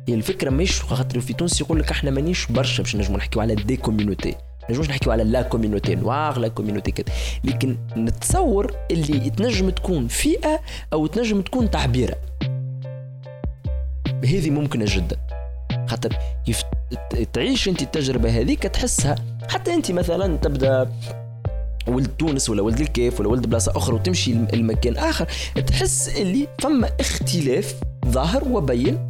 هي 0.08 0.14
الفكرة 0.14 0.50
مش 0.50 0.82
خاطر 0.82 1.20
في 1.20 1.34
تونس 1.34 1.62
يقول 1.62 1.80
لك 1.80 1.92
إحنا 1.92 2.12
مانيش 2.12 2.46
برشا 2.52 2.84
باش 2.84 2.96
نجموا 2.96 3.18
نحكيو 3.18 3.42
على 3.42 3.56
des 3.56 3.78
communautés. 3.78 4.36
نجموش 4.70 4.90
نحكيو 4.90 5.12
على 5.12 5.24
la 5.24 5.42
communauté 5.42 5.96
noire 5.96 6.40
la 6.40 6.48
communauté 6.48 6.92
كذا. 6.92 7.16
لكن 7.44 7.78
نتصور 7.98 8.76
اللي 8.92 9.30
تنجم 9.30 9.70
تكون 9.70 10.08
فئة 10.08 10.60
أو 10.94 11.08
تنجم 11.08 11.42
تكون 11.42 11.72
تعبيرة. 11.72 12.16
هذه 14.24 14.50
ممكنة 14.50 14.86
جدا. 14.88 15.18
خاطر 15.88 16.18
كيف 16.46 16.62
ت- 17.10 17.28
تعيش 17.34 17.68
أنت 17.68 17.82
التجربة 17.82 18.30
هذيك 18.30 18.64
تحسها. 18.64 19.16
حتى 19.50 19.74
أنت 19.74 19.92
مثلا 19.92 20.38
تبدأ 20.38 20.92
ولد 21.90 22.08
تونس 22.08 22.50
ولا 22.50 22.62
ولد 22.62 22.80
الكيف 22.80 23.20
ولا 23.20 23.30
ولد 23.30 23.48
بلاصة 23.48 23.72
أخرى 23.76 23.96
وتمشي 23.96 24.32
المكان 24.54 24.98
آخر 24.98 25.28
تحس 25.68 26.10
اللي 26.18 26.48
فما 26.60 26.90
اختلاف 27.00 27.76
ظاهر 28.08 28.44
وبين 28.48 29.08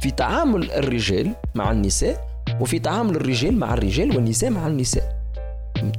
في 0.00 0.10
تعامل 0.10 0.70
الرجال 0.72 1.30
مع 1.54 1.72
النساء 1.72 2.30
وفي 2.60 2.78
تعامل 2.78 3.16
الرجال 3.16 3.58
مع 3.58 3.74
الرجال 3.74 4.16
والنساء 4.16 4.50
مع 4.50 4.66
النساء 4.66 5.20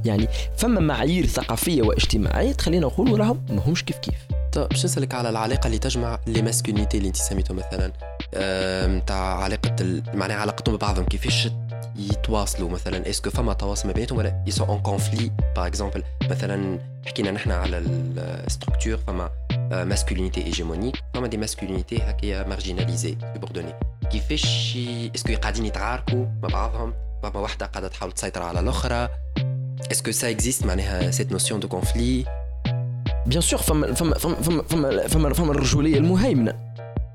يعني 0.04 0.28
فما 0.56 0.80
معايير 0.80 1.26
ثقافية 1.26 1.82
واجتماعية 1.82 2.52
تخلينا 2.52 2.86
نقول 2.86 3.20
راهم 3.20 3.40
ما 3.50 3.62
همش 3.66 3.82
كيف 3.82 3.96
كيف 3.98 4.14
طيب 4.52 4.68
باش 4.68 4.84
نسألك 4.84 5.14
على 5.14 5.28
العلاقة 5.28 5.66
اللي 5.66 5.78
تجمع 5.78 6.18
les 6.26 6.42
masculinités 6.42 6.96
اللي 6.98 7.08
انت 7.08 7.16
سميته 7.16 7.54
مثلا 7.54 7.92
آم، 8.34 9.00
تاع 9.00 9.16
علاقة. 9.42 9.76
معناها 10.14 10.36
علاقتهم 10.36 10.76
ببعضهم 10.76 11.04
كيفاش 11.04 11.48
يتواصلوا 11.96 12.70
مثلا. 12.70 13.10
est-ce 13.10 13.23
que 13.23 13.30
فما 13.30 13.52
تواصل 13.52 13.88
ما 13.88 13.94
بيناتهم 13.94 14.18
ولا 14.18 14.44
est-ce 14.46 14.64
que 14.64 14.74
un 14.74 14.80
conflit 14.80 15.30
par 15.56 15.66
exemple 15.66 16.02
مثلا 16.30 16.78
حكينا 17.06 17.30
نحن 17.30 17.50
على 17.50 17.78
ال 17.78 17.90
structure 17.90 18.96
فما 18.96 19.30
masculinité 19.70 20.42
hégémonique 20.42 21.02
فما 21.14 21.26
des 21.26 21.36
masculinités 21.36 21.96
هكايا 21.96 22.48
marginalisées 22.48 23.16
subordonnées 23.34 23.72
كيفاش 24.10 24.78
est-ce 25.14 25.27
que 25.27 25.34
قاعدين 25.34 25.66
يتعاركوا 25.66 26.26
مع 26.42 26.48
بعضهم؟ 26.48 26.94
فما 27.22 27.40
واحدة 27.40 27.66
قاعدة 27.66 27.88
تحاول 27.88 28.12
تسيطر 28.12 28.42
على 28.42 28.60
الأخرى. 28.60 29.08
est-ce 29.92 30.30
que 30.30 30.40
ça 30.40 30.46
existe 30.46 30.66
معناها 30.66 31.10
cette 31.10 31.32
notion 31.32 31.60
de 31.60 31.68
conflit 31.68 32.24
bien 33.26 33.40
sûr 33.40 33.58
فما 33.58 33.94
فما 33.94 34.14
فما, 34.18 34.62
فما, 34.62 35.32
فما 35.32 35.50
الرجولية 35.52 35.98
المهيمنة. 35.98 36.71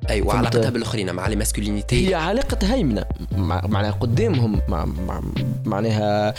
اي 0.09 0.21
فهمت. 0.21 0.33
وعلاقتها 0.33 0.69
بالأخرين 0.69 1.13
مع 1.13 1.27
لي 1.27 1.35
ماسكولينيتي 1.35 2.09
هي 2.09 2.13
علاقة 2.15 2.73
هيمنة 2.73 3.05
مع- 3.37 3.67
معناها 3.67 3.91
قدامهم 3.91 4.61
مع 4.67 4.85
مع 4.85 5.21
معناها 5.65 6.33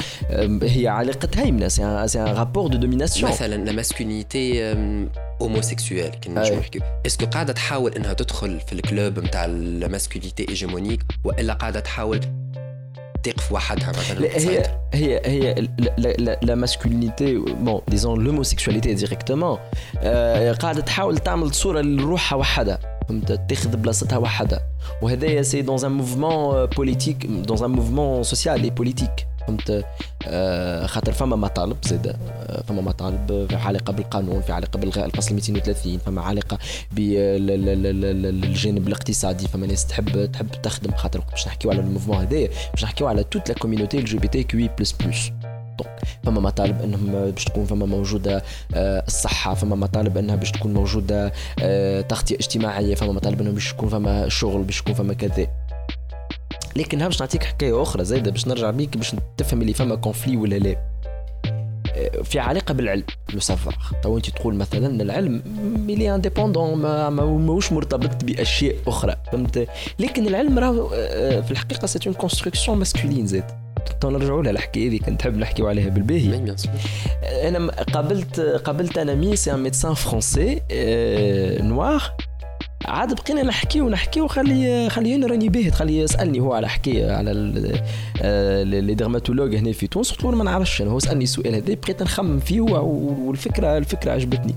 هي 0.62 0.88
علاقة 0.88 1.28
هيمنة 1.36 1.68
c'est 1.68 2.08
c'est 2.08 2.20
un 2.22 2.26
rapport 2.26 2.66
de 2.68 2.78
domination 2.78 3.30
مثلا 3.30 3.64
la 3.64 3.72
masculinité 3.72 4.74
homosexuelle 5.42 6.10
كي 6.10 6.28
نجم. 6.30 6.54
نحكيو 6.58 6.82
est-ce 7.06 7.19
que 7.19 7.26
قاعدة 7.26 7.52
تحاول 7.52 7.92
إنها 7.94 8.12
تدخل 8.12 8.60
في 8.60 8.72
ال 8.72 8.81
club 8.81 9.18
نتاع 9.18 9.44
ال 9.44 9.53
masculinité 9.53 10.48
hégémonique 10.48 11.02
وإلا 11.24 11.52
قاعدة 11.54 11.80
تحاول 11.80 12.20
تقف 13.22 13.52
وحدها 13.52 13.88
مثلا؟ 13.90 14.20
هي 14.38 14.62
هي 14.94 15.20
هي 15.26 15.68
la 16.42 16.54
masculinité 16.54 17.34
bon 17.38 17.80
disons 17.88 18.24
l'homosexualité 18.24 18.94
directement 18.94 19.58
قاعدة 20.60 20.80
تحاول 20.80 21.18
تعمل 21.18 21.54
صورة 21.54 21.80
لروحها 21.80 22.36
وحدها 22.38 22.97
تاخذ 23.48 23.76
بلاصتها 23.76 24.18
وحدها 24.18 24.60
وهذايا 25.02 25.42
c'est 25.42 25.62
dans 25.62 25.84
un 25.84 25.92
mouvement 25.92 26.66
politique 26.66 27.26
dans 27.26 27.64
un 27.64 27.70
mouvement 27.70 28.22
social 28.22 28.62
et 28.62 28.70
politique 28.70 29.26
فهمت 29.48 29.84
آه، 30.26 30.86
خاطر 30.86 31.12
فما 31.12 31.36
مطالب 31.36 31.76
زاد 31.82 32.06
آه، 32.06 32.62
فما 32.62 32.82
مطالب 32.82 33.46
في 33.50 33.56
علاقة 33.56 33.92
بالقانون 33.92 34.40
في 34.40 34.52
علاقة 34.52 34.78
بالغاء 34.78 35.06
الفصل 35.06 35.34
230 35.34 35.98
فما 35.98 36.22
علاقة 36.22 36.58
بالجانب 36.92 38.88
الاقتصادي. 38.88 39.48
فما 39.48 39.66
ناس 39.66 39.86
تحب 39.86 40.32
تحب 40.32 40.48
تخدم 40.62 40.92
خاطر 40.92 41.20
باش 41.30 41.46
نحكيو 41.46 41.70
على 41.70 41.80
ال 41.80 41.84
mouvement 41.84 42.16
هذايا 42.16 42.48
باش 42.74 42.84
نحكيو 42.84 43.06
على 43.06 43.24
toute 43.24 43.48
la 43.48 43.54
community 43.54 43.98
LGBTQ 43.98 44.68
plus 44.78 44.92
plus 44.92 45.32
donc 45.78 45.98
فما 46.24 46.40
مطالب 46.40 46.82
إنهم 46.82 47.30
باش 47.30 47.44
تكون 47.44 47.64
فما 47.66 47.86
موجودة 47.86 48.42
آه، 48.74 49.04
الصحة 49.06 49.54
فما 49.54 49.76
مطالب 49.76 50.18
إنها 50.18 50.36
باش 50.36 50.50
تكون 50.52 50.74
موجودة 50.74 51.32
آه، 51.62 52.00
تغطية 52.00 52.34
اجتماعية 52.34 52.94
فما 52.94 53.12
مطالب 53.12 53.40
انه 53.40 53.50
باش 53.50 53.70
يكون 53.72 53.88
فما 53.88 54.28
شغل 54.28 54.62
باش 54.62 54.78
يكون 54.80 54.94
فما 54.94 55.14
كذا. 55.14 55.46
لكن 56.76 56.98
باش 56.98 57.20
نعطيك 57.20 57.42
حكاية 57.44 57.82
أخرى 57.82 58.04
زايدة 58.04 58.30
باش 58.30 58.46
نرجع 58.48 58.70
بيك 58.70 58.96
باش 58.96 59.16
تفهم 59.36 59.62
اللي 59.62 59.72
فما 59.74 59.94
conflit 59.94 60.36
ولا 60.36 60.54
لا. 60.58 60.76
آه، 61.96 62.22
في 62.22 62.38
علاقة 62.38 62.74
بالعلم 62.74 63.04
le 63.34 63.40
savoir 63.40 63.76
تو 64.02 64.16
أنت 64.16 64.30
تقول 64.30 64.54
مثلا 64.54 65.02
العلم 65.02 65.42
mais 65.86 66.14
l'indépendant 66.14 66.74
ما 66.78 67.10
ما- 67.10 67.24
ماهوش 67.24 67.72
مرتبط 67.72 68.24
بأشياء 68.24 68.74
أخرى 68.86 69.16
فهمت؟ 69.32 69.68
لكن 69.98 70.26
العلم 70.26 70.58
راهو 70.58 70.88
في 71.42 71.50
الحقيقة 71.50 71.86
c'est 71.86 72.06
une 72.06 72.14
construction 72.14 72.78
masculine 72.78 73.26
زاد 73.26 73.44
تو 74.00 74.10
نرجعوا 74.10 74.42
لها 74.42 74.50
الحكاية 74.50 74.88
هذيك 74.88 75.08
نحب 75.08 75.36
نحكيو 75.36 75.68
عليها 75.68 75.88
بالباهي. 75.88 76.54
أنا 77.22 77.70
قابلت 77.70 78.40
قابلت 78.40 78.98
أنا 78.98 79.14
mais 79.14 79.36
c'est 79.36 79.54
un 79.54 79.62
médecin 79.62 79.94
français 79.94 80.60
noir. 81.62 82.02
عاد 82.84 83.14
بقينا 83.14 83.42
نحكيو 83.42 83.88
نحكيو 83.88 84.28
خلي 84.28 84.90
خليني 84.90 85.26
راني 85.26 85.48
باهت 85.48 85.74
خلي 85.74 85.98
يسألني 85.98 86.40
هو 86.40 86.52
على 86.52 86.68
حكايه 86.68 87.12
على 87.12 87.30
آه، 88.22 88.62
les 88.62 88.94
dermatologues 88.94 89.54
هنا 89.54 89.72
في 89.72 89.86
تونس 89.86 90.10
قلت 90.10 90.24
له 90.24 90.30
ما 90.30 90.44
نعرفش 90.44 90.82
أنا 90.82 90.90
هو 90.90 90.98
سألني 90.98 91.24
السؤال 91.24 91.54
هذا 91.54 91.74
بقيت 91.74 92.02
نخمم 92.02 92.38
فيه 92.38 92.60
والفكرة 92.60 93.78
الفكرة 93.78 94.12
عجبتني. 94.12 94.54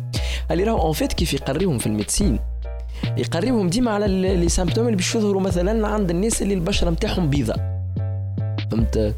قال 0.50 0.58
لي 0.58 0.64
راهو 0.64 0.82
en 0.82 0.94
fait 0.94 1.14
كيف 1.14 1.34
يقريهم 1.34 1.78
في 1.78 1.88
ال 1.88 1.93
médecine 1.93 2.40
يقريهم 3.18 3.70
ديما 3.70 3.92
على 3.92 4.08
les 4.36 4.50
symptômes 4.50 4.86
اللي 4.86 4.98
باش 4.98 5.16
يظهروا 5.16 5.42
مثلا 5.42 5.88
عند 5.88 6.10
الناس 6.10 6.42
اللي 6.42 6.54
البشرة 6.54 6.90
نتاعهم 6.90 7.30
بيضاء. 7.30 7.71
فهمت 8.72 9.16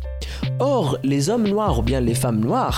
or 0.61 1.19
les 1.21 1.30
hommes 1.30 1.47
noirs 1.47 1.79
ou 1.81 1.89
bien 1.89 2.05
les 2.05 2.13
femmes 2.13 2.39
noires 2.41 2.75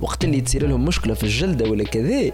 وقت 0.00 0.24
اللي 0.24 0.40
تصير 0.40 0.66
لهم 0.66 0.84
مشكلة 0.84 1.14
في 1.14 1.24
الجلدة 1.24 1.70
ولا 1.70 1.84
كذا 1.84 2.32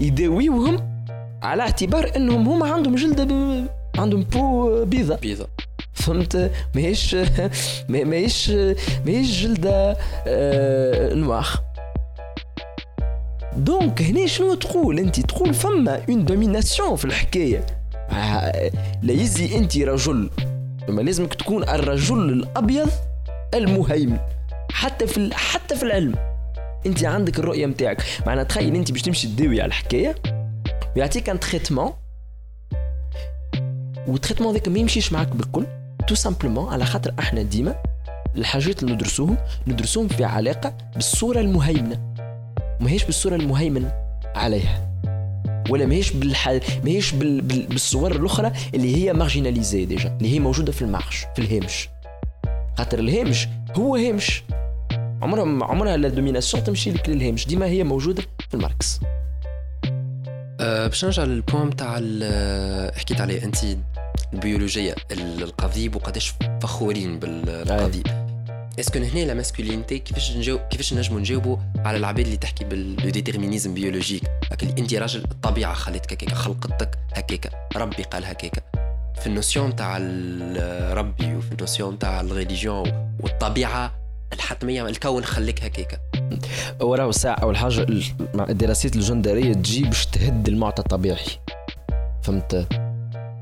يداويوهم 0.00 1.02
على 1.42 1.62
اعتبار 1.62 2.10
إنهم 2.16 2.48
هما 2.48 2.70
عندهم 2.72 2.94
جلدة 2.94 3.24
ب... 3.24 3.64
عندهم 3.98 4.22
peau 4.22 4.84
بيضة. 4.84 5.16
بيضة. 5.16 5.46
فهمت؟ 5.92 6.50
ماهيش 6.74 7.14
ما- 7.88 8.04
ماهيش 8.04 8.50
ماهيش 9.06 9.42
جلدة 9.42 9.96
آه 10.26 11.14
noire 11.14 11.46
donc 13.56 14.02
هنا 14.02 14.26
شنو 14.26 14.54
تقول؟ 14.54 14.98
أنت 14.98 15.20
تقول 15.20 15.54
فما 15.54 16.00
une 16.08 16.24
domination 16.24 16.96
في 16.96 17.04
الحكاية. 17.04 17.66
آه، 18.10 18.70
لا 19.02 19.12
يزي 19.12 19.56
أنت 19.58 19.76
رجل. 19.78 20.30
ما 20.88 21.02
لازمك 21.02 21.34
تكون 21.34 21.62
الرجل 21.62 22.18
الأبيض 22.32 22.88
المهيمن 23.54 24.18
حتى 24.72 25.06
في 25.06 25.30
حتى 25.34 25.76
في 25.76 25.82
العلم 25.82 26.14
انت 26.86 27.04
عندك 27.04 27.38
الرؤية 27.38 27.66
نتاعك 27.66 28.02
معناها 28.26 28.44
تخيل 28.44 28.74
انت 28.74 28.92
باش 28.92 29.02
تمشي 29.02 29.28
تداوي 29.28 29.60
على 29.60 29.68
الحكاية 29.68 30.14
ويعطيك 30.96 31.28
un 31.28 31.40
traitement 31.40 31.92
وال 34.06 34.14
traitement 34.14 34.52
ذاك 34.54 34.68
ما 34.68 34.78
يمشيش 34.78 35.12
معك 35.12 35.28
بالكل. 35.28 35.66
تو 36.08 36.14
simplement 36.14 36.72
على 36.72 36.84
خاطر 36.84 37.14
إحنا 37.18 37.42
ديما 37.42 37.82
الحاجات 38.36 38.82
اللي 38.82 38.94
ندرسوهم 38.94 39.36
ندرسوهم 39.66 40.08
في 40.08 40.24
علاقة 40.24 40.74
بالصورة 40.94 41.40
المهيمنة. 41.40 42.14
ماهيش 42.80 43.04
بالصورة 43.04 43.36
المهيمن 43.36 43.90
عليها. 44.34 44.88
ولا 45.70 45.86
ماهيش 45.86 46.12
بالح... 46.12 46.48
ماهيش 46.84 47.12
بال... 47.12 47.40
بال... 47.40 47.66
بالصور 47.66 48.12
الأخرى 48.12 48.52
اللي 48.74 48.96
هي 48.96 49.12
marginalisées 49.12 49.84
déjà 49.84 50.16
اللي 50.16 50.34
هي 50.34 50.38
موجودة 50.38 50.72
في 50.72 50.82
ال 50.82 50.89
marge 50.89 51.26
في 51.36 51.42
الهامش. 51.42 51.88
خاطر 52.78 52.98
الهامش 52.98 53.48
هو 53.76 53.96
هامش. 53.96 54.42
عمرها 55.22 55.64
عمرها 55.64 55.96
la 55.96 56.08
domination 56.08 56.64
تمشي 56.64 56.90
لك 56.90 57.08
للهامش. 57.08 57.46
ديما 57.46 57.66
هي 57.66 57.84
موجودة 57.84 58.22
في 58.48 58.54
ال 58.54 58.61
marge. 58.61 59.00
أه 60.60 60.86
باش 60.86 61.04
نرجع 61.04 61.24
لل 61.24 61.39
point 61.39 61.76
تاع 61.76 61.96
ال- 62.00 62.94
حكيت 62.98 63.20
عليه 63.20 63.44
انت 63.44 63.56
ال 64.32 64.39
biologie 64.39 64.94
ال- 65.12 65.42
القضيب 65.42 65.96
وقداش 65.96 66.34
فخورين 66.62 67.18
بالقضيب. 67.18 68.06
est-ce 68.80 68.92
que 68.92 68.98
هنا 68.98 69.20
la 69.20 69.34
masculinité 69.34 69.98
كيفاش 69.98 70.36
نجاوب 70.36 70.60
كيفاش 70.60 70.94
نجموا 70.94 71.20
نجاوبوا 71.20 71.56
على 71.76 71.96
العباد 71.96 72.24
اللي 72.24 72.36
تحكي 72.36 72.64
بال 72.64 72.80
déterminisme 72.80 73.74
biologique 73.74 74.22
انت 74.78 74.94
راجل 74.94 75.24
الطبيعة 75.24 75.74
خلتك 75.74 76.12
هكاك 76.12 76.32
خلقتك 76.34 76.98
هكاك 77.14 77.50
ربي 77.76 78.02
قال 78.02 78.24
هكاك 78.24 78.62
في 79.20 79.26
ال 79.26 79.33
notion 79.33 79.76
تاع 79.76 79.96
ربي 80.92 81.34
وفي 81.34 81.52
ال 81.52 81.59
notion 81.59 81.98
تاع 81.98 82.20
ال 82.20 82.30
religion 82.30 83.14
والطبيعة 83.20 83.94
الحتمية 84.32 84.88
الكون 84.88 85.24
خليك 85.24 85.64
هكاك 85.64 86.00
وراه 86.80 87.10
ساعة 87.10 87.34
أول 87.34 87.56
حاجة 87.56 87.86
الدراسات 88.48 88.96
الجندرية 88.96 89.52
تجي 89.52 89.84
باش 89.84 90.06
تهد 90.06 90.48
المعطى 90.48 90.82
الطبيعي. 90.82 91.26
فهمت؟ 92.22 92.66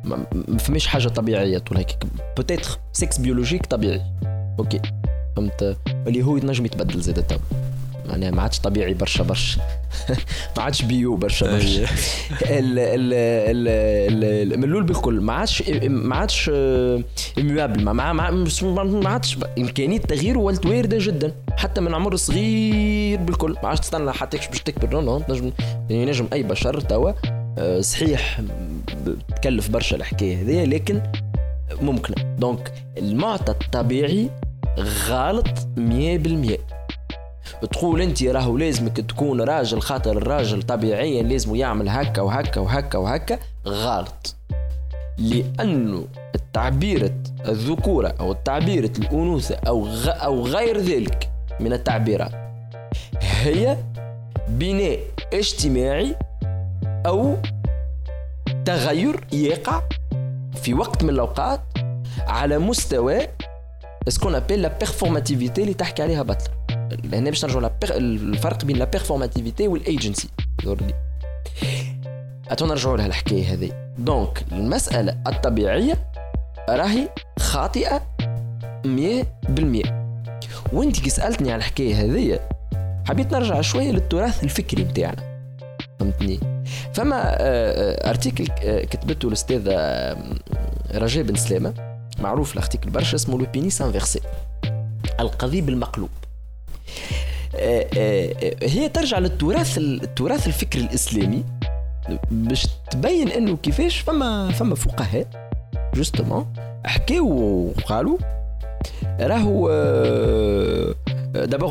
ما 0.04 0.26
ما 0.48 0.58
فماش 0.58 0.86
حاجة 0.86 1.08
طبيعية 1.08 1.58
طول 1.58 1.78
هيك 1.78 1.98
peut-être 2.36 2.78
sexe 2.92 3.18
biologique 3.18 3.66
طبيعي. 3.66 4.02
أوكي. 4.58 4.80
فهمت؟ 5.36 5.76
اللي 6.06 6.22
هو 6.22 6.36
ينجم 6.36 6.66
يتبدل 6.66 7.00
زاد 7.00 7.26
تو 7.26 7.36
معناها 8.08 8.30
ما 8.30 8.42
عادش 8.42 8.60
طبيعي 8.60 8.94
برشا 8.94 9.24
برشا. 9.24 9.60
ما 10.56 10.62
عادش 10.62 10.82
بيو 10.82 11.16
برشا 11.16 11.52
برشا. 11.52 11.82
ال 12.42 12.78
ال 12.78 13.12
ال 13.12 13.68
ال 14.52 14.58
من 14.58 14.64
الأول 14.64 14.82
بالكل 14.82 15.20
ما 15.20 15.32
عادش 15.32 15.62
ما 15.88 16.16
عادش 16.16 16.50
اميابل 17.38 17.84
ما 17.84 17.92
ما 17.92 19.08
عادش 19.08 19.38
إمكانية 19.58 19.98
تغييره 19.98 20.38
ولت 20.38 20.66
وارده 20.66 20.98
جدا. 21.00 21.32
حتى 21.56 21.80
من 21.80 21.94
عمر 21.94 22.16
صغير 22.16 23.18
بالكل. 23.18 23.56
ما 23.62 23.68
عادش 23.68 23.80
تستنى 23.80 24.12
حتى 24.12 24.36
باش 24.36 24.60
تكبر. 24.62 24.88
نو 24.92 25.00
نو 25.00 25.18
تنجم 25.18 25.52
ينجم 25.90 26.28
أي 26.32 26.42
بشر 26.42 26.80
توا 26.80 27.12
آه، 27.58 27.80
صحيح 27.80 28.40
تكلف 29.36 29.70
برشا 29.70 29.96
الحكاية 29.96 30.42
هذه 30.42 30.64
لكن 30.64 31.02
ممكنة. 31.82 32.36
دونك 32.38 32.72
المعطى 32.98 33.52
الطبيعي 33.52 34.30
غلط 34.78 35.68
100% 35.76 36.75
تقول 37.72 38.02
انت 38.02 38.22
راهو 38.22 38.56
لازمك 38.56 38.96
تكون 38.96 39.40
راجل 39.40 39.80
خاطر 39.80 40.18
الراجل 40.18 40.62
طبيعيا 40.62 41.22
لازم 41.22 41.54
يعمل 41.54 41.88
هكا 41.88 42.22
وهكا 42.22 42.60
وهكا 42.60 42.98
وهكا 42.98 43.38
غلط. 43.66 44.36
لأنه 45.18 46.04
التعبيرة 46.34 47.14
الذكورة 47.48 48.14
أو 48.20 48.32
تعبيرة 48.32 48.90
الأنوثة 48.98 49.54
أو 49.66 49.86
غ 49.86 50.08
أو 50.08 50.46
غير 50.46 50.78
ذلك 50.78 51.30
من 51.60 51.72
التعبيرات 51.72 52.32
هي 53.20 53.76
بناء 54.48 54.98
اجتماعي 55.32 56.16
أو 57.06 57.36
تغير 58.64 59.24
يقع 59.32 59.82
في 60.54 60.74
وقت 60.74 61.04
من 61.04 61.10
الأوقات 61.10 61.60
على 62.26 62.58
مستوى 62.58 63.18
ce 64.08 64.16
qu'on 64.16 64.34
appelle 64.34 64.62
la 64.62 64.78
performativité 64.78 65.62
اللي 65.62 65.74
تحكي 65.74 66.02
عليها 66.02 66.22
باتلر 66.22 66.55
هنا 67.12 67.30
باش 67.30 67.44
نرجعوا 67.44 67.70
الفرق 67.90 68.64
بين 68.64 68.76
la 68.76 68.84
performativité 68.84 69.68
وال 69.68 69.83
agency 69.83 70.28
أتو 72.48 72.66
نرجعوا 72.66 72.96
لها 72.96 73.06
الحكاية 73.06 73.52
هذه. 73.52 73.92
donc 73.98 74.44
المسألة 74.52 75.16
الطبيعية 75.26 76.10
راهي 76.68 77.08
خاطئة 77.38 78.02
100% 78.84 79.88
وانت 80.72 81.00
كي 81.00 81.10
سألتني 81.10 81.52
على 81.52 81.58
الحكاية 81.58 81.94
هذه 81.94 82.40
حبيت 83.08 83.32
نرجع 83.32 83.60
شوية 83.60 83.90
للتراث 83.90 84.44
الفكري 84.44 84.84
بتاعنا 84.84 85.40
فهمتني؟ 86.00 86.40
فما 86.94 87.16
آه، 87.16 87.36
آه، 87.40 88.10
article 88.10 88.46
آه، 88.62 88.84
كتبته 88.84 89.28
الاستاذه 89.28 89.72
آه، 89.72 90.16
رجاء 90.94 91.24
بن 91.24 91.34
سلامة. 91.34 91.96
معروف 92.20 92.52
ال 92.52 92.57
article 92.57 92.90
برشا 92.90 93.16
اسمه 93.16 93.38
le 93.38 93.46
pénis 93.52 93.82
inversé 93.82 94.20
القضيب 95.20 95.68
المقلوب. 95.68 96.08
آه، 96.08 96.16
آه، 96.16 96.22
آه، 96.22 96.25
هي 98.62 98.88
ترجع 98.94 99.18
للتراث 99.18 99.78
التراث 99.78 100.46
الفكري 100.46 100.82
الإسلامي 100.82 101.44
باش 102.30 102.66
تبين 102.90 103.28
إنه 103.28 103.56
كيفاش 103.56 103.98
فما 103.98 104.52
فما 104.52 104.74
فقهاء 104.74 105.50
justement 105.94 106.46
حكاو 106.84 107.28
وقالوا 107.78 108.18
راهو 109.20 109.68
آه، 109.70 110.94
d'abord 111.44 111.70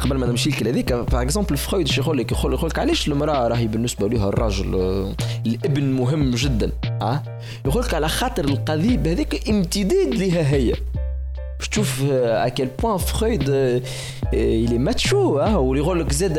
قبل 0.00 0.16
ما 0.16 0.26
نمشي 0.26 0.50
لك 0.50 0.66
هذيك 0.66 0.92
par 0.92 1.22
exemple 1.22 1.56
فرويد 1.56 1.88
شو 1.88 2.02
يقول 2.02 2.18
لك 2.18 2.32
يقول 2.32 2.54
لك 2.54 2.78
علاش 2.78 3.08
المرأة 3.08 3.48
راهي 3.48 3.66
بالنسبة 3.66 4.08
لها 4.08 4.28
الراجل 4.28 4.74
آه، 4.74 5.14
الابن 5.46 5.82
مهم 5.82 6.30
جدا 6.30 6.72
آه؟ 7.02 7.22
يقول 7.66 7.82
لك 7.82 7.94
على 7.94 8.08
خاطر 8.08 8.44
القضيب 8.44 9.06
هذيك 9.06 9.48
امتداد 9.48 10.14
لها 10.14 10.54
هي. 10.54 10.74
باش 11.60 11.68
تشوف 11.68 12.02
à 12.12 12.23
quel 12.23 12.68
point 12.82 12.98
فرويد 12.98 13.42
il 14.32 14.70
est 14.70 14.92
macho 14.94 15.14
ها 15.14 15.56
واللي 15.56 15.82
يقول 15.84 16.00
لك 16.00 16.12
زاد 16.12 16.34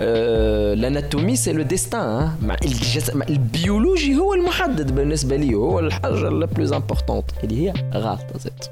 l'anatomie 0.00 1.36
c'est 1.36 1.52
le 1.52 1.62
destin 1.62 2.30
مع 2.42 2.56
الجس... 2.64 3.14
مع 3.14 3.26
ال 3.28 3.38
biologie 3.38 4.16
هو 4.16 4.34
المحدد 4.34 4.94
بالنسبة 4.94 5.36
لي 5.36 5.54
هو 5.54 5.78
الحاجة 5.78 6.14
la 6.28 6.46
plus 6.46 6.72
importante 6.72 7.24
اللي 7.44 7.68
هي 7.68 7.74
غلطه 7.94 8.38
زاد 8.38 8.64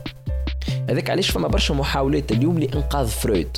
هذاك 0.91 1.11
علاش 1.11 1.31
فما 1.31 1.49
برشا 1.49 1.75
محاولات 1.75 2.33
اليوم 2.33 2.59
لانقاذ 2.59 3.07
فرويد 3.07 3.57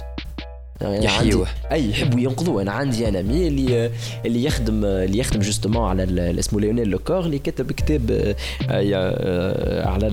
يعني 0.80 1.04
يحيوه. 1.04 1.46
عندي- 1.48 1.72
أي 1.72 1.90
يحبوا 1.90 2.20
ينقذوه 2.20 2.62
أنا 2.62 2.72
عندي 2.72 3.08
un 3.08 3.22
ami 3.22 3.48
اللي 3.48 3.90
اللي 4.26 4.44
يخدم 4.44 4.84
اللي 4.84 5.18
يخدم 5.18 5.40
justement 5.40 5.88
على 5.88 6.38
اسمه 6.40 6.60
ليونيل 6.60 6.88
لوكور 6.88 7.20
اللي 7.20 7.38
كتب 7.38 7.72
كتاب 7.72 8.10
آه، 8.10 8.34
آه، 8.70 9.88
على 9.88 10.06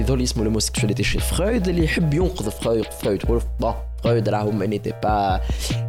يظل 0.00 0.22
اسمه 0.22 0.44
l'homosexualité 0.44 1.02
chez 1.02 1.18
فرويد 1.18 1.68
اللي 1.68 1.84
يحب 1.84 2.14
ينقذ 2.14 2.50
فرويد 2.50 2.84
فرويد 2.84 3.22
يقول 3.24 3.42
bon 3.60 3.72
فرويد 4.04 4.28
راهو 4.28 4.50
ما 4.50 4.66
نيتي 4.66 4.92
با 5.02 5.40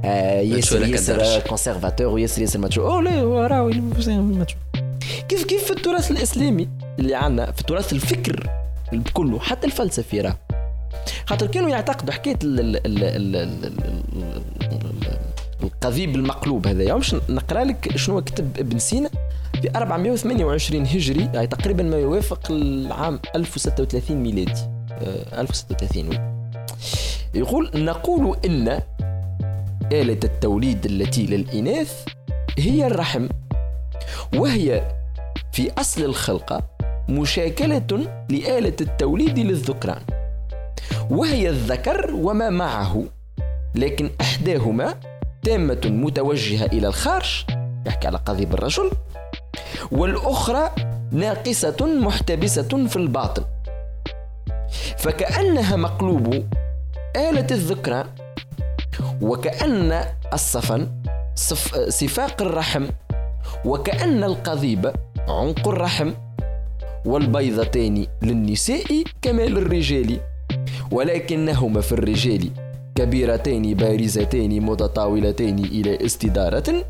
آه، 0.05 0.39
ياسر 0.41 0.87
ياسر. 0.87 1.39
conservateur 1.47 2.07
وياسر 2.07 2.41
ياسر 2.41 2.59
macho 2.59 2.87
أو 2.87 2.99
لا 3.01 3.19
هو 3.19 3.39
راهو 3.43 3.69
macho 4.07 4.55
كيف 5.29 5.43
كيف 5.43 5.63
في 5.63 5.71
التراث 5.71 6.11
الإسلامي 6.11 6.69
اللي 6.99 7.15
عندنا 7.15 7.51
في 7.51 7.61
التراث 7.61 7.93
الفكر 7.93 8.49
كله 9.13 9.39
حتى 9.39 9.67
الفلسفي 9.67 10.21
راه 10.21 10.37
خاطر 11.25 11.47
كانوا 11.47 11.69
يعتقدوا 11.69 12.13
حكاية 12.13 12.39
ال- 12.43 12.59
ال- 12.59 12.85
ال- 12.85 13.03
ال- 13.03 13.35
ال- 13.35 13.65
ال- 13.65 14.85
ال- 14.85 15.19
القضيب 15.63 16.15
المقلوب 16.15 16.67
هذا. 16.67 16.95
مش 16.95 17.15
نقرأ 17.29 17.63
لك 17.63 17.97
شنو 17.97 18.21
كتب 18.21 18.57
ابن 18.59 18.79
سينا؟ 18.79 19.09
في 19.61 19.69
428 19.75 20.85
هجري 20.85 21.29
يعني 21.33 21.47
تقريبا 21.47 21.83
ما 21.83 21.97
يوافق 21.97 22.39
العام 22.51 23.19
1036 23.35 24.17
ميلادي. 24.17 24.61
آه، 24.91 25.41
1036 25.41 26.09
وي. 26.09 26.19
يقول 27.35 27.71
نقول 27.75 28.37
إن 28.45 28.81
آلة 29.91 30.19
التوليد 30.23 30.85
التي 30.85 31.25
للإناث 31.25 32.05
هي 32.59 32.87
الرحم 32.87 33.27
وهي 34.35 34.95
في 35.51 35.71
أصل 35.77 36.03
الخلقة 36.03 36.63
مشاكلة 37.09 38.07
لآلة 38.29 38.73
التوليد 38.81 39.39
للذكران. 39.39 40.01
وهي 41.09 41.49
الذكر 41.49 42.11
وما 42.13 42.49
معه. 42.49 43.03
لكن 43.75 44.09
إحداهما 44.21 44.95
تامة 45.43 45.81
متوجهة 45.85 46.65
إلى 46.65 46.87
الخارج 46.87 47.45
يحكي 47.85 48.07
على 48.07 48.17
قضيب 48.17 48.53
الرجل 48.53 48.91
والأخرى 49.91 50.71
ناقصة 51.11 51.99
محتبسة 52.01 52.87
في 52.87 52.95
الباطن. 52.95 53.43
فكأنها 54.97 55.75
مقلوب 55.75 56.43
آلة 57.15 57.47
الذكرى 57.51 58.05
وكأن 59.21 60.05
الصفن 60.33 60.87
صف 61.35 61.75
صفاق 61.89 62.41
الرحم 62.41 62.85
وكأن 63.65 64.23
القضيب 64.23 64.93
عنق 65.27 65.67
الرحم 65.67 66.11
والبيضتان 67.05 68.07
للنساء 68.21 69.03
كما 69.21 69.41
للرجال 69.41 70.19
ولكنهما 70.91 71.81
في 71.81 71.91
الرجال 71.91 72.49
كبيرتان 72.95 73.73
بارزتان 73.73 74.61
متطاولتان 74.61 75.59
إلى 75.59 76.05
استدارة 76.05 76.85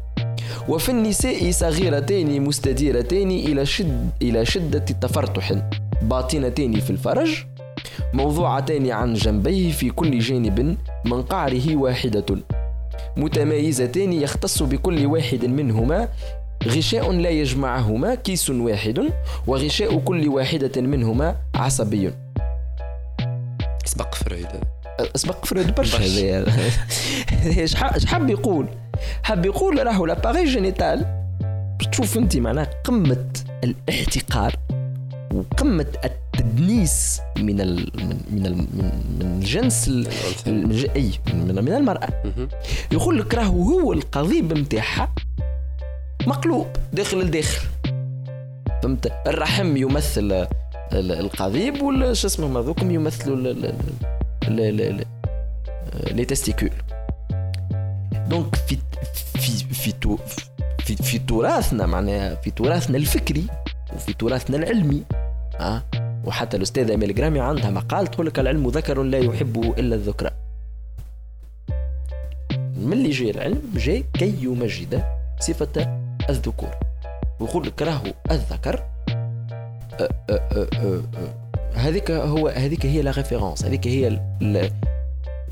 وفي 0.69 0.89
النساء 0.89 1.51
صغيرتان 1.51 2.41
مستديرتان 2.41 3.31
إلى 3.31 3.65
شد 3.65 4.09
إلى 4.21 4.45
شدة 4.45 4.79
تفرتح 4.79 5.53
باطنتان 6.01 6.79
في 6.79 6.89
الفرج 6.89 7.45
موضوعتان 8.13 8.91
عن 8.91 9.13
جنبيه 9.13 9.71
في 9.71 9.89
كل 9.89 10.19
جانب 10.19 10.77
من 11.05 11.21
قعره 11.21 11.75
واحدة 11.75 12.25
متمايزتان 13.17 14.13
يختص 14.13 14.63
بكل 14.63 15.05
واحد 15.05 15.45
منهما 15.45 16.07
غشاء 16.67 17.11
لا 17.11 17.29
يجمعهما 17.29 18.15
كيس 18.15 18.49
واحد 18.49 19.09
وغشاء 19.47 19.97
كل 19.97 20.27
واحدة 20.27 20.81
منهما 20.81 21.35
عصبي. 21.55 22.11
سبق 23.93 24.15
فرويد 24.15 24.47
أسبق 25.15 25.45
فرويد 25.45 25.75
برشا. 25.75 25.97
هذايا 25.97 26.45
إيش 27.57 27.75
حاب 28.05 28.29
يقول؟ 28.29 28.67
حاب 29.23 29.45
يقول 29.45 29.87
راهو 29.87 30.05
l'appareil 30.05 30.45
génital 30.45 31.23
تشوف 31.91 32.17
أنت 32.17 32.37
معناها 32.37 32.69
قمة 32.83 33.25
الاحتقار 33.63 34.55
وقمة 35.33 35.85
التدنيس 36.05 37.21
من 37.39 37.61
ال 37.61 37.91
من 37.95 38.19
من, 38.31 38.45
ال 38.45 38.57
من, 38.57 39.21
الجنس 39.21 39.87
ال- 39.87 40.07
الأنثى. 40.07 40.51
من 40.51 40.61
من, 41.33 41.51
مهم. 42.25 42.47
يقول 42.91 43.19
لك 43.19 43.33
راهو 43.33 43.63
هو 43.79 43.93
القضيب 43.93 44.53
نتاعها 44.53 45.15
مقلوب 46.27 46.67
داخل 46.93 47.19
لداخل 47.21 47.67
فهمت 48.83 49.11
الرحم 49.27 49.77
يمثل 49.77 50.45
القضيب 50.93 51.81
ولا 51.81 52.13
شو 52.13 52.27
اسمهم 52.27 52.57
هذوكم 52.57 52.91
يمثلوا 52.91 53.53
les 56.11 56.25
testicules 56.25 56.71
donc 58.27 58.55
في 58.55 58.77
في 59.33 59.73
في 59.73 59.91
تو 59.91 60.17
في, 60.79 60.95
في 60.95 61.19
تراثنا 61.19 61.85
معناها 61.85 62.35
في 62.35 62.51
تراثنا 62.51 62.97
الفكري 62.97 63.47
وفي 63.95 64.13
تراثنا 64.13 64.57
العلمي 64.57 65.03
ها 65.59 65.83
وحتى 66.25 66.57
الاستاذ 66.57 66.91
اميل 66.91 67.15
جرامي 67.15 67.39
عندها 67.39 67.69
مقال 67.69 68.07
تقول 68.07 68.25
لك 68.25 68.39
العلم 68.39 68.67
ذكر 68.67 69.03
لا 69.03 69.17
يحبه 69.17 69.73
إلا 69.77 69.95
الذكر. 69.95 70.29
من 72.77 72.93
اللي 72.93 73.09
جاء 73.09 73.29
العلم؟ 73.29 73.61
جاء 73.75 74.03
كي 74.13 74.35
يمجد 74.41 75.03
صفة 75.39 75.99
الذكور. 76.29 76.69
ويقول 77.39 77.67
لك 77.67 77.81
راهو 77.81 78.13
الذكر 78.31 78.83
هذيك 81.73 82.11
هو 82.11 82.47
هذيك 82.47 82.85
هي 82.85 83.01
la 83.01 83.11
référence 83.11 83.65
هذيك 83.65 83.87
هي 83.87 84.07
ال- 84.07 84.21
ال- 84.41 84.71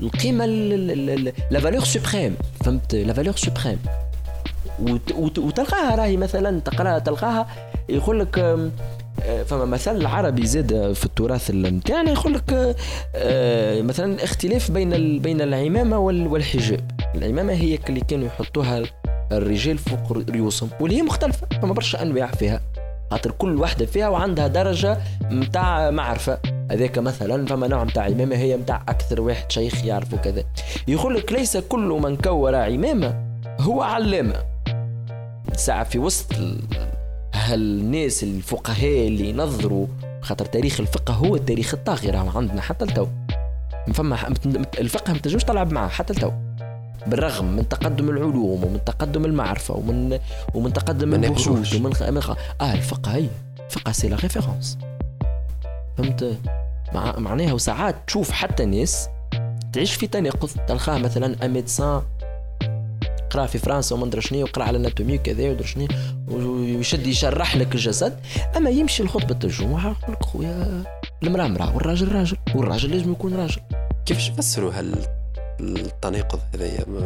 القيمة 0.00 0.46
la 1.50 1.60
valeur 1.60 1.84
suprême 1.84 2.36
فهمت؟ 2.64 2.94
la 2.94 3.12
valeur 3.12 3.36
suprême 3.36 3.78
وتلقاها 5.38 5.94
راهي 5.96 6.16
مثلا 6.16 6.60
تقراها 6.60 6.98
تلقاها 6.98 7.46
يقول 7.88 8.20
لك 8.20 8.38
آه، 8.38 9.42
فما 9.42 9.64
مثل 9.64 10.06
عربي 10.06 10.46
زاد 10.46 10.92
في 10.92 11.04
التراث 11.06 11.50
نتاعنا 11.50 12.10
يقول 12.10 12.34
لك 12.34 12.76
آه، 13.14 13.82
مثلا 13.82 14.24
اختلاف 14.24 14.70
بين 14.70 15.18
بين 15.18 15.40
العمامة 15.40 15.98
وال- 15.98 16.26
والحجاب. 16.26 16.90
العمامة 17.14 17.52
هي 17.52 17.78
اللي 17.88 18.00
كانوا 18.00 18.26
يحطوها 18.26 18.82
الرجال 19.32 19.78
فوق 19.78 20.12
رؤوسهم 20.12 20.68
واللي 20.80 20.96
هي 20.98 21.02
مختلفة 21.02 21.46
فما 21.62 21.72
برشا 21.72 22.02
أنواع 22.02 22.26
فيها. 22.26 22.60
خاطر 23.12 23.30
كل 23.30 23.56
واحدة 23.60 23.86
فيها 23.86 24.08
وعندها 24.08 24.46
درجة 24.46 24.98
متاع 25.30 25.90
معرفة. 25.90 26.38
هذاك 26.70 26.98
مثلا 26.98 27.46
فما 27.46 27.68
نوع 27.68 27.84
متاع 27.84 28.04
عمامه 28.04 28.36
هي 28.36 28.56
متاع 28.56 28.82
أكثر 28.88 29.20
واحد 29.20 29.52
شيخ 29.52 29.84
يعرفه 29.84 30.16
كذا. 30.16 30.44
يقول 30.88 31.14
لك 31.14 31.32
ليس 31.32 31.56
كل 31.56 31.98
من 32.02 32.16
كور 32.16 32.54
عمامه 32.54 33.14
هو 33.60 33.82
علامة. 33.82 34.34
ساعة 35.56 35.84
في 35.84 35.98
وسط 35.98 36.32
ال- 36.34 36.60
هالناس 37.34 38.22
الفقهاء 38.22 39.08
اللي 39.08 39.28
ينظروا 39.30 39.86
خاطر 40.20 40.44
تاريخ 40.44 40.80
الفقه 40.80 41.14
هو 41.14 41.36
التاريخ 41.36 41.74
الطاغي 41.74 42.10
راهو 42.10 42.38
عندنا 42.38 42.60
حتى 42.60 42.84
التو 42.84 43.06
فما 43.94 44.16
الفقه 44.78 45.12
ما 45.12 45.18
تنجمش 45.18 45.44
تلعب 45.44 45.72
معاه 45.72 45.88
حتى 45.88 46.12
التو 46.12 46.30
بالرغم 47.06 47.44
من 47.44 47.68
تقدم 47.68 48.08
العلوم 48.08 48.64
ومن 48.64 48.80
تقدم 48.86 49.24
المعرفة 49.24 49.74
ومن 49.74 50.18
ومن 50.54 50.72
تقدم 50.72 51.14
البحوث. 51.14 51.74
ومن 51.74 51.94
خ... 51.94 52.02
من 52.02 52.20
خ... 52.20 52.30
آه 52.60 52.74
الفقه 52.74 53.14
هي 53.14 53.28
الفقه 53.66 53.92
c'est 53.92 54.08
la 54.08 54.16
référence 54.16 54.78
فهمت؟ 55.98 56.38
مع... 56.94 57.18
معناها 57.18 57.52
وساعات 57.52 57.96
تشوف 58.06 58.30
حتى 58.30 58.64
ناس 58.64 59.08
تعيش 59.72 59.94
في 59.94 60.06
تناقض. 60.06 60.48
تلقاه 60.68 60.98
مثلا 60.98 61.44
un 61.44 61.50
médecin 61.50 62.02
قرأ 63.30 63.46
في 63.46 63.58
فرنسا 63.58 63.94
وما 63.94 64.06
ندري 64.06 64.20
شنو 64.20 64.42
وقرأ 64.42 64.64
على 64.64 64.76
ال 64.76 64.80
anatomie 64.80 65.16
وكذا 65.16 65.50
ودري 65.50 65.66
شنو 65.66 65.88
ويشد 66.28 67.06
يشرح 67.06 67.56
لك 67.56 67.74
الجسد. 67.74 68.20
أما 68.56 68.70
يمشي 68.70 69.02
لخطبه 69.02 69.38
الجمعه 69.44 69.96
يقول 70.02 70.14
لك 70.14 70.22
خويا 70.22 70.82
المرأة 71.22 71.46
مرأة 71.46 71.74
والراجل 71.74 72.12
راجل 72.12 72.36
والراجل 72.54 72.90
لازم 72.90 73.12
يكون 73.12 73.34
راجل. 73.34 73.60
كيفاش 74.06 74.30
تفسروا 74.30 74.72
هال 74.72 74.94
التناقض 75.60 76.40
هذايا. 76.54 76.84
ما- 76.88 76.98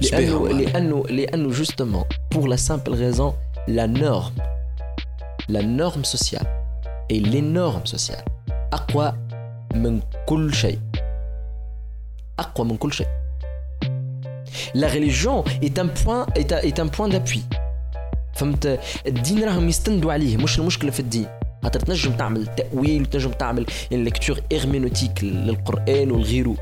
شبيههم 0.00 0.46
يعني. 0.46 0.64
لأنه 0.64 1.02
لأنه 1.10 1.48
justement 1.50 2.04
pour 2.32 2.48
la 2.48 2.56
simple 2.56 2.98
raison 2.98 3.32
la 3.68 3.86
norme 3.86 4.32
la 5.48 5.62
norme 5.62 6.02
sociale 6.02 6.46
et 7.10 7.18
les 7.18 7.40
normes 7.40 7.84
sociales 7.84 8.22
اقوى 8.72 9.12
من 9.74 10.00
كل 10.26 10.54
شيء 10.54 10.78
اقوى 12.38 12.66
من 12.66 12.76
كل 12.76 12.92
شيء 12.92 13.06
la 14.74 14.88
religion 14.92 15.42
est 15.44 15.78
un 15.78 15.88
point 16.04 16.26
est 16.40 16.52
un, 16.52 16.58
est 16.68 16.78
un 16.80 16.88
point 16.98 17.08
d'appui. 17.08 17.40
فهمت؟ 18.34 18.80
الدين 19.06 19.44
راهم 19.44 19.68
يستندوا 19.68 20.12
عليه 20.12 20.36
مش 20.36 20.58
المشكلة 20.58 20.90
في 20.90 21.00
الدين. 21.00 21.26
خاطر 21.62 21.80
تنجم 21.80 22.12
تعمل 22.12 22.46
تأويل 22.46 23.02
وتنجم 23.02 23.30
تعمل 23.30 23.66
lecture 23.90 24.40
herméneutique 24.52 25.24
للقرآن 25.24 26.10
والغيره. 26.10 26.56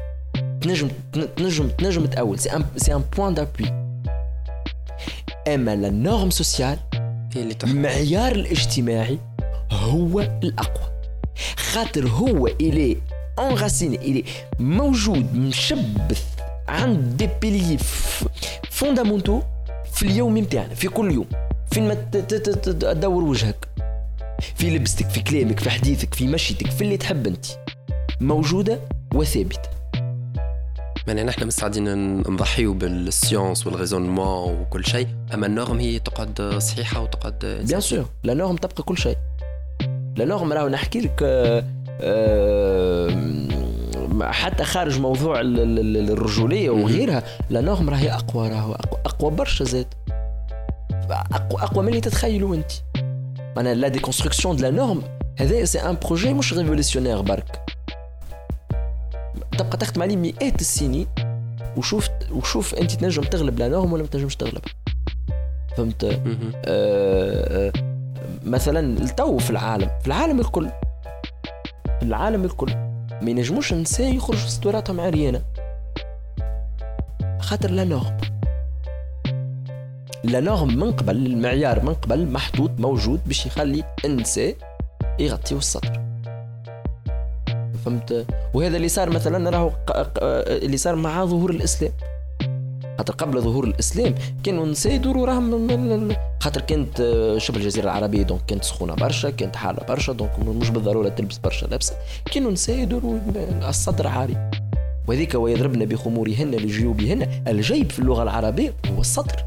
تنجم 0.63 0.89
تنجم 1.37 1.69
تنجم 1.69 2.07
تأول. 2.07 2.39
c'est 2.39 2.57
un 2.57 2.64
c'est 2.77 2.95
un 2.95 3.03
point 3.16 3.35
d'appui 3.35 3.68
أما 5.49 5.77
la 5.77 5.91
norme 5.91 6.31
sociale 6.31 6.79
المعيار 7.65 8.33
الاجتماعي 8.33 9.19
هو 9.73 10.21
الأقوى. 10.21 10.93
خاطر 11.57 12.07
هو 12.09 12.47
الي 12.47 12.97
il 13.39 14.25
est 14.25 14.61
موجود 14.61 15.35
مشبث 15.35 16.25
عند 16.69 17.17
des 17.16 17.29
piliers 17.41 17.79
fondamentaux 18.70 19.43
في 19.93 20.03
اليوم 20.03 20.39
نتاعنا 20.39 20.75
في 20.75 20.89
كل 20.89 21.13
يوم. 21.13 21.27
فين 21.73 21.89
ما 21.89 21.95
تدور 21.95 23.25
وجهك. 23.25 23.69
في 24.55 24.71
لبستك 24.71 25.09
في 25.09 25.21
كلامك 25.21 25.61
في 25.61 25.71
حديثك 25.71 26.15
في 26.15 26.27
مشيتك 26.27 26.71
في 26.71 26.85
اللي 26.85 26.97
تحب 26.97 27.27
أنت. 27.27 27.47
موجودة 28.21 28.81
وثابتة. 29.15 29.82
يعني 31.07 31.23
نحن 31.23 31.47
مستعدين 31.47 32.19
نضحيو 32.19 32.75
بال 32.75 32.95
science 32.95 33.66
وال 33.66 33.80
raisonnement 33.80 34.61
وكل 34.61 34.85
شيء. 34.85 35.09
أما 35.35 35.47
ال 35.47 35.52
norme 35.52 35.79
هي 35.81 35.99
تقعد 35.99 36.43
صحيحة 36.59 37.01
وتقعد 37.03 37.63
bien 37.68 37.81
sûr 37.81 38.05
la 38.25 38.35
norme 38.35 38.57
تبقى 38.57 38.83
كل 38.83 38.99
شيء 38.99 39.17
la 40.16 40.25
norme 40.25 40.53
راهو 40.53 40.69
نحكي 40.69 41.01
لك 41.01 41.23
حتى 44.23 44.65
خارج 44.65 45.01
موضوع 45.01 45.41
ال- 45.41 45.61
ال- 45.61 45.97
ال- 45.97 46.11
الرجولية 46.11 46.71
وغيرها 46.71 47.23
la 47.51 47.61
norme 47.61 47.91
راهي 47.91 48.13
أقوى 48.13 48.49
راهو 48.49 48.73
أقوى, 48.73 49.01
أقوى 49.07 49.31
برشا 49.31 49.65
زاد. 49.65 49.87
أقوى 51.11 51.63
أقوى 51.63 51.83
من 51.83 51.89
اللي 51.89 52.01
تتخيلوا 52.01 52.55
أنت. 52.55 52.73
أنا 53.59 53.75
la 53.75 53.89
déconstruction 53.89 54.57
de 54.57 54.62
la 54.62 54.70
norme 54.70 55.03
هذا 55.39 55.65
c'est 55.64 55.79
un 55.81 55.97
projet 56.05 56.33
مش 56.35 56.55
révolutionnaire 56.55 57.20
برك. 57.21 57.61
تبقى 59.59 59.77
تخدم 59.77 60.03
عليه 60.03 60.17
مئات 60.17 60.61
السنين 60.61 61.07
وشوف 61.77 62.09
وشوف 62.33 62.75
أنت 62.75 62.93
تنجم 62.93 63.23
تغلب 63.23 63.59
la 63.59 63.68
norme 63.68 63.93
ولا 63.93 64.03
ما 64.03 64.09
تنجمش 64.09 64.37
تغلب. 64.37 64.63
فهمت. 65.77 66.05
آه، 66.05 66.19
آه، 66.67 67.73
مثلا 68.45 68.99
التو 68.99 69.39
في 69.39 69.51
العالم 69.51 69.91
في 70.01 70.07
العالم 70.07 70.41
الكل. 70.41 70.69
في 72.01 72.03
العالم 72.03 72.45
الكل. 72.45 72.75
ما 73.23 73.31
ينجموش 73.31 73.73
النساء 73.73 74.15
يخرجوا 74.15 74.49
صدوراتهم 74.49 75.01
عريانة. 75.01 75.43
خاطر 77.41 77.71
la 77.70 77.85
norme 77.85 78.16
la 80.25 80.41
norme 80.41 80.77
من 80.77 80.93
قبل 80.93 81.27
المعيار 81.27 81.85
من 81.85 81.95
قبل 81.95 82.27
محطوط 82.27 82.71
موجود 82.79 83.21
باش 83.27 83.47
يخلي 83.47 83.85
النساء 84.05 84.55
يغطيو 85.19 85.59
الصدر. 85.59 86.02
فهمت؟ 87.85 88.26
وهذا 88.55 88.76
اللي 88.76 88.89
صار 88.89 89.11
مثلا 89.11 89.51
راهو 89.51 89.70
اللي 90.47 90.76
صار 90.76 90.97
مع 90.97 91.24
ظهور 91.24 91.51
الإسلام. 91.51 91.93
خاطر 92.99 93.14
قبل 93.14 93.41
ظهور 93.41 93.64
الإسلام 93.64 94.14
كانوا 94.45 94.64
النساء 94.64 94.93
يدوروا 94.93 95.26
راهم 95.26 96.12
خاطر 96.41 96.61
كانت 96.61 97.01
آه، 97.01 97.39
شبه 97.39 97.57
الجزيرة 97.57 97.85
العربية 97.85 98.22
donc 98.23 98.41
كانت 98.47 98.64
سخونة 98.64 98.95
برشا 98.95 99.30
كانت 99.30 99.57
حارة 99.57 99.85
برشا 99.85 100.12
donc 100.12 100.39
مش 100.39 100.70
بالضرورة 100.70 101.09
تلبس 101.09 101.39
برشا 101.39 101.66
لبسه 101.66 101.95
كانوا 102.33 102.49
النساء 102.49 102.78
يدوروا 102.78 103.18
على 103.37 103.68
الصدر 103.68 104.07
عاري 104.07 104.51
وذيك 105.09 105.35
ويضربن 105.35 105.85
بخمورهن 105.85 106.51
لجيوبهن. 106.51 107.43
الجيب 107.49 107.91
في 107.91 107.99
اللغة 107.99 108.22
العربية 108.22 108.74
هو 108.97 109.01
الصدر 109.01 109.45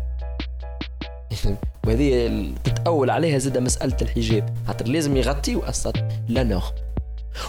وهذه 1.88 2.46
تتأول 2.64 3.10
عليها 3.10 3.38
زادة 3.38 3.58
مسألة 3.58 3.98
الحجاب. 4.02 4.50
خاطر 4.68 4.88
لازم 4.88 5.18
يغطيو 5.18 5.66
الصدر. 5.68 6.04
la 6.28 6.44
norme 6.44 6.85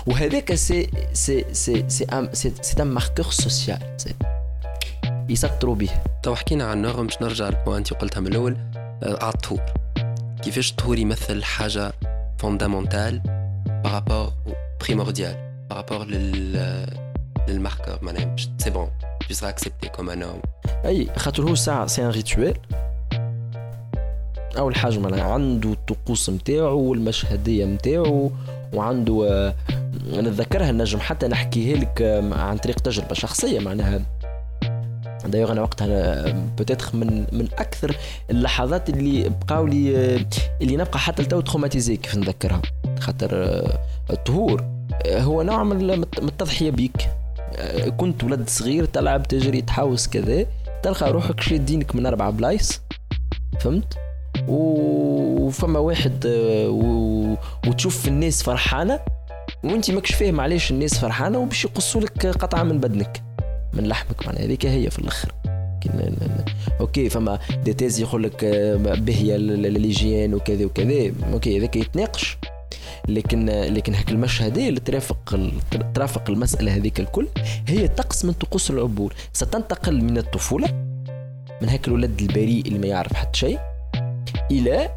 وهذاك 0.06 0.54
c'est 0.54 0.90
c'est 1.12 1.44
c'est 1.52 1.84
c'est 1.88 2.04
même 2.04 2.28
c'est 2.32 2.52
un 2.80 2.86
marqueur 2.86 3.30
social 3.30 3.78
c'est 3.96 4.14
يسطروا 5.28 5.74
به 5.74 5.90
تو 6.22 6.34
حكينا 6.34 6.64
عن 6.64 6.76
ال 6.76 6.81
norme 6.81 7.06
باش 7.06 7.22
نرجع 7.22 7.48
لل 7.48 7.56
point 7.56 7.76
انت 7.76 7.92
قلتها 7.92 8.20
من 8.20 8.26
الأول. 8.26 8.56
آه، 9.02 9.24
على 9.24 9.34
الطهور 9.34 9.60
كيفاش 10.42 10.70
الطهور 10.70 10.98
يمثل 10.98 11.44
حاجة 11.44 11.92
fondamentale 12.38 13.20
par 13.84 13.99
rapport 13.99 14.32
primordiale 14.80 15.66
par 15.70 15.80
rapport 15.80 16.04
لل 16.04 16.86
لل 17.48 17.58
marqueur 17.58 17.98
معناها 18.02 18.36
c'est 18.58 18.70
bon 18.70 18.90
tu 19.28 19.34
seras 19.34 19.48
accepté 19.48 19.88
comme 19.88 20.08
un 20.08 20.22
homme. 20.22 20.42
أي 20.84 21.08
خاطر 21.16 21.42
هو 21.42 21.54
ساعة 21.54 21.86
c'est 21.86 22.02
un 22.02 22.10
rituel 22.10 22.54
أول 24.58 24.76
حاجة 24.76 24.98
معناها 24.98 25.32
عنده 25.32 25.72
الطقوس 25.72 26.30
نتاعو 26.30 26.78
والمشهدية 26.78 27.64
نتاعو 27.64 28.30
وعنده 28.72 29.28
آه، 29.30 29.54
نتذكرها 30.12 30.72
نجم 30.72 31.00
حتى 31.00 31.28
نحكيها 31.28 31.76
لك 31.76 32.02
آه، 32.02 32.34
عن 32.34 32.56
طريق 32.56 32.80
تجربة 32.80 33.14
شخصية 33.14 33.60
معناها. 33.60 34.00
دايوغ 35.26 35.52
أنا 35.52 35.62
وقتها 35.62 36.24
peut-être 36.58 36.94
من 36.94 37.26
من 37.32 37.48
أكثر 37.58 37.96
اللحظات 38.30 38.90
اللي 38.90 39.28
بقاو 39.28 39.66
لي 39.66 39.96
آه، 39.96 40.20
اللي 40.62 40.76
نبقى 40.76 40.98
حتى 40.98 41.22
لتو 41.22 41.40
traumatisé 41.40 41.96
كيف 41.96 42.14
نذكرها. 42.16 42.62
خاطر 43.00 43.30
آه، 43.32 43.78
الطهور 44.10 44.64
آه، 45.06 45.20
هو 45.20 45.42
نوع 45.42 45.64
من 45.64 45.90
التضحية 46.18 46.70
بيك. 46.70 47.08
آه، 47.56 47.88
كنت 47.88 48.24
ولد 48.24 48.48
صغير 48.48 48.84
تلعب 48.84 49.22
تجري 49.28 49.62
تحوس 49.62 50.08
كذا 50.08 50.46
تلقى 50.82 51.12
روحك 51.12 51.40
شادينك 51.40 51.94
من 51.96 52.06
أربع 52.06 52.30
بلايص. 52.30 52.80
فهمت؟ 53.60 53.98
وفما 54.48 55.78
واحد 55.78 56.26
آه،. 56.26 57.36
وتشوف 57.68 58.08
الناس 58.08 58.42
فرحانة 58.42 59.00
وانت 59.64 59.90
ماكش 59.90 60.14
فاهم 60.14 60.40
علاش 60.40 60.70
الناس 60.70 60.98
فرحانة 60.98 61.38
وباش 61.38 61.64
يقصوا 61.64 62.00
لك 62.00 62.26
قطعة 62.26 62.62
من 62.62 62.78
بدنك 62.78 63.22
من 63.72 63.86
لحمك 63.86 64.26
معناها. 64.26 64.44
هذيك 64.44 64.66
هي 64.66 64.90
في 64.90 64.98
الأخر. 64.98 65.32
OK 66.80 67.08
فما 67.08 67.38
des 67.64 67.72
thèses 67.72 68.00
يقول 68.00 68.22
لك 68.22 68.44
آه، 68.44 68.76
باهيه 68.76 69.36
ل- 69.36 69.62
ل- 69.62 69.62
للهيجين 69.62 70.34
وكذا 70.34 70.64
وكذا 70.64 71.12
OK 71.32 71.58
هذاك 71.58 71.76
يتناقش. 71.76 72.38
لكن 73.08 73.46
لكن 73.50 73.94
هاك 73.94 74.10
المشهديه 74.10 74.68
اللي 74.68 74.80
ترافق 74.80 75.38
ترافق 75.94 76.30
المسألة 76.30 76.76
هذيك 76.76 77.00
الكل 77.00 77.28
هي 77.68 77.88
طقس 77.88 78.24
من 78.24 78.32
طقوس 78.32 78.70
العبور. 78.70 79.14
ستنتقل 79.32 80.04
من 80.04 80.18
الطفولة 80.18 80.68
من 81.62 81.68
هاك 81.68 81.88
الولد 81.88 82.20
البريء 82.20 82.66
اللي 82.66 82.78
ما 82.78 82.86
يعرف 82.86 83.12
حتى 83.12 83.38
شيء 83.38 83.58
إلى 84.50 84.94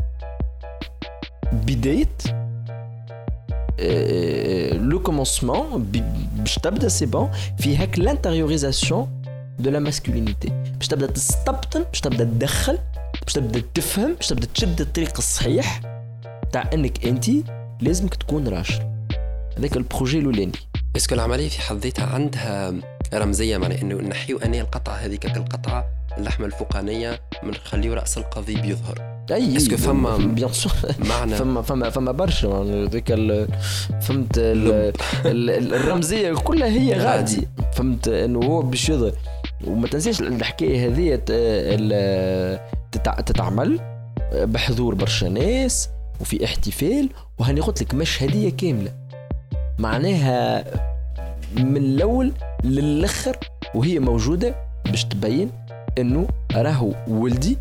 بداية 1.53 2.07
le 4.73 4.99
commencement 5.03 5.91
باش 6.33 6.55
تبدأ 6.55 6.87
c'est 6.88 7.05
bon 7.05 7.32
في 7.57 7.77
هاك 7.77 7.99
l'intériorisation 7.99 9.23
de 9.59 9.69
la 9.69 9.80
masculinité 9.80 10.49
باش 10.77 10.87
تبدأ 10.87 11.07
تستبطن 11.07 11.83
باش 11.83 12.01
تبدأ 12.01 12.23
تدخل 12.23 12.79
باش 13.23 13.33
تبدأ 13.33 13.63
تفهم 13.73 14.15
باش 14.15 14.27
تبدأ 14.27 14.47
تشد 14.53 14.81
الطريق 14.81 15.17
الصحيح 15.17 15.81
تاع 16.51 16.69
إنك 16.73 17.05
أنت 17.05 17.25
لازمك 17.81 18.15
تكون 18.15 18.47
راجل. 18.47 18.89
هذاك 19.57 19.77
ال 19.77 19.84
projet 19.84 20.19
الأولاني. 20.19 20.51
est-ce 20.95 21.09
que 21.09 21.15
العملية 21.15 21.49
في 21.49 21.61
حد 21.61 21.77
ذاتها 21.77 22.05
عندها 22.05 22.73
رمزية؟ 23.13 23.57
معناها 23.57 23.81
إنه 23.81 23.95
نحيو 23.95 24.37
أني 24.37 24.61
القطعه 24.61 24.93
هذيك 24.93 25.25
القطعة 25.25 25.85
اللحمة 26.17 26.45
الفوقانية 26.45 27.19
بنخليو 27.43 27.93
رأس 27.93 28.17
القضيب 28.17 28.65
يظهر 28.65 29.18
أي 29.32 29.57
est-ce 29.57 29.71
que 29.71 29.77
فما- 29.77 30.17
bien 30.36 30.53
sûr. 30.53 30.71
معنى؟ 30.99 31.36
فما 31.36 31.61
فما 31.61 31.89
فما 31.89 32.11
برشا 32.11 32.47
يعني 32.47 32.86
ذيك 32.86 33.07
فهمت 34.01 34.38
ال- 34.38 34.93
ال- 35.25 35.49
ال- 35.49 35.73
الرمزية 35.73 36.34
كلها 36.34 36.67
هي 36.67 36.93
غادي. 36.93 37.47
فهمت 37.73 38.07
إنه 38.07 38.39
هو 38.39 38.61
باش 38.61 38.89
يظهر 38.89 39.11
وما 39.67 39.88
تنساش 39.88 40.21
الحكاية 40.21 40.88
هذه 40.88 41.15
تتع- 42.91 43.21
تتعمل 43.21 43.80
بحضور 44.34 44.95
برشا 44.95 45.25
ناس 45.25 45.89
وفي 46.21 46.45
احتفال 46.45 47.09
وهاني 47.38 47.59
قلت 47.61 47.82
لك 47.82 47.93
مشهديه 47.93 48.49
كاملة. 48.49 48.91
معناها 49.80 50.63
من 51.57 51.77
الأول 51.77 52.32
للآخر 52.63 53.38
وهي 53.75 53.99
موجودة 53.99 54.55
باش 54.86 55.03
تبين 55.05 55.49
إنه 55.99 56.27
راهو 56.55 56.91
ولدي 57.07 57.57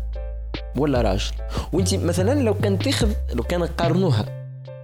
ولا 0.77 1.01
راجل. 1.01 1.31
وانت 1.73 1.93
مثلا 1.93 2.43
لو 2.43 2.53
كان 2.53 2.79
تاخذ 2.79 3.13
لو 3.33 3.43
كان 3.43 3.63
قارنوها 3.63 4.25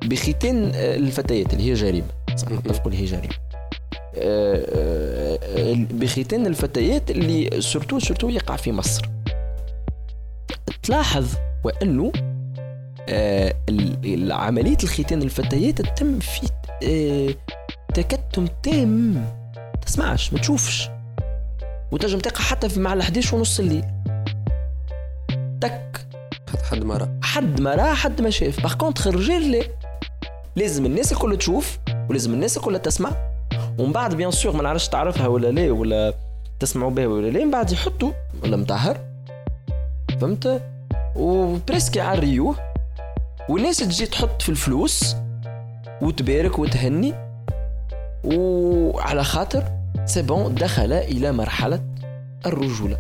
بختان 0.05 0.72
آه، 0.76 0.95
الفتيات 0.95 1.53
اللي 1.53 1.70
هي 1.70 1.74
جريمة. 1.74 2.07
صح 2.36 2.51
نتفقوا 2.51 2.91
اللي 2.91 3.01
هي 3.01 3.05
جريمة. 3.05 3.34
آه، 4.18 5.39
آه، 5.43 5.76
بختان 5.91 6.45
الفتيات 6.45 7.11
اللي 7.11 7.61
surtout 7.61 7.99
surtout 7.99 8.29
يقع 8.30 8.55
في 8.55 8.72
مصر. 8.72 9.09
تلاحظ 10.84 11.28
وأنه 11.63 12.11
عملية 14.32 14.78
الختان 14.84 15.22
الفتيات 15.22 15.82
تتم 15.82 16.20
في 16.20 16.49
تكتم 17.93 18.47
تام. 18.63 19.26
تسمعش 19.86 20.34
ما 20.34 20.39
تشوفش. 20.39 20.89
وتنجم 21.91 22.20
تقع 22.20 22.41
حتى 22.41 22.70
في 22.70 22.80
مع 22.80 22.93
ال 22.93 22.99
11 23.01 23.36
ونص 23.36 23.59
الليل. 23.59 23.86
تك 25.68 26.07
حد 26.72 26.84
مرة. 26.84 27.09
حد 27.24 27.61
ما 27.61 27.76
راه 27.76 27.93
حد 27.93 28.22
ما 28.22 28.30
شاف. 28.30 28.61
par 28.61 28.73
contre 28.73 29.07
الرجال 29.07 29.51
لا 29.51 29.63
لازم 30.55 30.86
الناس 30.86 31.11
الكل 31.11 31.38
تشوف 31.38 31.78
ولازم 32.09 32.34
الناس 32.34 32.57
الكل 32.57 32.80
تسمع. 32.80 33.11
ومن 33.80 33.91
بعد 33.91 34.16
bien 34.15 34.31
sûr 34.31 34.55
ما 34.55 34.63
نعرفش 34.63 34.88
تعرفها 34.88 35.28
ولا 35.28 35.47
لا 35.47 35.72
ولا 35.72 36.13
تسمعوا 36.59 36.91
بها 36.91 37.07
ولا 37.07 37.28
لا 37.28 37.45
من 37.45 37.51
بعد 37.51 37.72
يحطوا 37.72 38.11
ولا 38.43 38.57
مطهر 38.57 38.97
فهمت؟ 40.22 40.61
و 41.15 41.25
presque 41.25 41.95
يعريوه. 41.95 42.55
والناس 43.49 43.78
تجي 43.78 44.05
تحط 44.05 44.41
في 44.41 44.49
الفلوس 44.49 45.16
وتبارك 46.01 46.59
وتهني. 46.59 47.13
وعلى 48.24 49.24
خاطر 49.24 49.63
c'est 50.05 50.21
bon 50.21 50.55
دخل 50.55 50.93
إلى 50.93 51.32
مرحلة 51.32 51.82
الرجولة. 52.45 52.97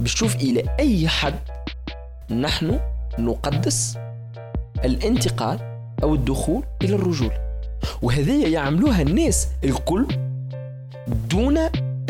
باش 0.00 0.14
تشوف 0.14 0.36
إلى 0.36 0.76
أي 0.80 1.08
حد 1.08 1.34
نحن 2.30 2.80
نقدس 3.18 3.98
الانتقال 4.84 5.58
أو 6.02 6.14
الدخول 6.14 6.64
إلى 6.82 6.94
الرجوله 6.94 7.38
وهذه 8.02 8.52
يعملوها 8.52 9.02
الناس 9.02 9.48
الكل 9.64 10.06
دون 11.30 11.58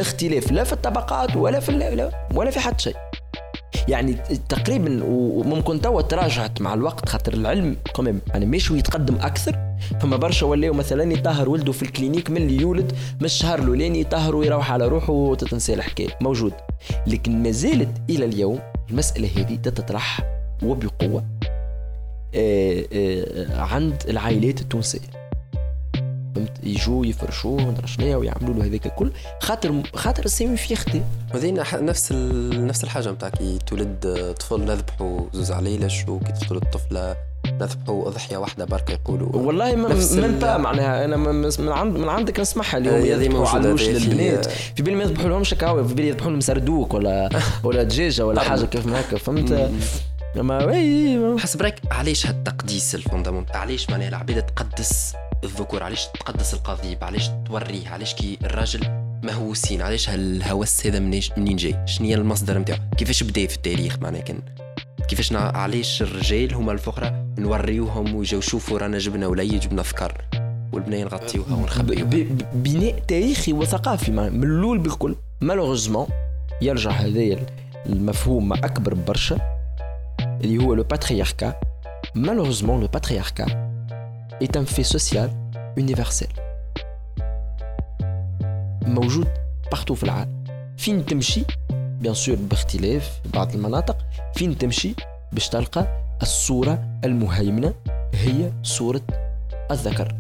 اختلاف 0.01 0.53
لا 0.53 0.65
في 0.65 0.73
الطبقات 0.73 1.37
ولا 1.37 1.61
في 1.61 2.11
ولا 2.35 2.51
في 2.51 2.61
حد 2.61 2.81
شيء. 2.81 2.97
يعني 3.89 4.17
تقريبا 4.49 5.01
وممكن 5.05 5.81
توا 5.81 6.03
تراجعت 6.03 6.61
مع 6.61 6.75
الوقت 6.75 7.09
خاطر 7.09 7.35
العلم 7.35 7.77
كمان 7.97 8.19
يعني 8.29 8.47
مش 8.47 8.71
يتقدم 8.71 9.15
أكثر. 9.15 9.59
فما 10.01 10.17
برشا 10.17 10.47
ولاو 10.47 10.73
مثلا 10.73 11.13
يطهر 11.13 11.49
ولده 11.49 11.73
في 11.73 11.83
الكلينيك 11.83 12.31
من 12.31 12.37
اللي 12.37 12.63
يولد 12.63 12.93
من 13.21 13.25
الشهر 13.25 13.59
الأولاني 13.59 14.01
يطهر 14.01 14.37
ويروح 14.37 14.73
على 14.73 14.89
روحه 14.89 15.13
وتتنسى 15.13 15.75
الحكاية. 15.75 16.09
موجود. 16.21 16.53
لكن 17.07 17.43
ما 17.43 17.51
زالت 17.51 17.91
إلى 18.11 18.25
اليوم 18.25 18.59
المسألة 18.91 19.29
هذه 19.37 19.55
تتطرح 19.55 20.21
وبقوة. 20.63 21.25
آه، 22.35 22.85
آه، 22.93 23.61
عند 23.61 24.03
العائلات 24.09 24.61
التونسية. 24.61 25.20
فهمت؟ 26.35 26.51
يجوا 26.63 27.07
يفرشوه 27.07 27.61
مدري 27.61 27.87
شنو 27.87 28.19
ويعملوا 28.21 28.55
له 28.55 28.65
هذاك 28.65 28.87
الكل. 28.87 29.11
خاطر 29.41 29.83
خاطر 29.95 30.25
السيمي 30.25 30.57
في 30.57 30.73
يخدم 30.73 31.03
وهذه 31.35 31.63
ح- 31.63 31.75
نفس 31.75 32.13
ال... 32.13 32.67
نفس 32.67 32.85
الحاجة 32.85 33.11
نتاع 33.11 33.29
كي 33.29 33.59
تولد 33.67 34.35
طفل 34.41 34.61
نذبحوا 34.65 35.21
زوز 35.33 35.53
عليلش 35.53 36.05
وكي 36.09 36.33
تولد 36.49 36.65
طفلة 36.73 37.17
نذبحوا 37.61 38.09
أضحية 38.09 38.37
واحدة 38.37 38.65
بركه 38.65 38.93
يقولوا. 38.93 39.37
والله 39.37 39.75
ما 39.77 39.89
با 40.41 40.57
معناها 40.57 41.05
أنا 41.05 41.17
من 41.17 41.69
عند 41.69 41.97
من 41.99 42.09
عندك 42.09 42.41
نسمعها 42.41 42.77
اليوم 42.77 42.95
هذه 42.97 43.07
يذبحوا 43.07 43.49
علوش 43.49 43.83
هذه 43.83 43.91
للبنات. 44.09 44.47
في 44.47 44.83
بالي 44.83 44.97
ما 44.97 45.03
يذبحوا 45.05 45.29
لهمش 45.29 45.55
هكا 45.55 45.83
في 45.83 45.95
بالي 45.95 46.09
يذبحوا 46.09 46.31
لهم 46.31 46.41
سردوك 46.41 46.95
ولا 46.95 47.29
ولا 47.65 47.83
دجاجة 47.83 48.27
ولا 48.27 48.41
حاجة 48.41 48.65
كيف 48.65 48.87
ما 48.87 49.01
هكا 49.01 49.19
فهمت؟ 49.19 49.71
اما 50.41 51.39
حسب 51.39 51.63
رايك 51.63 51.75
علاش 51.91 52.27
هالتقديس 52.27 52.95
ال 52.95 52.99
fondamental 52.99 53.51
علاش 53.57 53.91
معناها 53.91 54.09
العبيد 54.09 54.43
تقدس 54.43 55.13
الذكور. 55.45 55.83
علاش 55.83 56.07
تقدس 56.07 56.55
القضيب؟ 56.55 57.05
علاش 57.05 57.31
توريه؟ 57.47 57.89
علاش 57.89 58.15
كي 58.15 58.39
الراجل 58.45 58.81
مهووسين؟ 59.23 59.83
علاش 59.83 60.11
هالهوس 60.11 60.87
هذا 60.87 60.99
منين 60.99 61.57
جاي؟ 61.57 61.87
شنو 61.87 62.07
هي 62.07 62.15
المصدر 62.15 62.59
نتاعو؟ 62.59 62.79
كيفاش 62.97 63.23
بدأ 63.23 63.47
في 63.47 63.57
التاريخ 63.57 63.99
معناها 63.99 64.21
كان؟ 64.21 64.39
كيفاش. 65.09 65.33
علاش 65.33 66.03
الرجال 66.03 66.55
هما 66.55 66.73
الفقراء 66.73 67.27
نوريوهم 67.39 68.15
ويجوا 68.15 68.39
يشوفوا 68.39 68.79
رانا 68.79 68.99
جبنا 68.99 69.27
ولي 69.27 69.59
جبنا 69.59 69.83
ذكر 69.83 70.25
والبنيه 70.73 71.05
نغطيوها 71.05 71.55
ونخبيوها؟ 71.55 72.05
بناء 72.55 72.99
تاريخي 73.09 73.53
وثقافي 73.53 74.11
من 74.11 74.45
الأول 74.45 74.79
بالكل. 74.79 75.17
malheureusement 75.41 76.07
يرجع 76.63 76.91
هذايا 76.91 77.47
المفهوم 77.87 78.53
أكبر 78.53 78.95
برشا 78.95 79.39
اللي 80.21 80.65
هو 80.65 80.75
le 80.75 80.83
patriarcat 80.83 81.61
malheureusement 82.15 82.81
le 82.81 82.87
patriarcat 82.87 83.70
est 84.45 84.57
un 84.57 84.65
fait 84.65 84.99
social 84.99 85.31
universel. 85.81 86.31
موجود 88.87 89.29
partout 89.73 89.95
في 89.95 90.03
العالم. 90.05 90.45
فين 90.77 91.07
تمشي؟ 91.07 91.45
bien 91.71 92.15
sûr 92.15 92.37
باختلاف 92.37 93.21
بعض 93.35 93.55
المناطق. 93.55 93.97
فين 94.35 94.59
تمشي؟ 94.59 94.95
باش 95.33 95.49
تلقى 95.49 95.87
الصورة 96.23 96.85
المهيمنة. 97.05 97.75
هي 98.15 98.51
صورة 98.63 99.03
الذكر. 99.71 100.15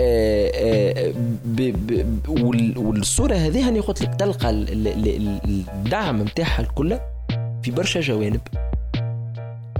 آه، 0.00 0.50
آه، 0.54 1.12
ب- 1.44 1.86
ب- 1.86 2.28
وال- 2.28 2.78
والصورة 2.78 3.34
هذه 3.34 3.68
هاني 3.68 3.80
قلت 3.80 4.02
لك 4.02 4.14
تلقى 4.14 4.50
ال- 4.50 4.88
ال- 4.88 5.08
ال- 5.44 5.64
الدعم 5.68 6.22
نتاعها 6.22 6.60
الكل 6.60 6.98
في 7.62 7.70
برشا 7.70 8.00
جوانب. 8.00 8.40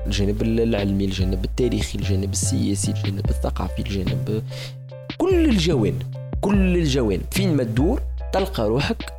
الجانب 0.07 0.43
العلمي 0.43 1.05
الجانب 1.05 1.45
التاريخي 1.45 1.99
الجانب 1.99 2.33
السياسي 2.33 2.91
الجانب 2.91 3.31
الثقافي 3.31 3.79
الجانب 3.79 4.43
كل 5.19 5.45
الجوانب 5.45 6.03
كل 6.41 6.77
الجوانب. 6.77 7.23
فين 7.31 7.57
ما 7.57 7.65
تدور 7.65 8.03
تلقى 8.33 8.69
روحك 8.69 9.13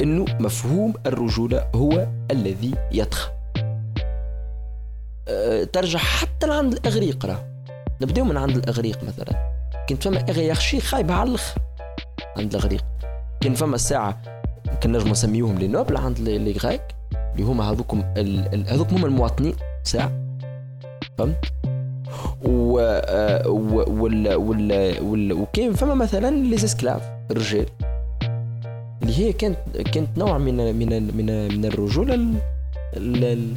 إنه 0.00 0.24
مفهوم 0.40 0.94
الرجولة 1.06 1.70
هو 1.74 2.06
الذي 2.30 2.74
يطغى. 2.92 3.30
أه، 5.28 5.64
ترجع 5.64 5.98
حتى 5.98 6.46
لعند 6.46 6.72
الإغريق 6.72 7.26
راه. 7.26 7.44
نبداو 8.02 8.24
من 8.24 8.36
عند 8.36 8.56
الإغريق 8.56 9.04
مثلا. 9.04 9.54
كنت 9.88 10.02
فما 10.02 10.24
اغيارشي 10.30 10.80
خايبه 10.80 11.14
على 11.14 11.30
الأخر 11.30 11.60
عند 12.36 12.54
الإغريق. 12.54 12.84
كان 13.40 13.54
فما 13.54 13.74
الساعة 13.74 14.22
كان 14.80 14.92
نجم 14.92 15.08
نسميوهم 15.08 15.58
لي 15.58 15.68
نوبل 15.68 15.96
عند 15.96 16.20
لي 16.20 16.52
غريك 16.52 16.82
اللي 17.34 17.46
هما 17.46 17.70
هذوكم 17.70 18.02
ال- 18.16 18.64
هذوك 18.68 18.92
هما 18.92 19.06
المواطنين 19.06 19.54
ساعه 19.82 20.12
فهمت 21.18 21.36
و 22.44 22.78
و- 23.46 24.02
وال 24.02 24.34
وال 24.34 24.96
وال 25.02 25.32
وكان 25.32 25.72
فما 25.72 25.94
مثلا 25.94 26.30
لي 26.30 26.54
اسكلاف 26.54 27.02
الرجال 27.30 27.66
اللي 29.02 29.18
هي 29.18 29.32
كانت 29.32 29.58
كانت 29.92 30.18
نوع 30.18 30.38
من 30.38 30.74
من 30.74 31.16
من 31.16 31.48
من 31.58 31.64
الرجولة 31.64 32.14
ال. 32.14 33.54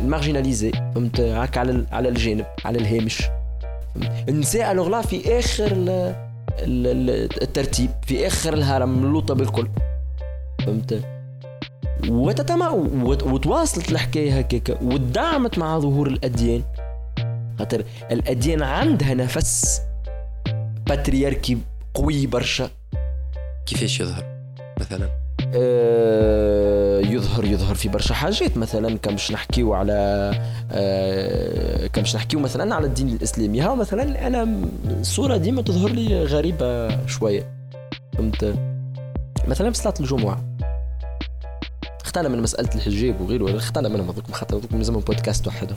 ال 0.00 0.05
marginalisés 0.05 0.70
فهمت 0.94 1.20
هكا 1.20 1.60
على 1.60 1.84
على 1.92 2.08
الجانب 2.08 2.46
على 2.64 2.78
الهامش؟ 2.78 3.22
النساء 4.28 4.72
alors 4.72 4.88
là 4.88 5.02
في 5.02 5.38
آخر 5.38 5.66
ال- 5.66 5.88
ال- 6.58 6.86
ال- 6.86 7.42
الترتيب 7.42 7.90
في 8.06 8.26
آخر 8.26 8.54
الهرم 8.54 9.04
اللوطة 9.04 9.34
بالكل 9.34 9.68
فهمت 10.66 11.04
وتتما 12.08 12.68
وت- 12.68 13.22
وتواصلت 13.22 13.92
الحكاية 13.92 14.38
هكاك 14.38 14.78
ودعمت 14.82 15.58
مع 15.58 15.78
ظهور 15.78 16.06
الأديان. 16.06 16.62
خاطر 17.58 17.84
الأديان 18.10 18.62
عندها 18.62 19.14
نفس 19.14 19.80
patriarcal 20.86 21.58
قوي 21.94 22.26
برشا. 22.26 22.70
كيفاش 23.66 24.00
يظهر؟ 24.00 24.24
مثلا؟ 24.80 25.08
آه، 25.56 27.00
يظهر 27.00 27.44
يظهر 27.44 27.74
في 27.74 27.88
برشا 27.88 28.14
حاجات. 28.14 28.56
مثلا 28.56 28.98
كم 28.98 29.10
باش 29.10 29.32
نحكيو 29.32 29.74
على 29.74 29.92
آه، 30.72 31.86
كم 31.86 32.02
باش 32.02 32.16
نحكيو 32.16 32.40
مثلا 32.40 32.74
على 32.74 32.86
الدين 32.86 33.08
الإسلامي. 33.08 33.60
ها 33.60 33.74
مثلا 33.74 34.26
أنا 34.26 34.56
الصورة 34.86 35.36
ديما 35.36 35.62
تظهر 35.62 35.90
لي 35.90 36.24
غريبة 36.24 37.06
شوية. 37.06 37.50
فهمت؟ 38.16 38.54
مثلا 39.48 39.70
في 39.70 39.78
صلاة 39.78 39.94
الجمعة. 40.00 40.44
اختلى 42.14 42.28
من 42.28 42.42
مسألة 42.42 42.68
الحجاب 42.74 43.20
وغيره 43.20 43.56
اختلى 43.56 43.88
منهم 43.88 44.10
هذوك 44.10 44.24
خاطر 44.32 44.56
هذوك 44.56 44.72
لازمهم 44.72 45.00
بودكاست 45.00 45.46
وحدهم. 45.46 45.76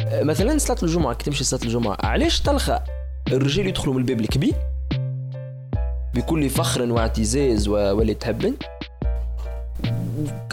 آه، 0.00 0.22
مثلا 0.22 0.58
صلاة 0.58 0.76
الجمعة 0.82 1.14
كي 1.14 1.24
تمشي 1.24 1.44
صلاة 1.44 1.60
الجمعة 1.62 1.96
علاش 2.00 2.40
تلقى 2.40 2.84
الرجال 3.32 3.66
يدخلوا 3.66 3.94
من 3.94 4.00
الباب 4.00 4.20
الكبير؟ 4.20 4.54
بكل 6.14 6.50
فخر 6.50 6.92
واعتزاز 6.92 7.68
و- 7.68 7.72
واللي 7.74 8.14
تحبن 8.14 8.54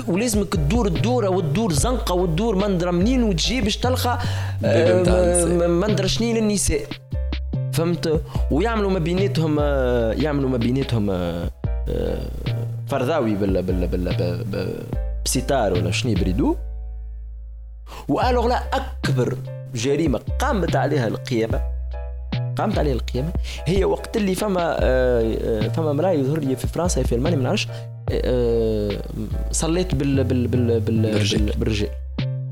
ولازمك 0.07 0.53
تدور 0.53 0.87
الدورة 0.87 1.29
وتدور 1.29 1.73
زنقة 1.73 2.15
وتدور 2.15 2.55
مندرة 2.55 2.91
منين 2.91 3.23
وتجي 3.23 3.61
باش 3.61 3.77
تلقى 3.77 4.19
باب 4.61 4.99
متاع 5.01 5.13
آه، 5.13 5.43
النساء. 5.43 5.67
م- 5.67 5.79
مندرة 5.79 6.07
شنين 6.07 6.35
للنساء؟ 6.37 6.81
فهمت؟ 7.73 8.21
ويعملوا 8.51 8.91
ما 8.91 8.99
بيناتهم 8.99 9.57
آه، 9.59 10.11
يعملوا 10.13 10.49
ما 10.49 10.57
بيناتهم 10.57 11.09
فرذاوي 12.87 13.35
بال 13.35 13.61
بال 13.63 13.87
بال 13.87 14.13
ب- 14.15 14.55
ب- 14.55 14.83
بستار 15.25 15.73
ولا 15.73 15.91
شني 15.91 16.15
بريدو 16.15 16.55
والوغ 18.07 18.47
لا 18.47 18.63
أكبر 18.73 19.37
جريمة 19.75 20.19
قامت 20.39 20.75
عليها 20.75 21.07
القيامة 21.07 21.61
قامت 22.57 22.77
عليها 22.77 22.93
القيامة 22.93 23.29
هي 23.65 23.85
وقت 23.85 24.17
اللي 24.17 24.35
فما 24.35 24.77
آه، 24.79 25.35
آه، 25.43 25.67
فما 25.67 25.91
امراه 25.91 26.11
يظهر 26.11 26.39
لي 26.39 26.55
في 26.55 26.67
فرنسا 26.67 27.03
في 27.03 27.15
ألمانيا 27.15 27.37
ما 27.37 27.43
نعرفش 27.43 27.67
آه، 28.11 29.01
صليت 29.51 29.95
بال 29.95 30.23
بال 30.23 30.47
بال 30.47 30.79
بال 30.79 31.01
بالرجال. 31.01 31.41
بال- 31.45 31.57
بالرجال 31.59 31.89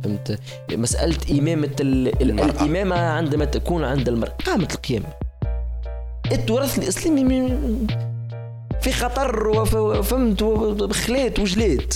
فهمت 0.04 0.40
مسألة 0.72 1.40
إمامة 1.40 1.70
ال... 1.82 2.08
ال- 2.08 2.30
المرأة. 2.30 2.46
الإمامة 2.46 2.96
عندما 2.96 3.46
تكون 3.46 3.84
عند 3.84 4.08
المرأة 4.08 4.34
قامت 4.46 4.74
القيامة 4.76 5.06
التراث 6.32 6.80
الإسلامي 6.80 7.24
من- 7.24 7.88
في 8.82 8.92
خطر 8.92 9.48
وف- 9.48 9.76
فهمت 10.10 10.42
وبخلات 10.42 11.40
وجلات 11.40 11.94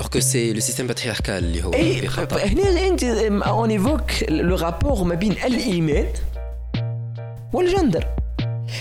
alors 0.00 0.06
que 0.06 0.20
c'est 0.20 0.52
le 0.52 0.60
système 0.60 0.86
patriarcal 0.86 1.34
اللي 1.34 1.64
هو 1.64 1.74
اي 1.74 1.94
في 2.00 2.06
خطر. 2.08 2.38
هنا 2.46 2.86
أنت 2.86 3.04
on 3.04 3.70
évoque 3.70 4.10
le 4.28 4.56
rapport 4.56 5.04
ما 5.04 5.14
بين 5.14 5.32
الإيمان 5.32 6.06
وال 7.52 7.65
genre. 7.65 8.04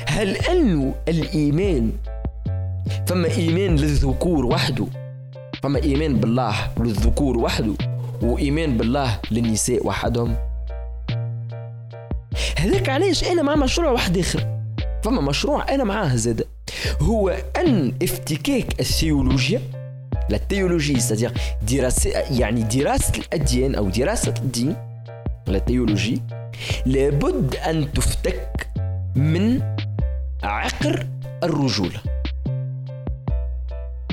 هل 0.07 0.35
انه 0.37 0.93
الإيمان 1.07 1.91
فما 3.07 3.27
إيمان 3.27 3.75
للذكور 3.75 4.45
وحده 4.45 4.87
فما 5.63 5.83
إيمان 5.83 6.15
بالله 6.15 6.55
للذكور 6.79 7.37
وحده 7.37 7.73
وإيمان 8.21 8.77
بالله 8.77 9.19
للنساء 9.31 9.87
وحدهم. 9.87 10.35
هذاك 12.57 12.89
علاش 12.89 13.23
أنا 13.23 13.41
مع 13.41 13.55
مشروع 13.55 13.91
واحد 13.91 14.17
آخر 14.17 14.59
فما 15.03 15.21
مشروع 15.21 15.69
أنا 15.73 15.83
معاه 15.83 16.15
زاد. 16.15 16.47
هو 17.01 17.37
أن 17.57 17.93
افتكاك 18.03 18.79
الثيولوجيا 18.79 19.61
la 20.29 20.37
théologie 20.37 20.99
c'est-à-dire 20.99 21.31
دراسة 21.71 22.09
يعني 22.09 22.63
دراسة 22.63 23.13
الأديان 23.17 23.75
أو 23.75 23.89
دراسة 23.89 24.33
الدين 24.37 24.75
la 25.47 25.59
théologie 25.59 26.21
لابد 26.85 27.55
أن 27.55 27.93
تفتك 27.93 28.67
من 29.15 29.61
عقر 30.43 31.07
الرجولة 31.43 31.99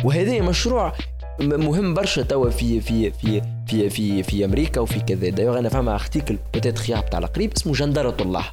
وهذا 0.04 0.40
مشروع 0.40 0.92
مهم 1.40 1.94
برشا 1.94 2.22
توا 2.22 2.50
في 2.50 2.80
في 2.80 3.10
في 3.10 3.42
في 3.66 3.90
في 3.90 4.22
في 4.22 4.44
أمريكا 4.44 4.80
وفي 4.80 5.00
كذا. 5.00 5.28
دايوغ 5.28 5.58
أنا 5.58 5.68
فما 5.68 5.94
article 5.94 6.38
peut-être 6.54 6.90
يهبط 6.90 7.14
قريب 7.14 7.52
اسمه 7.56 7.72
جندرة 7.72 8.16
الله. 8.20 8.44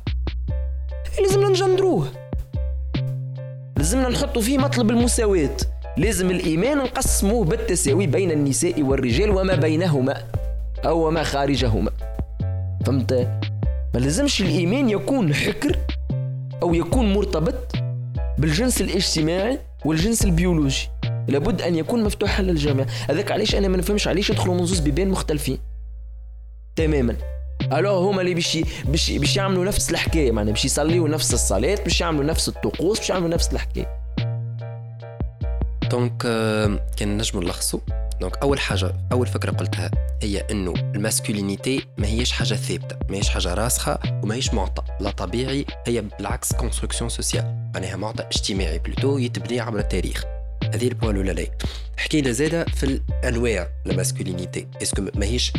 لازمنا 1.19 1.49
نجندروه. 1.49 2.07
لازمنا 3.79 4.09
نحطوا 4.09 4.41
فيه 4.41 4.57
مطلب 4.57 4.89
المساواة. 4.89 5.57
لازم 5.97 6.31
الإيمان 6.31 6.77
نقسموه 6.77 7.45
بالتساوي 7.45 8.07
بين 8.07 8.31
النساء 8.31 8.81
والرجال 8.81 9.29
وما 9.29 9.55
بينهما 9.55 10.23
أو 10.85 11.07
وما 11.07 11.23
خارجهما. 11.23 11.91
فهمت؟ 12.85 13.13
ما 13.93 13.99
لازمش 13.99 14.41
الإيمان 14.41 14.89
يكون 14.89 15.33
حكر 15.33 15.75
أو 16.63 16.73
يكون 16.73 17.13
مرتبط 17.13 17.75
بالجنس 18.37 18.81
الاجتماعي 18.81 19.59
والجنس 19.85 20.25
البيولوجي. 20.25 20.89
لابد 21.27 21.61
أن 21.61 21.75
يكون 21.75 22.03
مفتوحا 22.03 22.43
للجميع. 22.43 22.85
هذاك 23.09 23.31
علاش 23.31 23.55
أنا 23.55 23.67
ما 23.67 23.77
نفهمش 23.77 24.07
علاش 24.07 24.29
يدخلوا 24.29 24.55
من 24.55 24.65
زوز 24.65 24.79
بيبان 24.79 25.09
مختلفين. 25.09 25.57
تماما. 26.75 27.15
ألو 27.61 27.97
هما 27.97 28.21
اللي 28.21 28.33
باش 28.33 28.57
باش 28.85 29.11
باش 29.11 29.37
يعملوا 29.37 29.65
نفس 29.65 29.89
الحكاية 29.89 30.31
معناها 30.31 30.53
باش 30.53 30.65
يصليوا 30.65 31.09
نفس 31.09 31.33
الصلاة 31.33 31.75
باش 31.75 32.01
يعملوا 32.01 32.23
نفس 32.23 32.47
الطقوس 32.49 32.99
باش 32.99 33.09
يعملوا 33.09 33.29
نفس 33.29 33.53
الحكاية. 33.53 33.99
donc 35.89 36.23
آه، 36.25 36.79
كان 36.97 37.17
نجم 37.17 37.39
نلخصوا 37.39 37.79
donc 38.21 38.37
أول 38.37 38.59
حاجة 38.59 38.93
أول 39.11 39.27
فكرة 39.27 39.51
قلتها 39.51 39.91
هي 40.23 40.39
إنه 40.51 40.73
ال 40.73 40.83
masculinité 40.83 41.85
ما 41.97 42.07
هيش 42.07 42.31
حاجة 42.31 42.53
ثابتة 42.53 42.95
ما 43.09 43.17
هيش 43.17 43.29
حاجة 43.29 43.53
راسخة 43.53 43.99
وما 44.23 44.35
هيش 44.35 44.53
معطى. 44.53 44.83
لا 44.99 45.11
طبيعي 45.11 45.65
هي 45.87 46.01
بالعكس 46.01 46.53
construction 46.53 47.09
sociale 47.09 47.69
معناها 47.73 47.95
معطى 47.95 48.23
اجتماعي 48.23 48.79
plutôt 48.79 49.17
يتبني 49.17 49.59
عبر 49.59 49.79
التاريخ. 49.79 50.23
هذه 50.73 50.87
ال 50.87 50.92
point 50.92 51.15
الأولى. 51.15 51.47
حكينا 51.97 52.31
زادة 52.31 52.65
في 52.65 52.83
الأنواع 52.83 53.69
ال 53.85 53.92
masculinité. 53.92 54.67
est-ce 54.81 54.97
que 54.97 55.05
ماهيش 55.15 55.53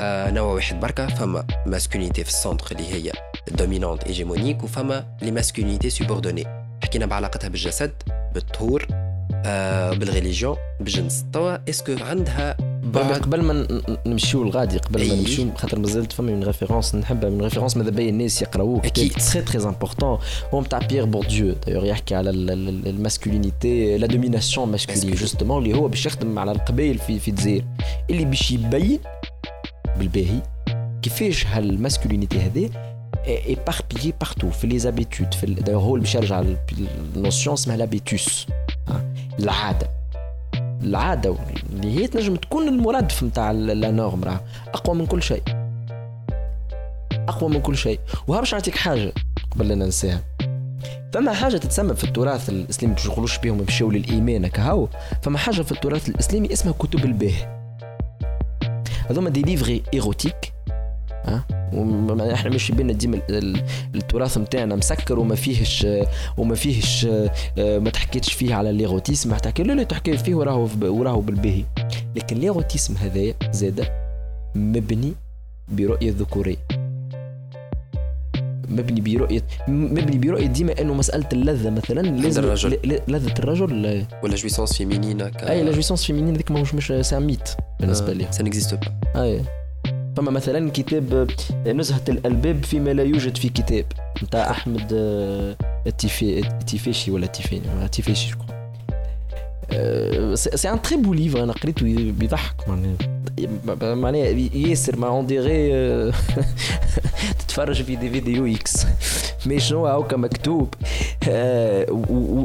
آه 0.00 0.30
نوع 0.30 0.52
واحد 0.54 0.80
بركة 0.80 1.06
فما 1.06 1.44
masculinité 1.66 2.24
في 2.24 2.30
ال 2.30 2.35
centre 2.35 2.66
اللي 2.72 2.92
هي 2.94 3.12
dominante 3.50 4.04
hégémonique 4.04 4.64
وفما 4.64 5.06
les 5.22 5.30
masculinités 5.30 5.90
subordonnées 5.90 6.44
حكينا 6.84 7.06
بعلاقتها 7.06 7.48
بالجسد 7.48 7.92
بالطهور 8.34 8.86
آه 9.46 9.92
بالجنس 10.80 11.24
توا 11.32 11.70
est-ce 11.70 11.87
que 11.87 11.96
عندها 12.00 12.56
بعد 12.84 13.12
قبل 13.12 13.42
ما 13.42 13.82
نمشيو 14.06 14.44
لغادي 14.44 14.78
قبل 14.78 15.08
ما. 15.08 15.14
نمشيو 15.14 15.54
خاطر 15.56 15.78
مازالت 15.78 16.12
فما 16.12 16.32
من 16.32 16.44
référence 16.44 16.94
نحبها 16.94 17.30
من 17.30 17.40
référence 17.40 17.76
ماذا 17.76 17.90
بيا 17.90 18.08
الناس 18.08 18.42
يقراوه 18.42 18.78
أكيد. 18.84 19.12
très 19.12 19.42
très 19.42 19.64
important 19.64 20.18
هو 20.54 20.60
نتاع 20.60 20.78
بيير 20.78 21.04
بورديو 21.04 21.54
دايوغ 21.66 21.84
يحكي 21.84 22.14
على 22.14 22.30
ال 22.30 22.44
masculinité 22.44 23.98
la 23.98 24.06
domination 24.06 24.68
masculine. 24.68 25.14
justement 25.14 25.62
اللي 25.62 25.76
هو 25.76 25.88
باش 25.88 26.06
يخدم 26.06 26.38
على 26.38 26.52
القبائل 26.52 26.98
في 26.98 27.18
في 27.18 27.28
الجزائر 27.30 27.64
اللي 28.10 28.24
باش 28.24 28.50
يبين 28.50 28.98
بالباهي. 29.98 30.42
كيفاش 31.02 31.46
هال 31.46 31.60
masculinité 31.60 32.40
هذه 32.40 32.70
éparpillée 33.26 34.14
partout 34.20 34.50
في 34.50 34.66
les 34.66 34.78
habitudes 34.78 35.34
في 35.34 35.46
دايوغ 35.46 35.82
هو 35.82 35.94
اللي 35.94 36.04
باش 36.04 36.14
يرجع 36.14 36.44
ال 37.16 37.21
notion 37.21 37.52
اسمها 37.52 37.76
l'habitus 37.76 38.46
العاده 39.40 39.90
العاده 40.82 41.36
اللي 41.72 42.00
هي 42.00 42.06
تنجم 42.06 42.36
تكون 42.36 42.68
المرادف 42.68 43.22
نتاع 43.22 43.50
la 43.50 43.90
norme 43.90 44.24
راه. 44.24 44.40
أقوى 44.74 44.96
من 44.96 45.06
كل 45.06 45.22
شيء. 45.22 45.42
أقوى 47.12 47.50
من 47.50 47.60
كل 47.60 47.76
شيء. 47.76 48.00
وها 48.28 48.38
باش 48.40 48.54
نعطيك 48.54 48.76
حاجة 48.76 49.12
قبل 49.50 49.68
لا 49.68 49.74
ننساها. 49.74 50.20
فما 51.12 51.32
حاجة 51.32 51.56
تتسمى 51.56 51.94
في 51.94 52.04
التراث 52.04 52.48
الإسلامي 52.48 52.94
باش 52.94 53.06
نقولوش 53.06 53.38
بهم 53.38 53.56
مشاو 53.68 53.90
للإيمان 53.90 54.46
كهو 54.46 54.88
فما 55.22 55.38
حاجة 55.38 55.62
في 55.62 55.72
التراث 55.72 56.08
الإسلامي 56.08 56.52
اسمها 56.52 56.74
كتب 56.78 57.04
الباه 57.04 57.57
هذوما 59.10 59.30
des 59.30 59.42
livres 59.42 59.82
érotiques 59.94 60.52
ها؟ 61.24 61.44
وم- 61.72 62.20
إحنا 62.20 62.50
مش 62.50 62.70
بينا 62.70 62.92
ديما 62.92 63.16
ال- 63.16 63.34
ال- 63.56 63.62
التراث 63.94 64.38
نتاعنا 64.38 64.76
مسكر 64.76 65.18
وما 65.18 65.34
فيهش 65.34 65.86
وما 66.36 66.54
فيهش 66.54 67.06
آه، 67.58 67.78
ما 67.78 67.90
تحكيتش 67.90 68.32
فيه 68.32 68.54
على 68.54 68.70
ال 68.70 68.76
érotisme. 68.76 69.30
ما 69.30 69.38
تحكي 69.38 69.62
لا 69.62 69.72
لا 69.72 69.82
تحكي 69.82 70.16
فيه 70.16 70.34
وراهو 70.34 70.68
وراهو 70.82 71.20
بالباهي. 71.20 71.64
لكن 72.16 72.36
ال 72.36 72.43
érotisme 72.43 72.96
هذايا 72.96 73.34
زاد 73.52 73.88
مبني 74.54 75.12
برؤية 75.68 76.14
ذكورية. 76.18 76.56
مبني 78.70 79.00
برؤيه 79.00 79.42
مبني 79.68 80.18
برؤية 80.18 80.46
ديما 80.46 80.80
أنه 80.80 80.94
مسألة 80.94 81.28
اللذة 81.32 81.70
مثلا 81.70 82.00
لازم 82.00 82.44
الرجل. 82.44 83.00
لذة 83.08 83.38
الرجل 83.38 84.04
و 84.22 84.27
la 84.27 84.36
jouissance 84.36 84.76
féminine 84.76 85.28
ك... 85.28 85.44
أي 85.44 85.62
لا 85.64 85.72
jouissance 85.72 86.04
féminine 86.04 86.34
هذيك 86.34 86.50
ماهوش 86.50 86.74
مش 86.74 86.92
un 87.00 87.22
mythe 87.26 87.48
بالنسبة 87.80 88.12
لي. 88.12 88.26
ça 88.30 88.42
n'existe 88.42 88.74
pas 88.74 89.22
أي. 89.22 89.42
فما 90.16 90.30
مثلا 90.30 90.70
كتاب 90.70 91.30
نزهة 91.66 92.02
الألباب 92.08 92.64
فيما 92.64 92.90
لا 92.90 93.02
يوجد 93.02 93.36
في 93.36 93.48
كتاب 93.48 93.84
نتاع 94.22 94.50
أحمد 94.50 94.92
آه، 94.92 95.56
التيفي 95.86 96.38
التيفيشي 96.38 97.10
ولا 97.10 97.26
تيفيني 97.26 97.66
ولا 97.76 97.86
تيفيشي 97.86 98.30
je 98.30 98.57
sais 100.34 100.70
un 100.70 100.82
très 100.82 100.96
beau 100.96 101.14
livre 101.14 101.42
أنا 101.42 101.52
قريته 101.52 102.12
بيضحك 102.12 102.68
معناها 102.68 103.94
معناها 103.94 104.24
ياسر 104.54 104.96
ما 104.96 105.06
on 105.08 105.26
dirait 105.26 106.12
تتفرج 107.38 107.82
في 107.82 107.96
des 107.96 108.10
vidéos 108.10 108.46
X 108.46 108.86
mais 109.46 109.60
شنو 109.60 109.86
هاكا 109.86 110.16
مكتوب 110.16 110.74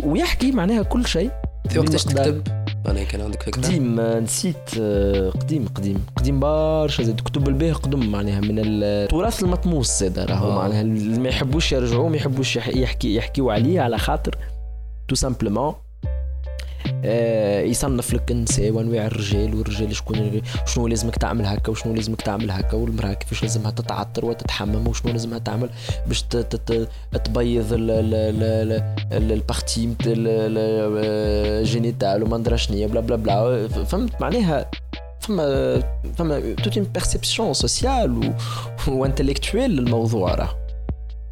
ويحكي 0.05 0.51
معناها 0.51 0.83
كل 0.83 1.05
شيء 1.07 1.31
في 1.69 1.79
وقتاش. 1.79 2.03
تكتب 2.03 2.47
أنا 2.87 3.03
كان 3.03 3.21
عندك 3.21 3.43
فكره 3.43 3.61
قديم 3.61 3.99
نسيت 4.01 4.69
قديم 5.41 5.67
قديم 5.75 6.05
قديم 6.15 6.39
برشا 6.39 7.03
زاد 7.03 7.21
كتب 7.21 7.47
الباه 7.47 7.73
قدم 7.73 8.11
معناها 8.11 8.39
من 8.39 8.55
التراث 8.59 9.43
المطموس 9.43 9.99
زاد 9.99 10.19
راهو. 10.19 10.51
معناها 10.55 10.81
اللي 10.81 11.19
ما 11.19 11.29
يحبوش 11.29 11.71
يرجعوه 11.71 12.09
ما 12.09 12.17
يحبوش 12.17 12.55
يح- 12.55 12.67
يحكي 12.67 13.15
يحكيوا 13.15 13.53
عليه 13.53 13.81
على 13.81 13.97
خاطر 13.97 14.35
tout 15.07 15.15
simplement 15.15 15.73
يصنف 17.69 18.13
لك 18.13 18.31
النساء 18.31 18.71
وانواع 18.71 19.05
الرجال 19.05 19.55
والرجال 19.55 19.95
شكون 19.95 20.41
شنو 20.65 20.87
لازمك 20.87 21.15
تعمل 21.15 21.45
هكا 21.45 21.71
وشنو 21.71 21.93
لازمك 21.93 22.21
تعمل 22.21 22.51
هكا 22.51 22.77
والمرأة 22.77 23.13
كيفاش 23.13 23.43
لازمها 23.43 23.71
تتعطر 23.71 24.25
وتتحمم 24.25 24.87
وشنو 24.87 25.11
لازمها 25.11 25.39
تعمل 25.39 25.69
باش 26.07 26.21
تبيض 27.23 27.73
ال- 27.73 27.91
ال- 27.91 28.13
ال- 28.13 28.43
ال- 28.71 28.83
ال- 29.11 29.31
ال 29.31 29.39
partie 29.39 29.87
مت- 29.87 30.07
ال- 30.07 30.27
ال- 30.27 31.61
ال 31.61 31.68
génitale 31.68 32.23
وما 32.23 32.37
ندرى 32.37 32.57
شنيا 32.57 32.87
بلا 32.87 32.99
بلا 32.99 33.15
بلا. 33.15 33.67
فهمت؟ 33.67 34.21
معناها 34.21 34.71
فما 35.19 35.79
فما 36.17 36.53
toute 36.63 36.77
une 36.77 36.87
perception 36.93 37.53
sociale 37.53 38.33
et 38.87 38.98
intellectuelle 38.98 39.71
للموضوع 39.71 40.35
راه. 40.35 40.62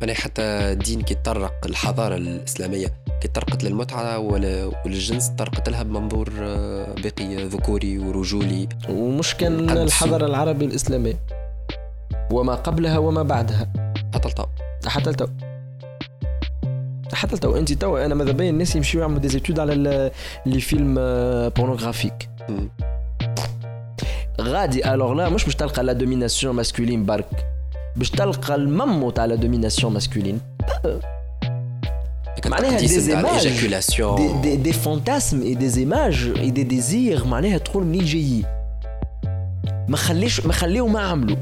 يعني 0.01 0.15
حتى 0.15 0.41
الدين 0.41 1.01
كي 1.01 1.15
تطرق 1.15 1.53
الحضارة 1.65 2.15
الإسلامية 2.15 2.87
كي 3.21 3.27
طرقت 3.27 3.63
للمتعه 3.63 4.19
وللجنس 4.19 5.27
طرقت 5.27 5.69
لها 5.69 5.83
بمنظور 5.83 6.29
آه، 6.41 6.95
بقي 7.03 7.47
ذكوري 7.47 7.99
ورجولي. 7.99 8.69
ومش 8.89 9.35
كان 9.35 9.69
الحضارة 9.69 10.25
العربيه 10.25 10.65
الاسلاميه 10.65 11.19
وما 12.31 12.55
قبلها 12.55 12.97
وما 12.97 13.23
بعدها. 13.23 13.73
حتى 14.13 14.27
الطاو 14.27 14.47
حتى 14.87 15.09
التو 15.09 15.27
حتى 17.13 17.33
التو 17.33 17.57
انت 17.57 17.73
تو 17.73 17.97
أنا 17.97 18.15
ماذا 18.15 18.31
بيا 18.31 18.49
الناس 18.49 18.75
يمشيو 18.75 19.01
يعملوا 19.01 19.19
ديزيتود 19.19 19.59
على 19.59 20.11
لي 20.45 20.61
فيلم 20.61 20.95
آه، 20.99 21.47
بورنوغرافيك. 21.47 22.29
غادي 24.41 24.93
الوغ 24.93 25.13
لا 25.13 25.29
مش 25.29 25.45
باش 25.45 25.55
تلقى 25.55 25.83
لا 25.83 25.93
دوميناسيون 25.93 26.55
ماسكولين 26.55 27.05
برك 27.05 27.50
باش 27.95 28.09
تلقى 28.09 28.55
الممو 28.55 29.09
تاع 29.09 29.25
لا 29.25 29.35
دوميناسيون 29.35 29.93
ماسكولين 29.93 30.39
معناها 32.45 32.69
التقديس 32.69 33.07
des 33.07 33.09
نتاع 33.09 33.21
images. 33.21 33.41
الايجاكولاسيون 33.41 34.15
دي, 34.15 34.49
دي, 34.49 34.55
دي 34.55 34.73
فانتاسم 34.73 35.41
اي 35.41 35.55
دي 35.55 35.69
زيماج 35.69 36.33
اي 36.37 36.49
دي 36.49 36.63
ديزير 36.63 37.25
معناها 37.25 37.57
تقول 37.57 37.83
منين 37.85 38.05
جايين 38.05 38.45
ما 39.87 39.97
خليش 39.97 40.45
ما 40.45 40.53
خليو 40.53 40.87
ما 40.87 40.99
عملوا. 40.99 41.37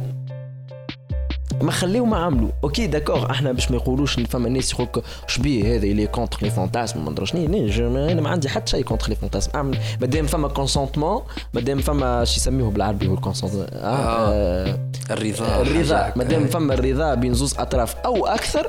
ما 1.62 1.72
خليو 1.72 2.06
ما 2.06 2.18
عملوا. 2.18 2.50
OK 2.64 2.88
d'accord 2.88 3.32
أحنا 3.32 3.52
باش 3.52 3.72
ما 3.72 3.78
يقولوش 3.78 4.20
فما 4.20 4.50
ناس 4.50 4.74
يقولك 4.74 5.04
شبيه 5.28 5.76
هذا 5.76 5.86
اللي 5.86 6.08
contre 6.08 6.38
les 6.42 6.50
fantasmes 6.50 7.06
ما 7.06 7.12
ندري 7.12 7.26
شنو. 7.26 8.10
أنا 8.10 8.22
ما 8.22 8.30
عندي 8.30 8.50
حتى 8.50 8.72
شيء 8.72 8.84
contre 8.84 9.10
les 9.10 9.16
fantasmes 9.16 9.52
أعمل 9.56 9.78
مادام 10.02 10.26
فما 10.26 10.48
consentement 10.48 11.22
مادام 11.54 11.80
فما 11.80 12.26
شو 12.26 12.36
يسميوه 12.36 12.72
بالعربي 12.72 13.08
هو 13.08 13.14
ال 13.14 13.18
consentement 13.18 13.66
آه. 13.74 14.80
الرضا 15.12 15.62
الرضا. 15.62 15.98
حاجة 15.98 16.14
مادام 16.16 16.42
هكا. 16.42 16.52
فما 16.52 16.74
الرضا 16.74 17.14
بين 17.14 17.34
زوز 17.34 17.56
أطراف 17.58 17.96
أو 17.96 18.26
أكثر 18.26 18.68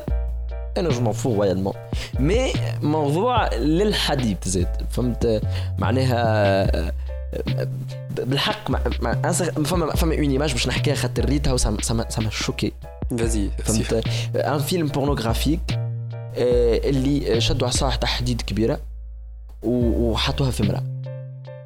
أنا 0.77 0.89
je 0.89 1.01
m'en 1.01 1.13
fous 1.13 1.35
royalement 1.35 1.75
mais 2.21 2.53
موضوع 2.83 3.55
للحديث 3.55 4.49
زاد. 4.49 4.69
فهمت؟ 4.91 5.43
معناها 5.79 6.93
بالحق 8.17 8.71
مع 8.71 8.81
مع 9.03 9.33
فما 9.33 9.97
فما 9.97 10.15
une 10.15 10.31
image 10.31 10.53
باش 10.53 10.69
نحكيها 10.69 10.95
خاطر 10.95 11.25
ريتها 11.25 11.53
وسما 11.53 12.05
سما 12.09 12.31
شوكي 12.31 12.73
فازي 13.19 13.51
فهمت؟ 13.65 14.09
un 14.37 14.59
film 14.59 14.87
pornographique 14.87 15.61
اللي 16.37 17.41
شدوا 17.41 17.69
عصا 17.69 17.89
نتاع 17.89 18.05
حديد 18.05 18.43
كبيرة 18.43 18.81
وحطوها 19.63 20.51
في 20.51 20.63
امرأة. 20.63 20.83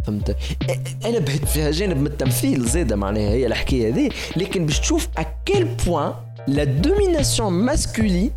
فهمت؟ 0.05 0.31
آه، 0.31 1.09
أنا 1.09 1.19
بهت 1.19 1.45
فيها 1.45 1.71
جانب 1.71 1.97
من 1.97 2.07
التمثيل 2.07 2.65
زاده 2.65 2.97
معناها 2.97 3.31
هي 3.31 3.47
الحكاية 3.47 3.95
هذه 3.95 4.11
لكن 4.37 4.67
باش 4.67 4.81
تشوف 4.81 5.09
à 5.17 5.26
quel 5.26 5.65
point 5.65 6.15
la 6.47 6.65
domination 6.65 7.53
masculine 7.53 8.31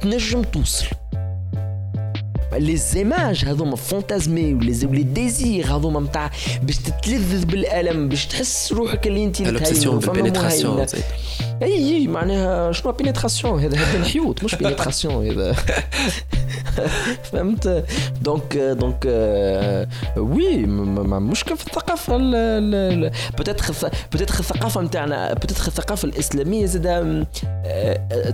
تنجم 0.00 0.42
توصل. 0.42 0.86
les 2.52 2.76
images 2.76 3.44
هذوما 3.44 3.76
fantasmées 3.76 4.54
و 4.54 4.66
les 4.66 5.02
désirs 5.02 5.66
هذوما 5.66 6.00
نتاع 6.00 6.30
باش 6.62 6.76
تتلذذ 6.76 7.44
بالألم 7.44 8.08
باش 8.08 8.26
تحس 8.26 8.72
روحك 8.72 9.06
اللي 9.06 9.24
انت 9.24 9.42
l'obsession 9.42 9.98
بال 9.98 10.11
pénétration 10.11 10.86
أي 11.62 11.96
أي 11.96 12.06
معناها 12.06 12.72
شنو؟ 12.72 12.92
pénétration 12.92 13.60
هذا 13.60 13.78
هذا 13.78 13.98
الحيوط 13.98 14.44
مش 14.44 14.54
pénétration 14.60 15.26
هذا. 15.26 15.56
فهمت؟ 17.32 17.84
donc 18.22 18.56
donc 18.56 19.04
oui 20.16 20.56
م- 20.66 21.10
م- 21.10 21.22
مشكل 21.30 21.56
في 21.56 21.66
الثقافة 21.66 22.16
peut-être 23.38 23.72
peut-être 24.12 24.38
الثقافة 24.40 24.80
نتاعنا 24.80 25.34
peut-être 25.34 25.66
الثقافة 25.68 26.08
الإسلامية 26.08 26.66
زاد 26.66 27.26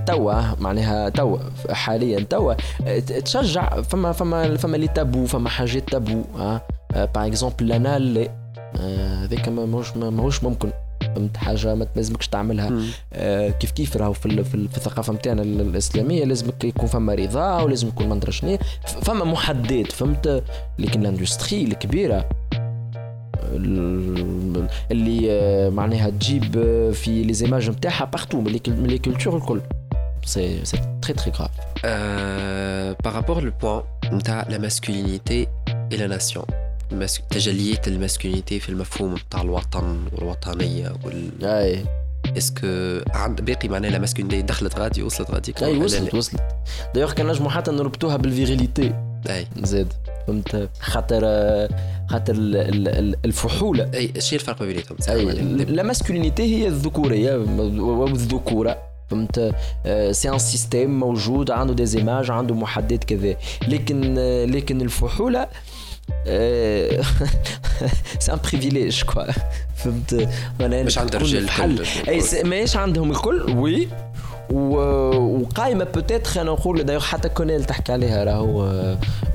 توا 0.07 0.41
معناها 0.59 1.09
توا 1.09 1.37
حاليا 1.71 2.19
توا 2.29 2.53
آه، 2.87 2.99
تشجع 2.99 3.81
فما 3.81 4.11
فما 4.11 4.57
فما 4.57 4.77
les 4.77 4.87
tabous 4.87 5.25
فما 5.25 5.49
حاجات 5.49 5.89
tabous 5.89 6.21
par 6.93 7.27
exemple 7.27 7.67
l'anal 7.67 8.13
لا 8.13 8.29
آه، 8.79 9.23
هذاك 9.23 9.49
ما 9.49 9.65
ماهوش 9.65 9.97
ما 9.97 10.09
ماهوش 10.09 10.43
ممكن. 10.43 10.69
فهمت 11.17 11.37
حاجة 11.37 11.75
ما 11.75 11.85
تلازمكش 11.85 12.27
تعملها. 12.27 12.71
آه، 13.13 13.49
كيف 13.49 13.71
كيف 13.71 13.97
راهو 13.97 14.13
في, 14.13 14.43
في, 14.43 14.67
في 14.67 14.77
الثقافة 14.77 15.13
نتاعنا 15.13 15.41
ال- 15.41 15.61
الإسلامية 15.61 16.23
لازمك 16.25 16.63
يكون 16.63 16.87
فما 16.87 17.13
رضا 17.15 17.61
ولازم 17.61 17.87
يكون 17.87 18.07
ما 18.09 18.15
ندري 18.15 18.31
شنو 18.31 18.57
فما 19.01 19.25
محددات 19.25 19.91
فهمت؟ 19.91 20.43
لكن 20.79 21.01
ال 21.01 21.07
industrie 21.07 21.63
الكبيرة 21.63 22.29
ال- 23.55 24.67
اللي 24.91 25.27
آه، 25.31 25.69
معناها 25.69 26.09
تجيب 26.09 26.57
آه، 26.57 26.91
في 26.91 27.23
les 27.23 27.33
images 27.33 27.69
نتاعها 27.69 28.05
partout 28.05 28.41
من 28.41 28.51
les 28.87 28.97
cultures 28.99 29.37
الكل. 29.37 29.61
c'est 30.25 30.65
c'est 30.65 30.77
très 31.01 31.13
très 31.13 31.31
grave 31.31 31.51
par 33.07 33.11
rapport 33.13 33.41
le 33.41 33.51
point 33.65 34.11
نتاع 34.13 34.43
la 34.49 34.59
masculinité 34.59 35.47
et 35.91 35.97
la 35.97 36.07
nation. 36.17 36.43
المس... 36.43 36.66
تجليات 37.29 37.87
ال 37.87 37.93
masculinité 37.93 38.59
في 38.59 38.69
المفهوم 38.69 39.15
نتاع 39.15 39.41
الوطن 39.41 39.99
والوطنية 40.13 40.93
وال 41.03 41.45
أي. 41.45 41.85
est-ce 42.37 42.78
que 42.78 42.99
عند 43.13 43.41
باقي 43.41 43.67
معناها 43.69 43.91
لا 43.91 44.41
دخلت 44.41 44.79
غادي 44.79 45.03
وصلت 45.03 45.31
غادي 45.31 45.53
أي 45.61 45.77
وصلت؟ 45.77 46.13
وصلت. 46.15 46.41
دايوغ 46.95 47.13
كان 47.13 47.27
نجمو 47.27 47.49
حتى 47.49 47.71
نربطوها 47.71 48.17
بال 48.17 48.32
virilité 48.32 48.93
أي. 49.29 49.47
زاد. 49.63 49.93
فهمت؟ 50.27 50.69
خاطر 50.79 51.21
آه، 51.23 51.69
خاطر 52.09 52.33
ال- 52.35 52.55
ال- 52.55 52.87
ال- 52.87 53.15
الفحوله 53.25 53.89
أي 53.93 54.13
شنو 54.19 54.39
الفرق 54.39 54.61
ما 54.61 54.67
بيناتهم؟ 54.67 54.97
la 55.57 55.83
masculinité 55.83 56.43
هي 56.43 56.67
الذكورية. 56.67 57.35
والذكورة. 57.79 58.77
فهمت؟ 59.09 59.55
c'est 60.11 60.29
un 60.29 60.37
système 60.37 60.99
موجود 60.99 61.51
عنده 61.51 61.73
des 61.73 61.85
images 61.85 62.31
عنده 62.31 62.55
محدد 62.55 63.03
كذا. 63.03 63.35
لكن 63.67 64.15
آه، 64.17 64.45
لكن 64.45 64.81
الفحولة 64.81 65.47
c'est 68.19 68.33
un 68.33 68.39
privilège 68.43 69.03
quoi 69.03 69.23
فهمت 69.75 70.29
معناها 70.59 70.83
مش 70.83 70.97
عند 70.97 71.15
الرجال. 71.15 71.43
الكل. 71.43 71.83
اي 72.07 72.43
ماهيش 72.43 72.77
عندهم 72.77 73.11
الكل 73.11 73.55
oui 73.57 73.87
وقايمه 74.51 75.83
peut-être 75.83 76.41
أنا 76.41 76.51
نقول 76.51 76.83
d'ailleurs 76.83 77.03
حتى 77.03 77.29
Connell 77.29 77.65
تحكي 77.65 77.91
عليها 77.91 78.23
راهو 78.23 78.61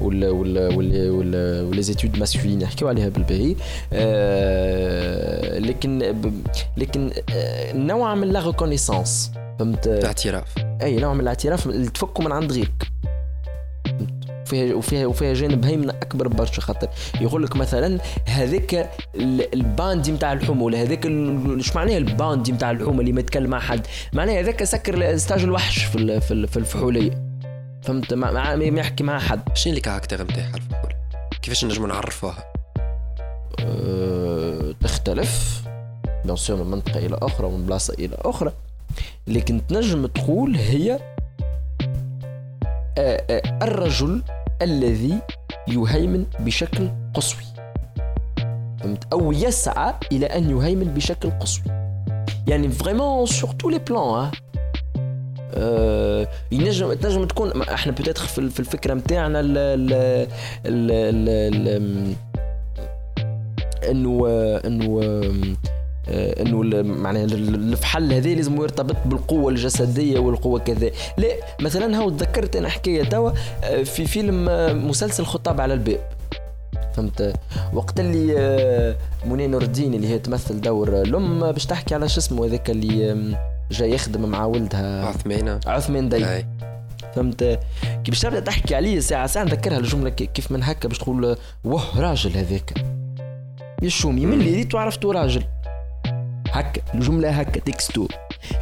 ولا 0.00 0.30
ولا 0.30 0.68
ولا 0.68 1.10
ولا 1.10 1.62
و 1.62 1.80
les 1.80 1.93
études 1.93 2.18
masculines 2.18 2.60
يحكيو 2.60 2.88
عليها 2.88 3.08
بالباهي 3.08 3.56
لكن 5.60 6.14
لكن 6.76 7.10
نوع 7.74 8.14
من 8.14 8.28
la 8.28 8.46
reconnaissance 8.46 9.30
فهمت 9.58 9.86
الاعتراف 9.86 10.44
اي 10.82 10.96
نوع 10.96 11.14
من 11.14 11.20
الاعتراف 11.20 11.66
اللي 11.66 11.90
تفكه 11.90 12.22
من 12.22 12.32
عند 12.32 12.52
غيرك 12.52 12.91
وفيها 14.52 14.74
وفيها 14.76 15.06
وفيها 15.06 15.34
جانب 15.34 15.64
هيمنة 15.64 15.92
أكبر 15.92 16.28
برشا 16.28 16.60
خاطر 16.60 16.88
يقول 17.20 17.42
لك 17.42 17.56
مثلا 17.56 17.98
هذاك 18.26 18.74
ال- 19.14 19.54
الباندي 19.54 20.12
نتاع 20.12 20.32
الحومه 20.32 20.62
ولا 20.62 20.82
هذاك 20.82 21.06
إيش 21.06 21.76
معناها 21.76 21.96
الباندي 21.98 22.52
نتاع 22.52 22.70
الحومه 22.70 23.00
اللي 23.00 23.12
ما 23.12 23.20
يتكلم 23.20 23.50
مع 23.50 23.60
حد؟ 23.60 23.86
معناها 24.12 24.40
هذاك 24.40 24.64
سكر 24.64 25.16
ستاج 25.16 25.42
الوحش 25.42 25.84
في 25.84 26.20
في 26.20 26.30
ال- 26.34 26.48
في 26.48 26.56
الفحولية. 26.56 27.32
فهمت؟ 27.82 28.14
ما, 28.14 28.30
يحكي 28.80 29.04
مع 29.04 29.18
حد. 29.18 29.40
شنو 29.54 29.70
les 29.70 29.80
caractères 29.80 30.22
نتاعها 30.22 30.56
الفحول 30.56 30.92
كيفاش 31.42 31.64
نجموا 31.64 31.88
نعرفوها؟ 31.88 32.44
أه 33.60 34.74
تختلف. 34.80 35.62
bien 36.24 36.36
sûr 36.36 36.56
من 36.64 36.70
منطقة 36.70 36.98
إلى 37.06 37.18
أخرى 37.22 37.46
ومن 37.46 37.66
بلاصة 37.66 37.94
إلى 37.98 38.16
أخرى. 38.20 38.52
لكن 39.26 39.66
تنجم 39.66 40.06
تقول 40.06 40.56
هي 40.56 40.92
أه 42.98 43.24
أه 43.30 43.58
الرجل 43.62 44.22
الذي 44.64 45.18
يهيمن 45.68 46.24
بشكل 46.40 46.90
قصوي 47.14 47.42
فهمت؟ 48.80 49.12
أو 49.12 49.32
يسعى 49.32 49.94
إلى 50.12 50.26
أن 50.26 50.50
يهيمن 50.50 50.94
بشكل 50.94 51.30
قصوي 51.40 51.64
يعني 52.46 52.68
vraiment 52.68 53.26
sur 53.26 53.50
tous 53.50 53.70
les 53.70 53.78
plans 53.78 54.30
ينجم 56.52 56.92
تنجم 56.92 57.24
تكون 57.24 57.62
إحنا 57.62 57.92
peut-être 57.92 58.24
في 58.24 58.50
في 58.50 58.60
الفكرة 58.60 58.94
نتاعنا 58.94 59.40
انه 63.90 64.26
أنه 64.64 65.00
إنه 66.08 66.62
ال- 66.62 66.86
معناها 66.86 67.24
ال- 67.24 67.54
الفحل 67.72 68.12
هذا 68.12 68.34
لازم 68.34 68.62
يرتبط 68.62 68.96
بالقوة 69.06 69.50
الجسدية 69.50 70.18
والقوة 70.18 70.58
كذا. 70.60 70.90
لا 71.18 71.28
مثلا 71.60 71.98
هاو 71.98 72.10
تذكرت 72.10 72.56
أنا 72.56 72.68
حكاية 72.68 73.02
توا 73.04 73.30
آه، 73.64 73.82
في 73.82 74.04
فيلم 74.06 74.48
آه، 74.48 74.72
مسلسل 74.72 75.24
خطاب 75.24 75.60
على 75.60 75.74
الباب 75.74 76.00
فهمت؟ 76.94 77.32
وقت 77.72 78.00
اللي 78.00 78.34
آه، 78.38 78.96
منى 79.26 79.46
نور 79.46 79.62
الدين 79.62 79.94
اللي 79.94 80.08
هي 80.08 80.18
تمثل 80.18 80.60
دور 80.60 81.02
الام 81.02 81.52
باش 81.52 81.66
تحكي 81.66 81.94
على 81.94 82.08
شو 82.08 82.18
اسمه 82.20 82.46
هذاك 82.46 82.70
اللي 82.70 83.34
جاي 83.70 83.92
يخدم 83.92 84.28
مع 84.28 84.44
ولدها. 84.44 85.04
عثمانة. 85.06 85.60
عثمان 85.66 86.08
دي 86.08 86.44
فهمت؟ 87.14 87.44
كي 88.04 88.10
باش 88.10 88.20
تبدأ 88.20 88.40
تحكي 88.40 88.74
عليه 88.74 89.00
ساعة 89.00 89.26
ساعة 89.26 89.44
نذكرها 89.44 89.78
الجملة 89.78 90.10
كي- 90.10 90.26
كيف 90.26 90.52
من 90.52 90.62
هكا 90.62 90.88
باش 90.88 90.98
تقول 90.98 91.36
واه 91.64 92.00
راجل 92.00 92.30
هذاك. 92.36 92.84
يا 93.82 93.88
شومي 93.88 94.26
من 94.26 94.32
اللي 94.40 94.54
ريتو 94.54 94.78
عرفتو 94.78 95.10
راجل. 95.10 95.42
هكا 96.52 96.80
الجملة 96.94 97.30
هكا 97.30 97.60
texto. 97.60 98.08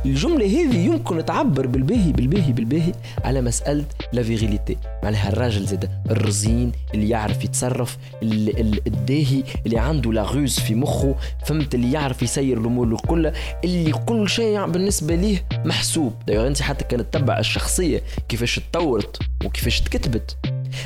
الجملة 0.07 0.47
هذه 0.47 0.77
يمكن 0.87 1.25
تعبر 1.25 1.67
بالباهي 1.67 2.13
بالباهي 2.13 2.53
بالباهي 2.53 2.93
على 3.25 3.41
مسألة 3.41 3.85
la 4.13 4.23
virilité 4.23 4.77
معناها 5.03 5.29
الراجل 5.29 5.65
زاد 5.67 5.91
الرزين 6.11 6.73
اللي 6.95 7.09
يعرف 7.09 7.45
يتصرف 7.45 7.99
ال- 8.23 8.61
ال- 8.61 8.87
الداهي 8.87 9.43
اللي 9.67 9.79
عنده 9.79 10.13
la 10.13 10.23
ruse 10.23 10.59
في 10.61 10.75
مخه 10.75 11.15
فهمت؟ 11.47 11.75
اللي 11.75 11.93
يعرف 11.93 12.23
يسير 12.23 12.59
الأمور 12.61 12.97
كلها 12.97 13.33
اللي 13.65 13.93
كل 13.93 14.29
شيء 14.29 14.67
بالنسبة 14.67 15.15
ليه 15.15 15.45
محسوب. 15.65 16.15
دايما 16.27 16.47
أنت 16.47 16.63
حتى 16.63 16.85
كانت 16.85 17.03
تتبع 17.15 17.39
الشخصية 17.39 18.03
كيفاش 18.29 18.61
تطورت 18.73 19.19
وكيفاش 19.45 19.81
تكتبت. 19.81 20.37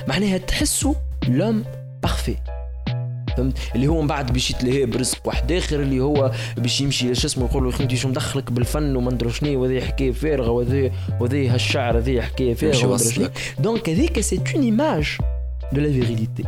معناها 0.09 0.39
تحسه 0.39 0.97
l'homme 1.29 1.65
parfait 2.03 2.37
فهمت؟ 3.37 3.59
اللي 3.75 3.87
هو 3.87 4.01
من 4.01 4.07
بعد 4.07 4.33
باش 4.33 4.51
يتلهي 4.51 4.87
برزق 4.87 5.19
واحد 5.25 5.53
آخر 5.53 5.83
اللي 5.83 6.01
هو 6.01 6.31
باش 6.57 6.81
يمشي 6.81 7.15
شو 7.15 7.27
اسمه 7.27 7.45
يقول 7.45 7.65
له 7.65 7.81
انت 7.81 7.95
شو 7.95 8.09
مدخلك 8.09 8.53
بالفن 8.53 8.97
وما 8.97 9.11
ندري 9.11 9.31
شنو 9.31 9.63
وهذه 9.63 9.81
حكاية 9.81 10.13
فارغة 10.13 10.51
وهذه 10.51 10.93
وهذه 11.21 11.55
هالشعر 11.55 11.99
هذه 11.99 12.21
حكاية 12.21 12.55
فارغة. 12.55 13.31
donc 13.59 13.89
هذيك 13.89 14.21
c'est 14.21 14.41
une 14.55 14.63
image 14.63 15.19
de 15.73 15.81
la 15.81 15.93
virilité 15.93 16.45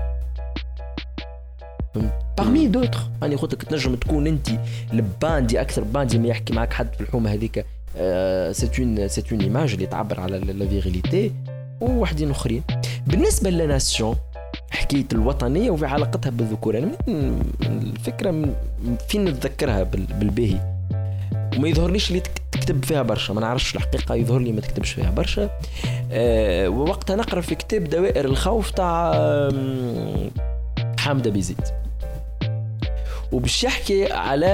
parmi 2.39 2.67
d'autres 2.67 2.99
راني 3.23 3.37
قلت 3.37 3.55
لك 3.55 3.63
تنجم 3.63 3.95
تكون 3.95 4.27
أنت 4.27 4.49
الباندي 4.93 5.61
أكثر 5.61 5.85
باندي 5.85 6.19
ما 6.19 6.29
يحكي 6.29 6.53
معك 6.53 6.73
حد 6.73 6.95
في 6.95 7.01
الحومة 7.01 7.33
هذيك. 7.33 7.67
c'est 8.57 8.81
une 8.81 9.09
c'est 9.09 9.33
une 9.33 9.41
image 9.41 9.73
اللي 9.73 9.87
تعبر 9.87 10.21
على 10.21 10.39
la 10.39 10.69
virilité 10.69 11.33
وواحدين 11.81 12.31
أخرين. 12.31 12.63
بالنسبة 13.07 13.51
لل 13.51 13.67
nation 13.67 14.17
حكاية 14.71 15.05
الوطنية 15.13 15.71
وفي 15.71 15.87
علاقتها 15.87 16.31
بالذكور. 16.31 16.81
من- 16.81 17.43
الفكرة 17.63 18.31
من 18.31 18.55
فين 19.09 19.25
نتذكرها 19.25 19.83
بال- 19.83 20.07
بالباهي. 20.07 20.59
وما 21.57 21.69
يظهرليش 21.69 22.09
اللي 22.11 22.21
تك- 22.21 22.43
تكتب 22.53 22.85
فيها 22.85 23.03
برشا. 23.03 23.33
ما 23.33 23.41
نعرفش 23.41 23.77
الحقيقة 23.77 24.15
يظهر 24.15 24.39
لي 24.39 24.53
ما 24.53 24.61
تكتبش 24.61 24.91
فيها 24.93 25.11
برشا. 25.11 25.51
أه 26.13 26.69
ووقتها 26.69 27.17
نقرأ 27.17 27.41
في 27.41 27.55
كتاب 27.55 27.85
دوائر 27.85 28.25
الخوف 28.25 28.71
تاع 28.71 29.13
آم، 29.17 30.31
حامدة 30.99 31.31
بيزيد. 31.31 31.61
وباش 33.33 33.65
يحكي 33.65 34.13
على 34.13 34.47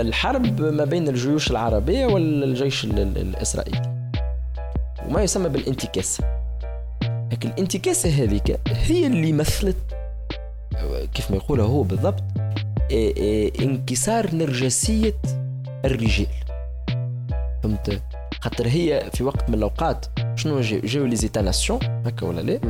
الحرب 0.00 0.60
ما 0.60 0.84
بين 0.84 1.08
الجيوش 1.08 1.50
العربية 1.50 2.06
والجيش 2.06 2.84
ال- 2.84 2.98
ال- 2.98 3.18
الإسرائيلي. 3.18 3.82
وما 5.08 5.22
يسمى 5.22 5.48
بالانتكاسة. 5.48 6.24
لكن 7.32 7.48
الانتكاسة 7.48 8.08
هذيك 8.24 8.60
هي 8.68 9.06
اللي 9.06 9.32
مثلت 9.32 9.76
كيف 11.14 11.30
ما 11.30 11.36
يقولها 11.36 11.66
هو 11.66 11.82
بالضبط 11.82 12.22
إيه 12.90 13.16
إيه 13.16 13.64
انكسار 13.64 14.34
نرجسية 14.34 15.14
الرجال. 15.84 16.26
فهمت؟ 17.62 18.00
خاطر 18.40 18.66
هي 18.68 19.10
في 19.14 19.24
وقت 19.24 19.48
من 19.48 19.54
الأوقات 19.54 20.06
شنو 20.36 20.60
جاو 20.60 21.04
les 21.04 21.40
états-nations 21.40 21.78
هكا 22.06 22.26
ولا 22.26 22.40
لا. 22.40 22.60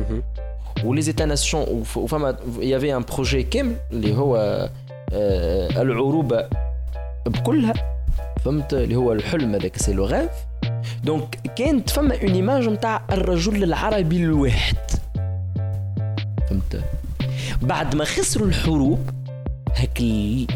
و 0.83 1.01
les 1.01 1.25
états-nations 1.25 1.63
وف- 1.69 1.97
وفما 1.97 2.35
y 2.59 2.65
avait 2.65 2.95
un 2.95 3.03
projet 3.13 3.43
كامل 3.43 3.75
اللي 3.91 4.15
هو 4.17 4.35
آه، 5.13 5.81
العروبة 5.81 6.49
بكلها. 7.25 7.73
فهمت؟ 8.45 8.73
اللي 8.73 8.95
هو 8.95 9.13
الحلم 9.13 9.55
هذاك 9.55 9.77
c'est 9.77 9.93
le 9.93 10.05
rêve 10.05 10.45
donc 11.03 11.39
كانت 11.55 11.89
فما 11.89 12.15
une 12.23 12.31
image 12.31 12.69
نتاع 12.69 13.01
الرجل 13.11 13.63
العربي 13.63 14.17
الواحد. 14.23 14.75
فهمت؟ 16.49 16.83
بعد 17.61 17.95
ما 17.95 18.05
خسروا 18.05 18.47
الحروب 18.47 18.99
هك 19.75 20.03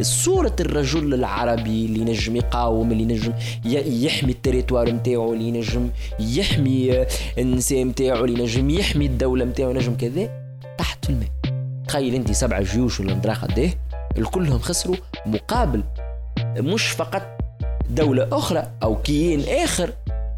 صورة 0.02 0.56
الرجل 0.60 1.14
العربي 1.14 1.86
اللي 1.86 2.00
ينجم 2.00 2.36
يقاوم 2.36 2.92
اللي 2.92 3.04
ينجم 3.04 3.34
ي- 3.66 4.06
يحمي 4.06 4.32
ال 4.32 4.37
territoire 4.37 4.90
نتاعو 4.92 5.34
اللي 5.34 5.48
ينجم 5.48 5.90
يحمي 6.20 7.06
النساء 7.38 7.84
نتاعو 7.84 8.26
اللي 8.26 8.40
ينجم 8.40 8.70
يحمي 8.70 9.06
الدولة 9.06 9.46
نتاعو 9.46 9.70
ينجم 9.70 9.98
كذا 9.98 10.30
تحت 10.78 11.10
الماء. 11.10 11.28
تخيل 11.88 12.16
أنت 12.16 12.32
سبع 12.32 12.62
جيوش 12.62 13.00
ولا 13.00 13.16
مدرا 13.16 13.34
قديه 13.34 13.74
الكلهم 14.18 14.60
خسروا 14.60 14.96
مقابل 15.26 15.84
مش 16.58 16.88
فقط 16.88 17.22
دولة 17.90 18.28
أخرى 18.32 18.68
أو 18.84 19.02
كيان 19.02 19.44
آخر. 19.64 19.90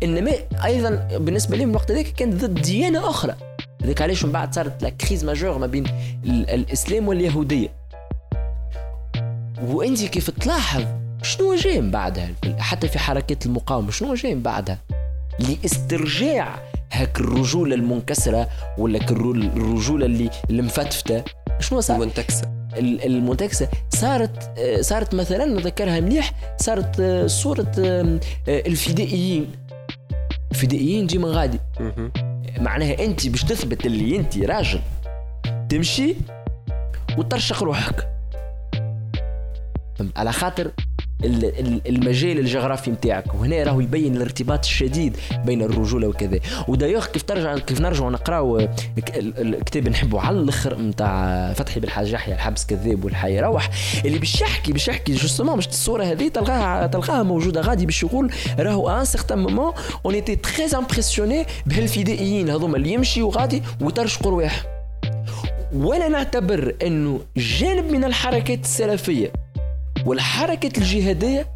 إنما 0.04 0.32
أيضا 0.66 0.90
بالنسبة 1.18 1.58
لهم 1.58 1.70
الوقت 1.70 1.92
هذاك 1.92 2.06
كانت 2.06 2.46
ضد 2.46 2.62
ديانة 2.62 3.10
أخرى. 3.10 3.36
هذاك 3.84 4.02
علاش 4.02 4.26
من 4.26 4.32
بعد 4.32 4.56
صارت 4.56 4.84
la 4.84 4.90
crise 4.90 5.26
majeure 5.26 5.58
ما 5.58 5.68
بين 5.68 5.86
ال- 6.26 6.50
الإسلام 6.50 7.08
واليهودية. 7.08 7.70
وأنت 9.64 10.04
كيف 10.04 10.30
تلاحظ؟ 10.30 10.84
شنو 11.24 11.56
جاي 11.56 11.82
من 11.82 11.92
بعدها؟ 11.92 12.30
حتى 12.60 12.88
في 12.88 13.00
حركات 13.00 13.46
المقاومة 13.46 13.92
شنو 13.92 14.14
جاي 14.14 14.36
من 14.36 14.42
بعدها؟ 14.42 14.78
لاسترجاع 15.40 16.60
هاك 16.92 17.20
الرجولة 17.20 17.76
المنكسرة 17.76 18.48
ولا 18.78 19.00
الرجوله 19.12 20.06
اللي 20.06 20.30
المفتفته 20.50 21.24
شنو 21.60 21.82
صار؟ 21.82 21.96
المنتكسة. 22.02 22.52
ال- 22.78 23.06
المنتكسة 23.06 23.68
صارت 23.90 24.52
آه، 24.60 24.82
صارت 24.82 25.16
مثلا 25.16 25.46
نذكرها 25.46 26.00
مليح 26.00 26.32
صارت 26.58 27.00
آه، 27.00 27.28
صورة 27.28 27.72
آه، 27.80 28.20
الفدائيين. 28.48 29.52
الفدائيين 30.52 31.08
جي 31.08 31.18
من 31.18 31.26
غادي. 31.26 31.60
معناها 32.60 33.06
انت 33.06 33.28
باش 33.28 33.44
تثبت 33.44 33.86
اللي 33.86 34.18
انت 34.18 34.38
راجل 34.38 34.80
تمشي 35.70 36.16
وترشق 37.18 37.64
روحك؟ 37.64 38.08
على 40.16 40.32
خاطر 40.32 40.72
المجال 41.24 42.40
الجغرافي 42.40 42.92
نتاعك 42.92 43.36
وهنا 43.36 43.64
راهو 43.64 43.80
يبين 43.80 44.16
الارتباط 44.16 44.66
الشديد 44.66 45.18
بين 45.46 45.62
الرجولة 45.62 46.08
وكذا. 46.08 46.40
ودايوغ 46.68 47.06
كيف 47.06 47.24
ترجع 47.24 47.58
كيف 47.58 47.82
نرجعوا 47.82 48.12
نقراو 48.12 48.68
الكتاب 49.18 49.90
نحبه 49.90 50.22
على 50.22 50.40
الأخر 50.40 50.82
نتاع 50.82 51.54
فتحي 51.54 51.80
بالحاج 51.80 52.12
يحيى 52.12 52.34
الحبس 52.34 52.66
كذاب 52.66 53.06
والحي 53.06 53.38
يروح 53.38 53.70
اللي 54.06 54.20
باش 54.20 54.42
يحكي 54.42 54.74
باش 54.74 54.88
يحكي 54.88 55.14
جوستومون 55.14 55.56
باش 55.56 55.68
الصورة 55.68 56.04
هذه 56.04 56.28
تلقاها 56.28 56.88
تلقاها 56.88 57.24
موجودة 57.24 57.62
غادي 57.62 57.86
باش 57.86 58.04
يقول 58.04 58.32
راهو 58.60 58.90
un 58.90 59.06
certain 59.06 59.40
moment 59.40 59.74
on 60.06 60.14
était 60.14 60.36
très 60.36 60.78
impressionnés 60.78 61.46
بهالفدائيين 61.66 62.50
هذوما 62.50 62.78
اللي 62.78 62.94
يمشي 62.94 63.22
وغادي 63.22 63.64
وترشقوا 63.82 64.32
رواح 64.32 64.66
وأنا 65.74 66.08
نعتبر 66.08 66.76
إنه 66.84 67.20
جانب 67.38 67.92
من 67.92 68.04
الحركات 68.04 68.64
السلفية. 68.64 69.32
والحركة 70.08 70.78
الجهادية 70.78 71.48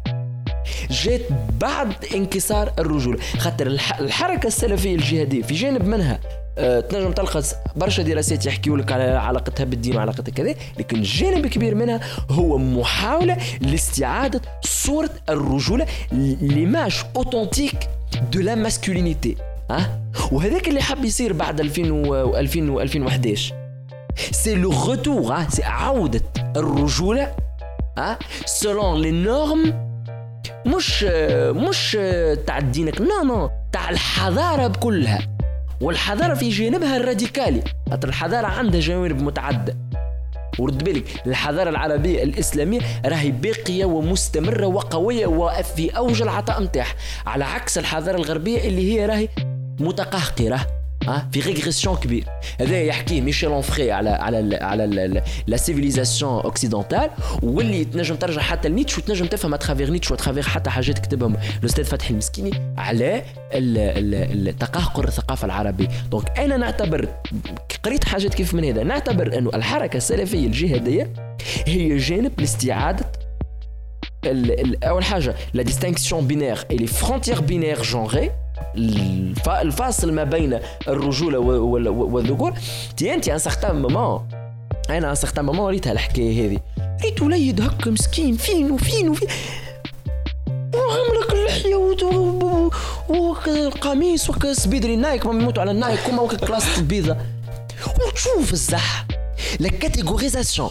جات 0.90 1.20
بعد 1.60 1.92
انكسار 2.14 2.72
الرجوله 2.78 3.18
خاطر 3.38 3.66
الح- 3.66 3.98
الحركة 3.98 4.46
السلفية 4.46 4.94
الجهادية 4.94 5.42
في 5.42 5.54
جانب 5.54 5.84
منها 5.86 6.20
آه، 6.58 6.80
تنجم 6.80 7.12
تلقى 7.12 7.42
برشا 7.76 8.02
دراسات 8.02 8.46
يحكيوا 8.46 8.76
لك 8.78 8.92
على 8.92 9.02
علاقتها 9.04 9.64
بالدين 9.64 9.96
وعلاقتها 9.96 10.32
كذا 10.32 10.54
لكن 10.78 11.02
جانب 11.02 11.46
كبير 11.46 11.74
منها 11.74 12.00
هو 12.30 12.58
محاولة 12.58 13.36
لاستعادة 13.60 14.40
صورة 14.64 15.10
الرجوله 15.28 15.86
l'image 16.42 17.02
authentique 17.16 17.88
de 18.32 18.40
la 18.40 18.54
masculinité 18.54 19.36
ها؟ 19.70 20.00
وهذاك 20.32 20.68
اللي 20.68 20.82
حب 20.82 21.04
يصير 21.04 21.32
بعد 21.32 21.60
2000 21.60 21.90
و 21.92 22.36
2000 22.38 22.70
و 22.70 22.80
2011 22.80 23.54
c'est 24.30 24.54
le 24.54 24.72
retour 24.72 25.48
c'est 25.50 25.62
عودة 25.64 26.22
الرجولة 26.56 27.34
ها؟ 27.98 28.18
selon 28.46 29.00
les 29.02 29.10
normes 29.10 29.92
مش 30.66 31.02
مش 31.52 31.98
تاع 32.46 32.58
دينك 32.58 33.00
non 33.00 33.22
non 33.24 33.50
تاع 33.72 33.90
الحضارة 33.90 34.66
بكلها. 34.66 35.18
والحضارة 35.80 36.34
في 36.34 36.48
جانبها 36.48 36.96
الراديكالي. 36.96 37.62
خاطر 37.90 38.08
الحضارة 38.08 38.46
عندها 38.46 38.80
جوانب 38.80 39.22
متعددة. 39.22 39.76
ورد 40.58 40.84
بالك 40.84 41.26
الحضارة 41.26 41.70
العربية 41.70 42.22
الإسلامية 42.22 42.80
راهي 43.06 43.30
باقية 43.30 43.84
ومستمرة 43.84 44.66
وقوية 44.66 45.26
وفي 45.26 45.90
أوج 45.96 46.22
العطاء 46.22 46.62
متاعها 46.62 46.94
على 47.26 47.44
عكس 47.44 47.78
الحضارة 47.78 48.16
الغربية 48.16 48.68
اللي 48.68 48.92
هي 48.92 49.06
راهي 49.06 49.28
متقهقرة. 49.80 50.66
ها 51.08 51.28
في 51.32 51.40
régression 51.40 51.96
كبير 51.96 52.24
هذا 52.60 52.80
يحكيه 52.82 53.20
ميشيل 53.20 53.48
اونفري 53.48 53.92
على 53.92 54.10
على 54.10 54.56
على 54.56 55.22
la 55.46 55.56
civilisation 55.56 56.32
occidentale 56.42 57.10
واللي 57.42 57.84
تنجم 57.84 58.14
ترجع 58.14 58.40
حتى 58.40 58.68
لنيتش 58.68 58.98
وتنجم 58.98 59.26
تفهم 59.26 59.54
à 59.54 59.59
travers 59.59 59.90
نيتش 59.90 60.10
و 60.10 60.14
à 60.14 60.17
travers 60.17 60.42
حتى 60.42 60.70
حاجات 60.70 60.98
كتبهم 60.98 61.36
الاستاذ 61.60 61.84
فتحي 61.84 62.10
المسكيني 62.10 62.74
على 62.78 63.16
ال- 63.54 63.78
ال- 63.78 64.48
التقهقر 64.48 65.08
الثقافه 65.08 65.44
العربيه 65.46 65.88
donc 66.10 66.38
أنا 66.38 66.56
نعتبر 66.56 67.08
قريت 67.84 68.04
حاجات 68.04 68.34
كيف 68.34 68.54
من 68.54 68.64
هذا 68.64 68.82
نعتبر 68.82 69.38
انه 69.38 69.50
الحركه 69.54 69.96
السلفيه 69.96 70.46
الجهاديه 70.46 71.12
هي 71.66 71.96
جانب 71.96 72.32
لاستعاده 72.40 73.04
اول 74.84 75.04
حاجة 75.04 75.34
la 75.54 75.62
distinction 75.62 76.26
binaire 76.26 76.58
et 76.70 76.76
les 76.76 76.86
frontières 76.86 77.40
binaires 77.40 77.82
genrées 77.82 78.24
الف- 78.24 78.41
الفاصل 79.48 80.12
ما 80.12 80.24
بين 80.24 80.58
الرجولة 80.88 81.38
والذكور. 81.38 82.52
تي 82.96 83.14
انت 83.14 83.28
un 83.28 83.38
certain 83.38 83.82
moment. 83.82 84.28
أنا 84.90 85.10
un 85.10 85.14
certain 85.14 85.44
moment 85.44 85.70
ريتها 85.70 85.92
الحكاية 85.92 86.46
هذه 86.46 86.58
ريت 87.04 87.22
وليد 87.22 87.60
هكا 87.60 87.90
مسكين 87.90 88.36
فين 88.36 88.70
وفين 88.70 89.08
وفين؟ 89.08 89.28
وعملك 90.74 91.32
اللحية 91.32 91.74
وت- 91.74 92.02
و- 92.02 92.70
و- 93.08 93.36
والقميص 93.46 94.30
وكا 94.30 94.52
سبيدري. 94.54 94.96
نايك 94.96 95.26
ما 95.26 95.32
يموتوا 95.32 95.62
على 95.62 95.70
النايك 95.70 96.00
كما 96.00 96.22
وكا 96.22 96.36
كلاس 96.36 96.78
البيضه 96.78 97.16
وتشوف 98.08 98.52
الزح. 98.52 99.06
لا 99.60 99.68
كاتيغوريزاسيون. 99.68 100.70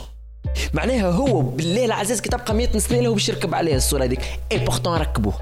معناها 0.74 1.12
هو 1.12 1.41
بالله 1.41 1.86
العزيز 1.86 2.22
كي 2.22 2.30
تبقى 2.30 2.54
100 2.54 2.78
سنه 2.80 2.99
له 2.99 3.14
باش 3.14 3.30
يركب 3.30 3.56
عليها 3.56 3.78
الصورة 3.78 4.04
هذيك. 4.04 4.22
اي 4.52 4.58
بورتون 4.60 4.97
ركبوه. 4.97 5.34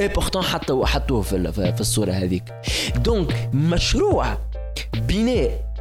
اي 0.00 0.08
بورتون 0.08 0.42
حطوا 0.42 0.86
حطوه 0.86 1.22
في, 1.22 1.52
في 1.52 1.80
الصورة 1.80 2.12
هذيك. 2.12 2.54
دونك 2.96 3.50
مشروع 3.54 4.38
بناء 4.94 5.72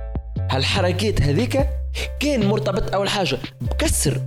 هالحركات 0.51 1.22
هذيك 1.22 1.68
كان 2.20 2.45
مرتبط 2.45 2.93
أول 2.93 3.09
حاجة 3.09 3.38
بكسر 3.62 4.22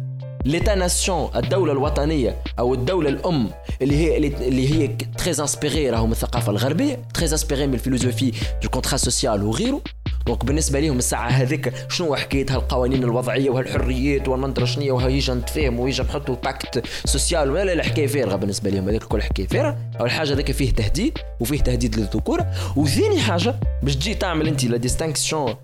l'état-nation 0.44 1.30
الدولة 1.36 1.72
الوطنية 1.72 2.42
أو 2.58 2.74
الدولة 2.74 3.08
الأم 3.08 3.50
اللي 3.82 3.96
هي 3.96 4.16
اللي 4.16 4.74
هي 4.74 4.86
très 5.18 5.30
inspirée 5.30 5.90
راهو 5.90 6.06
من 6.06 6.12
الثقافة 6.12 6.52
الغربية 6.52 7.02
très 7.14 7.24
inspirée 7.32 7.66
من 7.66 7.74
ال 7.74 7.79
philosophie 7.79 8.32
du 8.62 8.68
contrat 8.68 8.96
social 8.96 9.42
وغيره 9.42 9.80
donc 10.26 10.44
بالنسبة 10.44 10.80
لهم 10.80 10.98
الساعة 10.98 11.28
هذيك 11.28 11.72
شنو 11.88 12.14
حكاية 12.16 12.46
هالقوانين 12.50 13.04
الوضعية 13.04 13.50
وهالحريات 13.50 14.28
والمنطرة 14.28 14.64
شنية 14.64 14.92
وهيجا 14.92 15.34
نتفاهم 15.34 15.80
ويجا 15.80 16.04
نحطوا 16.04 16.36
pacte 16.44 16.86
social 17.04 17.50
ولا 17.50 17.64
لا 17.64 17.72
الحكاية 17.72 18.06
فارغه 18.06 18.36
بالنسبة 18.36 18.70
لهم 18.70 18.88
هذيك 18.88 19.02
الكل 19.02 19.22
حكاية 19.22 19.46
فارغه 19.46 19.76
أول 20.00 20.10
حاجة 20.10 20.32
هذاك 20.32 20.52
فيه 20.52 20.72
تهديد 20.72 21.18
وفيه 21.40 21.60
تهديد 21.60 21.96
للذكوره 21.96 22.54
وثاني 22.76 23.20
حاجة 23.20 23.54
باش 23.82 23.96
تجي 23.96 24.14
تعمل 24.14 24.48
أنت 24.48 24.64
la 24.64 24.76
distinction 24.76 25.54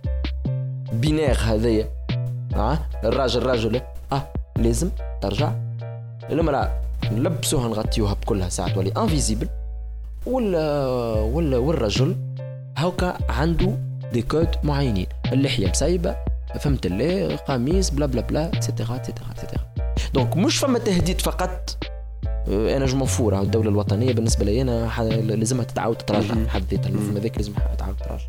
binaire 0.92 1.36
هذايا. 1.44 1.88
آه 2.54 2.78
الراجل 3.04 3.42
راجل 3.42 3.80
آه 4.12 4.32
لازم 4.56 4.90
ترجع. 5.22 5.52
المرأة 6.30 6.80
نلبسوها 7.12 7.68
نغطيوها 7.68 8.14
بكلها 8.14 8.48
ساعة 8.48 8.74
تولي 8.74 8.92
invisible 8.96 9.48
ولا 10.26 10.84
ولا 11.20 11.58
والرجل 11.58 12.16
هاكا 12.76 13.18
عنده 13.28 13.89
des 14.12 14.22
codes 14.22 14.48
معينين 14.62 15.06
اللحية 15.32 15.68
مسيبه 15.70 16.16
فهمت 16.60 16.86
اللي 16.86 17.36
قميص 17.36 17.90
بلا 17.90 18.06
بلا 18.06 18.20
بلا 18.20 18.46
et 18.48 18.60
cetera 18.60 18.96
et 18.96 19.05
cetera 19.05 19.30
et 19.30 19.39
cetera 19.39 19.64
donc 20.14 20.36
مش 20.36 20.56
فما 20.58 20.78
تهديد 20.78 21.20
فقط. 21.20 21.84
آه، 22.48 22.76
أنا 22.76 22.86
je 22.86 22.96
m'en 22.96 23.18
fous 23.18 23.40
الدولة 23.40 23.70
الوطنية 23.70 24.12
بالنسبة 24.12 24.44
لي 24.44 24.62
أنا 24.62 24.90
لازمها 25.20 25.64
تتعاود 25.64 25.96
تتراجع. 25.96 26.34
حد 26.48 26.64
ذاتها 26.70 26.88
المفهوم 26.88 27.16
هذاك 27.16 27.36
لازم 27.36 27.52
تتعاود 27.74 27.96
تتراجع 27.96 28.24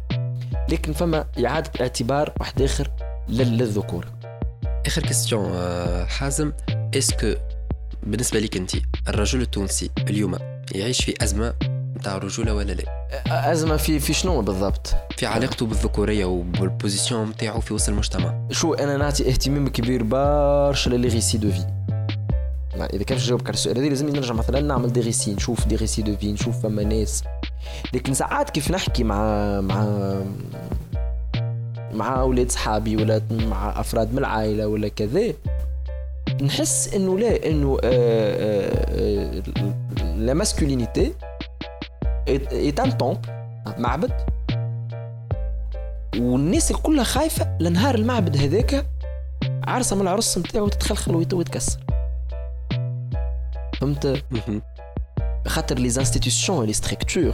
لكن 0.70 0.94
فما 0.94 1.26
إعادة 1.46 1.72
اعتبار 1.82 2.34
واحد 2.40 2.62
آخر 2.62 2.92
لل- 3.30 3.58
للذكور. 3.58 4.06
آخر 4.86 5.02
question 5.02 5.52
آه، 5.56 6.06
حازم. 6.06 6.52
est-ce 6.96 7.21
que 7.21 7.34
بالنسبة 8.04 8.40
لك 8.40 8.58
انت 8.58 8.72
الرجل 9.08 9.42
التونسي 9.42 9.90
اليوم 10.10 10.36
يعيش 10.76 11.04
في 11.06 11.14
أزمة 11.24 11.54
نتاع 12.02 12.18
الرجولة 12.18 12.54
ولا 12.54 12.72
لا؟ 12.72 13.52
أزمة 13.52 13.78
في 13.78 14.00
في 14.00 14.14
شنو 14.14 14.42
بالضبط؟ 14.42 14.96
في 15.18 15.26
علاقته 15.26 15.66
بالذكورية 15.66 16.26
وبال 16.26 16.54
position 16.54 17.30
نتاعو 17.30 17.60
في 17.60 17.74
وسط 17.74 17.90
المجتمع. 17.90 18.48
شو 18.52 18.74
أنا 18.74 18.98
نعطي 18.98 19.30
اهتمام 19.30 19.68
كبير 19.68 20.04
برشا 20.04 20.90
les 20.90 21.08
récits 21.08 21.38
de 21.38 21.52
vie. 21.52 21.66
إذا 22.94 23.04
كيفاش 23.04 23.24
نجاوبك 23.24 23.46
على 23.48 23.54
السؤال 23.54 23.78
هذا 23.78 23.88
لازم 23.88 24.10
نرجع 24.10 24.34
مثلا 24.34 24.62
نعمل 24.62 24.94
des 24.94 25.00
récits 25.00 25.34
نشوف 25.34 25.68
des 25.68 25.76
récits 25.76 26.02
de 26.02 26.16
vie 26.18 26.32
نشوف 26.32 26.64
فما 26.64 26.84
ناس. 26.84 27.24
لكن 27.94 28.14
ساعات 28.14 28.50
كيف 28.50 28.72
نحكي 28.72 29.04
مع 29.04 29.62
مع 29.62 30.16
مع 31.94 32.22
أولاد 32.22 32.52
صحابي 32.52 32.96
ولا 32.96 33.22
مع 33.32 33.80
أفراد 33.80 34.12
من 34.14 34.20
العائلة 34.20 34.68
ولا 34.68 34.88
كذا 34.88 35.34
نحس 36.42 36.94
إنه 36.94 37.20
لا 37.20 37.48
إنه 37.48 37.78
آه، 37.84 39.44
la 40.18 40.34
masculinité 40.34 41.14
est 42.28 42.80
un 42.80 42.98
temple 42.98 43.26
معبد. 43.78 44.12
والناس 46.18 46.72
الكلها 46.72 47.04
خايفة 47.04 47.58
لنهار 47.60 47.96
المعبد 47.96 48.38
هذاك 48.38 48.86
عرسة 49.68 49.96
من 49.96 50.02
العرس 50.02 50.38
نتاعو 50.38 50.68
تتخلخل 50.68 51.16
ويت- 51.16 51.34
ويتكسر. 51.34 51.80
فهمت. 53.82 54.24
خاطر 55.48 55.76
les 55.80 55.88
institutions 55.88 56.64
les 56.64 56.74
structures 56.74 57.34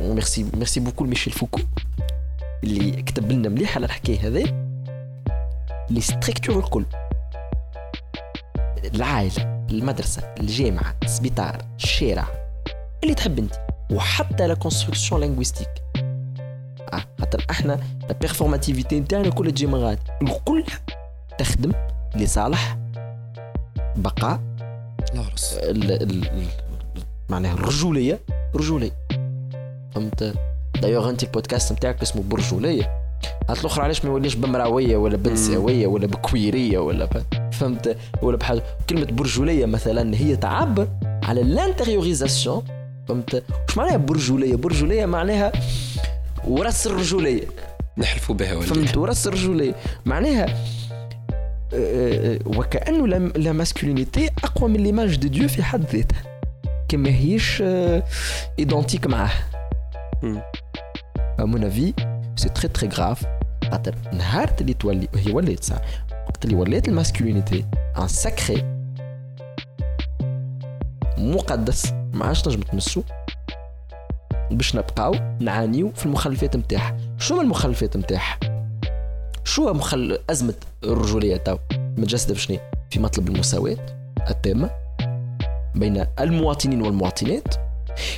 merci 0.00 0.46
merci 0.54 0.80
beaucoup 0.80 1.04
لميشيل 1.04 1.32
فوكو 1.32 1.60
اللي 2.64 3.02
كتب 3.02 3.32
لنا 3.32 3.48
مليح 3.48 3.76
على 3.76 3.86
الحكاية 3.86 4.26
هذه. 4.28 4.44
les 5.90 6.00
structures 6.00 6.58
الكل. 6.58 6.84
العائلة 8.94 9.66
المدرسة 9.70 10.22
الجامعة 10.40 10.96
السبيطار 11.02 11.62
الشارع 11.76 12.26
اللي 13.02 13.14
تحب 13.14 13.38
أنت 13.38 13.54
وحتى 13.90 14.46
la 14.46 14.54
construction 14.54 15.20
linguistique 15.20 15.68
خاطر 17.20 17.46
إحنا 17.50 17.80
la 18.08 18.12
performativité 18.20 19.00
نتاعنا 19.00 19.30
كلها 19.30 19.50
تجي 19.50 19.66
من 19.66 19.74
غادي 19.74 20.00
الكل 20.22 20.64
تخدم 21.38 21.72
لصالح 22.16 22.78
بقاء 23.96 24.40
الإرث 25.14 25.54
ال 25.54 25.92
ال 25.92 26.02
ال 26.02 26.46
معناها 27.28 27.54
الرجولية 27.54 28.20
رجولية. 28.54 28.92
فهمت؟ 29.94 30.34
دايوغ 30.82 31.10
انت 31.10 31.22
البودكاست 31.22 31.72
نتاعك 31.72 32.02
اسمه 32.02 32.22
برجوليه 32.22 33.03
هات 33.50 33.58
الاخرى 33.60 33.84
علاش 33.84 34.04
ما 34.04 34.10
يوليش 34.10 34.34
بمراوية 34.34 34.96
ولا 34.96 35.16
بنساوية 35.16 35.86
ولا 35.86 36.06
بكويرية 36.06 36.78
ولا 36.78 37.04
ب... 37.04 37.22
فهمت؟ 37.52 37.96
ولا 38.22 38.36
بحاجة. 38.36 38.62
كلمة 38.90 39.04
برجولية 39.04 39.66
مثلا 39.66 40.16
هي 40.16 40.36
تعبر 40.36 40.88
على 41.22 41.40
ال 41.40 41.48
intériorisation 41.48 42.62
فهمت؟ 43.08 43.42
وش 43.68 43.76
معناها 43.76 43.96
برجولية؟ 43.96 44.56
برجولية 44.56 45.06
معناها 45.06 45.52
ورث 46.48 46.86
الرجولية. 46.86 47.42
نحلفوا 47.98 48.34
بها 48.34 48.54
ولا 48.54 48.66
فهمت؟ 48.66 48.96
ورث 48.96 49.26
الرجولية. 49.26 49.74
معناها 50.06 50.46
آه، 51.74 52.34
آه، 52.34 52.38
وكانه 52.46 53.06
la 53.36 53.52
masculinité 53.52 54.30
أقوى 54.44 54.70
من 54.70 54.76
l'image 54.82 55.14
de 55.16 55.28
Dieu 55.28 55.48
في 55.48 55.62
حد 55.62 55.84
ذاتها. 55.92 56.22
كما 56.88 57.08
هيش 57.08 57.62
identique 58.58 59.06
معاه. 59.06 59.30
مم. 60.22 60.42
à 61.40 61.44
mon 61.46 61.62
avis 61.68 61.92
c'est 62.36 62.52
très 62.54 62.68
très 62.68 62.88
grave. 62.88 63.26
خاطر 63.70 63.94
نهار 64.12 64.50
اللي 64.60 64.74
تولي 64.74 65.08
وهي 65.14 65.32
ولات 65.32 65.64
ساعة 65.64 65.82
وقت 66.28 66.44
اللي 66.44 66.56
ولات 66.56 66.88
ال 66.88 66.94
masculinité 66.94 67.64
un 67.98 68.08
sacré 68.08 68.74
مقدس 71.18 71.92
ما 72.12 72.24
عادش 72.24 72.42
تنجم 72.42 72.60
تمسو 72.60 73.02
باش 74.50 74.76
نبقاو 74.76 75.14
نعانيو 75.40 75.90
في 75.90 76.06
المخلفات 76.06 76.56
نتاعها 76.56 76.96
شو 77.18 77.40
المخلفات 77.40 77.96
نتاعها 77.96 78.38
شو 79.44 79.72
مخل 79.72 80.18
أزمة 80.30 80.54
الرجولية 80.84 81.36
تو 81.36 81.56
متجسدة 81.72 82.34
في 82.34 82.40
شنو 82.40 82.58
في 82.90 83.00
مطلب 83.00 83.28
المساواة 83.28 83.76
التامة 84.30 84.70
بين 85.74 86.06
المواطنين 86.20 86.82
والمواطنات 86.82 87.54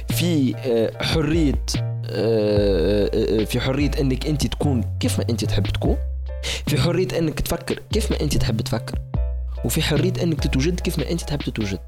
في 0.09 0.55
آه، 0.57 1.03
حرية 1.05 1.63
آه، 2.11 3.11
آه، 3.41 3.45
في 3.45 3.61
حرية 3.61 3.91
إنك 4.01 4.27
أنت 4.27 4.47
تكون 4.47 4.85
كيف 5.01 5.19
ما 5.19 5.25
أنت 5.31 5.45
تحب 5.45 5.67
تكون 5.67 5.97
في 6.67 6.79
حرية 6.81 7.19
إنك 7.19 7.41
تفكر 7.41 7.83
كيف 7.93 8.11
ما 8.11 8.21
أنت 8.21 8.37
تحب 8.37 8.61
تفكر 8.61 8.99
وفي 9.65 9.83
حرية 9.83 10.13
إنك 10.23 10.41
تتوجد 10.41 10.81
كيف 10.81 10.99
ما 10.99 11.11
أنت 11.11 11.21
تحب 11.21 11.39
تتوجد. 11.39 11.79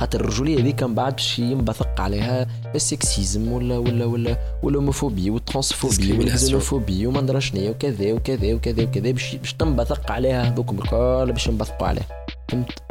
خاطر 0.00 0.20
الرجولية 0.20 0.62
ذيك 0.62 0.82
من 0.82 0.94
بعد 0.94 1.12
باش 1.12 1.38
ينبثق 1.38 2.00
عليها 2.00 2.46
ال 2.74 2.84
sexisme 2.84 3.52
ولا 3.52 3.78
ولا 3.78 4.04
ولا 4.04 4.38
والهوموفوبيا 4.62 5.32
والترانسفوبيا 5.32 5.96
Discrimination. 5.96 6.18
والزينوفوبيا 6.18 7.08
وما 7.08 7.20
ندرى 7.20 7.40
شنيا 7.40 7.70
وكذا 7.70 8.12
وكذا 8.12 8.54
وكذا 8.54 8.84
وكذا 8.84 9.10
باش 9.10 9.34
باش 9.36 9.52
تنبثق 9.54 10.10
عليها 10.10 10.42
هذوكم 10.48 10.78
الكل 10.78 11.32
باش 11.32 11.46
ينبثقوا 11.46 11.86
عليها. 11.86 12.06
فهمت؟ 12.48 12.87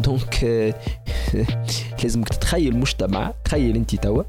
donc 0.00 0.44
آه، 0.44 0.74
لازمك 2.02 2.28
تتخيل 2.28 2.76
مجتمع 2.76 3.32
تخيل 3.44 3.76
انت 3.76 3.94
توا 3.94 4.22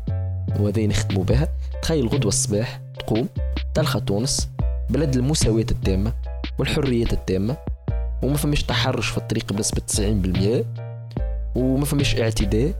وهذا 0.59 0.85
نختموا 0.85 1.23
بها. 1.23 1.47
تخيل 1.81 2.07
غدوة 2.07 2.29
الصباح 2.29 2.81
تقوم 2.99 3.27
تلقى 3.73 4.01
تونس 4.01 4.49
بلد 4.89 5.15
المساواة 5.15 5.65
التامة 5.71 6.13
والحريات 6.59 7.13
التامة 7.13 7.57
وما 8.23 8.37
فماش 8.37 8.63
تحرش 8.63 9.09
في 9.09 9.17
الطريق 9.17 9.53
بنسبة 9.53 9.81
90% 9.87 10.65
وما 11.55 11.85
فماش 11.85 12.15
اعتداء 12.15 12.73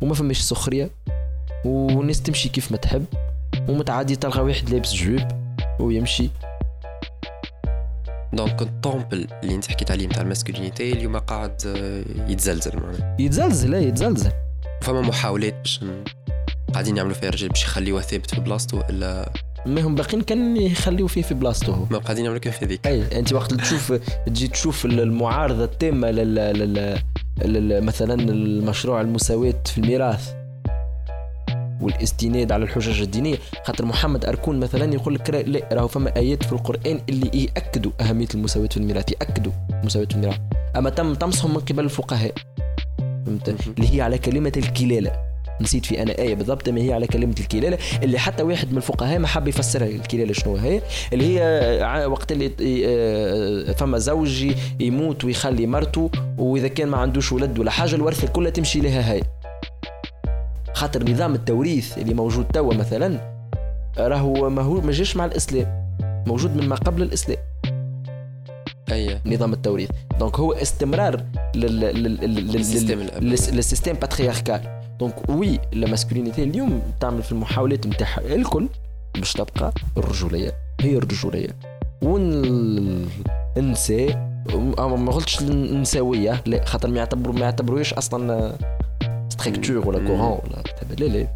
وما 0.00 0.14
فماش 0.14 0.40
سخرية 0.40 0.90
والناس 1.64 2.22
تمشي 2.22 2.48
كيف 2.48 2.72
ما 2.72 2.76
تحب 2.76 3.04
ومتعادي 3.68 4.16
تلقى 4.16 4.44
واحد 4.44 4.70
لابس 4.70 4.94
jupe 4.94 5.28
ويمشي. 5.80 6.30
donc 8.32 8.62
ال 8.62 8.71
temple 8.71 9.26
اللي 9.42 9.54
انت 9.54 9.66
حكيت 9.66 9.90
عليه 9.90 10.06
نتاع 10.06 10.22
ال 10.22 10.28
masculinité 10.28 10.92
اليوم 10.92 11.18
قاعد 11.18 11.62
آه، 11.66 12.04
يتزلزل 12.30 12.76
معناها. 12.76 13.16
يتزلزل 13.18 13.74
اي 13.74 13.84
يتزلزل. 13.84 14.32
فما 14.82 15.00
محاولات 15.00 15.54
باش 15.54 15.80
قاعدين 16.72 16.96
يعملوا 16.96 17.14
فيها 17.14 17.30
رجال 17.30 17.48
باش 17.48 17.62
يخليوه 17.62 18.00
ثابت 18.00 18.34
في 18.34 18.40
بلاصتو 18.40 18.80
إلا 18.90 19.32
ما 19.66 19.80
هم 19.80 19.94
باقيين 19.94 20.22
كان 20.22 20.56
يخليو 20.56 21.06
فيه 21.06 21.22
في 21.22 21.34
بلاصته 21.34 21.74
هو. 21.74 21.84
ما 21.90 21.98
قاعدين 21.98 22.24
يعملوا 22.24 22.40
كيف 22.40 22.62
هذيك 22.62 22.86
أي 22.86 23.18
أنت 23.18 23.32
وقت 23.32 23.54
تشوف 23.54 23.92
تجي 24.26 24.48
تشوف 24.48 24.84
المعارضة 24.84 25.64
التامة 25.64 26.10
لل... 26.10 26.34
لل... 26.34 26.98
لل... 27.44 27.84
مثلا 27.84 28.14
المشروع 28.14 29.00
المساواة 29.00 29.62
في 29.66 29.78
الميراث. 29.78 30.41
والاستناد 31.82 32.52
على 32.52 32.64
الحجج 32.64 33.00
الدينية. 33.02 33.36
خاطر 33.64 33.84
محمد 33.84 34.24
أركون 34.24 34.60
مثلا 34.60 34.94
يقول 34.94 35.14
لك 35.14 35.30
لا- 35.30 35.68
راهو 35.72 35.88
فما 35.88 36.16
آيات 36.16 36.42
في 36.44 36.52
القرآن 36.52 37.00
اللي 37.08 37.30
يأكدوا 37.56 37.92
أهمية 38.00 38.28
المساواة 38.34 38.66
في 38.66 38.76
الميراث 38.76 39.12
يأكدوا 39.12 39.52
مساواة 39.84 40.04
في 40.04 40.14
الميراث 40.14 40.36
أما 40.76 40.90
تم 40.90 41.14
طمسهم 41.14 41.50
من 41.54 41.60
قبل 41.60 41.84
الفقهاء. 41.84 42.32
فهمت. 43.26 43.48
اللي 43.78 43.96
هي 43.96 44.00
على 44.00 44.18
كلمة 44.18 44.52
الكلالة. 44.56 45.32
نسيت 45.60 45.86
في 45.86 46.02
أنا 46.02 46.18
آية 46.18 46.34
بالضبط 46.34 46.68
ما 46.68 46.80
هي 46.80 46.92
على 46.92 47.06
كلمة 47.06 47.34
الكلالة 47.40 47.78
اللي 48.02 48.18
حتى 48.18 48.42
واحد 48.42 48.70
من 48.70 48.76
الفقهاء 48.76 49.18
ما 49.18 49.26
حب 49.26 49.48
يفسرها 49.48 49.86
الكلالة 49.86 50.32
شنو 50.32 50.56
هي؟ 50.56 50.82
اللي 51.12 51.38
هي 51.40 52.06
وقت 52.06 52.32
اللي 52.32 52.50
آه، 52.86 53.72
فما 53.72 53.98
زوج 53.98 54.54
يموت 54.80 55.24
ويخلي 55.24 55.66
مرته 55.66 56.10
وإذا 56.38 56.68
كان 56.68 56.88
ما 56.88 56.96
عندوش 56.96 57.32
ولد 57.32 57.58
ولا 57.58 57.70
حاجة 57.70 57.94
الورثة 57.94 58.28
كلها 58.28 58.50
تمشي 58.50 58.80
لها 58.80 59.12
هاي. 59.12 59.22
خاطر 60.74 61.10
نظام 61.10 61.34
التوريث 61.34 61.98
اللي 61.98 62.14
موجود 62.14 62.44
توا 62.44 62.74
مثلا 62.74 63.32
راهو 63.98 64.50
ما 64.50 64.62
هو 64.62 64.80
ما 64.80 64.92
جاش 64.92 65.16
مع 65.16 65.24
الإسلام 65.24 65.82
موجود 66.26 66.56
من 66.56 66.68
ما 66.68 66.76
قبل 66.76 67.02
الإسلام. 67.02 67.38
أي. 68.92 69.18
نظام 69.26 69.52
التوريث. 69.52 69.90
donc 70.18 70.38
هو 70.38 70.52
استمرار 70.52 71.24
لل 71.54 71.80
لل 71.80 72.14
لل 72.20 73.30
لل 73.52 73.61
système 73.61 73.92
patriarcal 73.92 74.60
donc 75.00 75.14
oui 75.28 75.58
la 75.72 75.86
masculinité 75.88 76.42
اليوم 76.42 76.82
تعمل 77.00 77.22
في 77.22 77.32
المحاولات 77.32 77.86
نتاعها 77.86 78.34
الكل 78.34 78.68
باش 79.14 79.32
تبقى 79.32 79.72
الرجولية 79.96 80.52
هي 80.80 80.96
الرجولية. 80.96 81.48
والنساء 83.56 84.32
ما 84.78 85.12
قلتش 85.12 85.40
النسوية 85.40 86.42
لا 86.46 86.64
خاطر 86.64 86.88
ما 86.90 86.98
يعتبروا 86.98 87.34
ما 87.34 87.40
يعتبروش 87.40 87.94
أصلا 87.94 88.52
structure 89.42 89.88
ولا 89.88 89.98
مم. 89.98 90.06
courant 90.06 90.40
ولا 90.44 90.62
لا 90.98 91.04
لا 91.04 91.28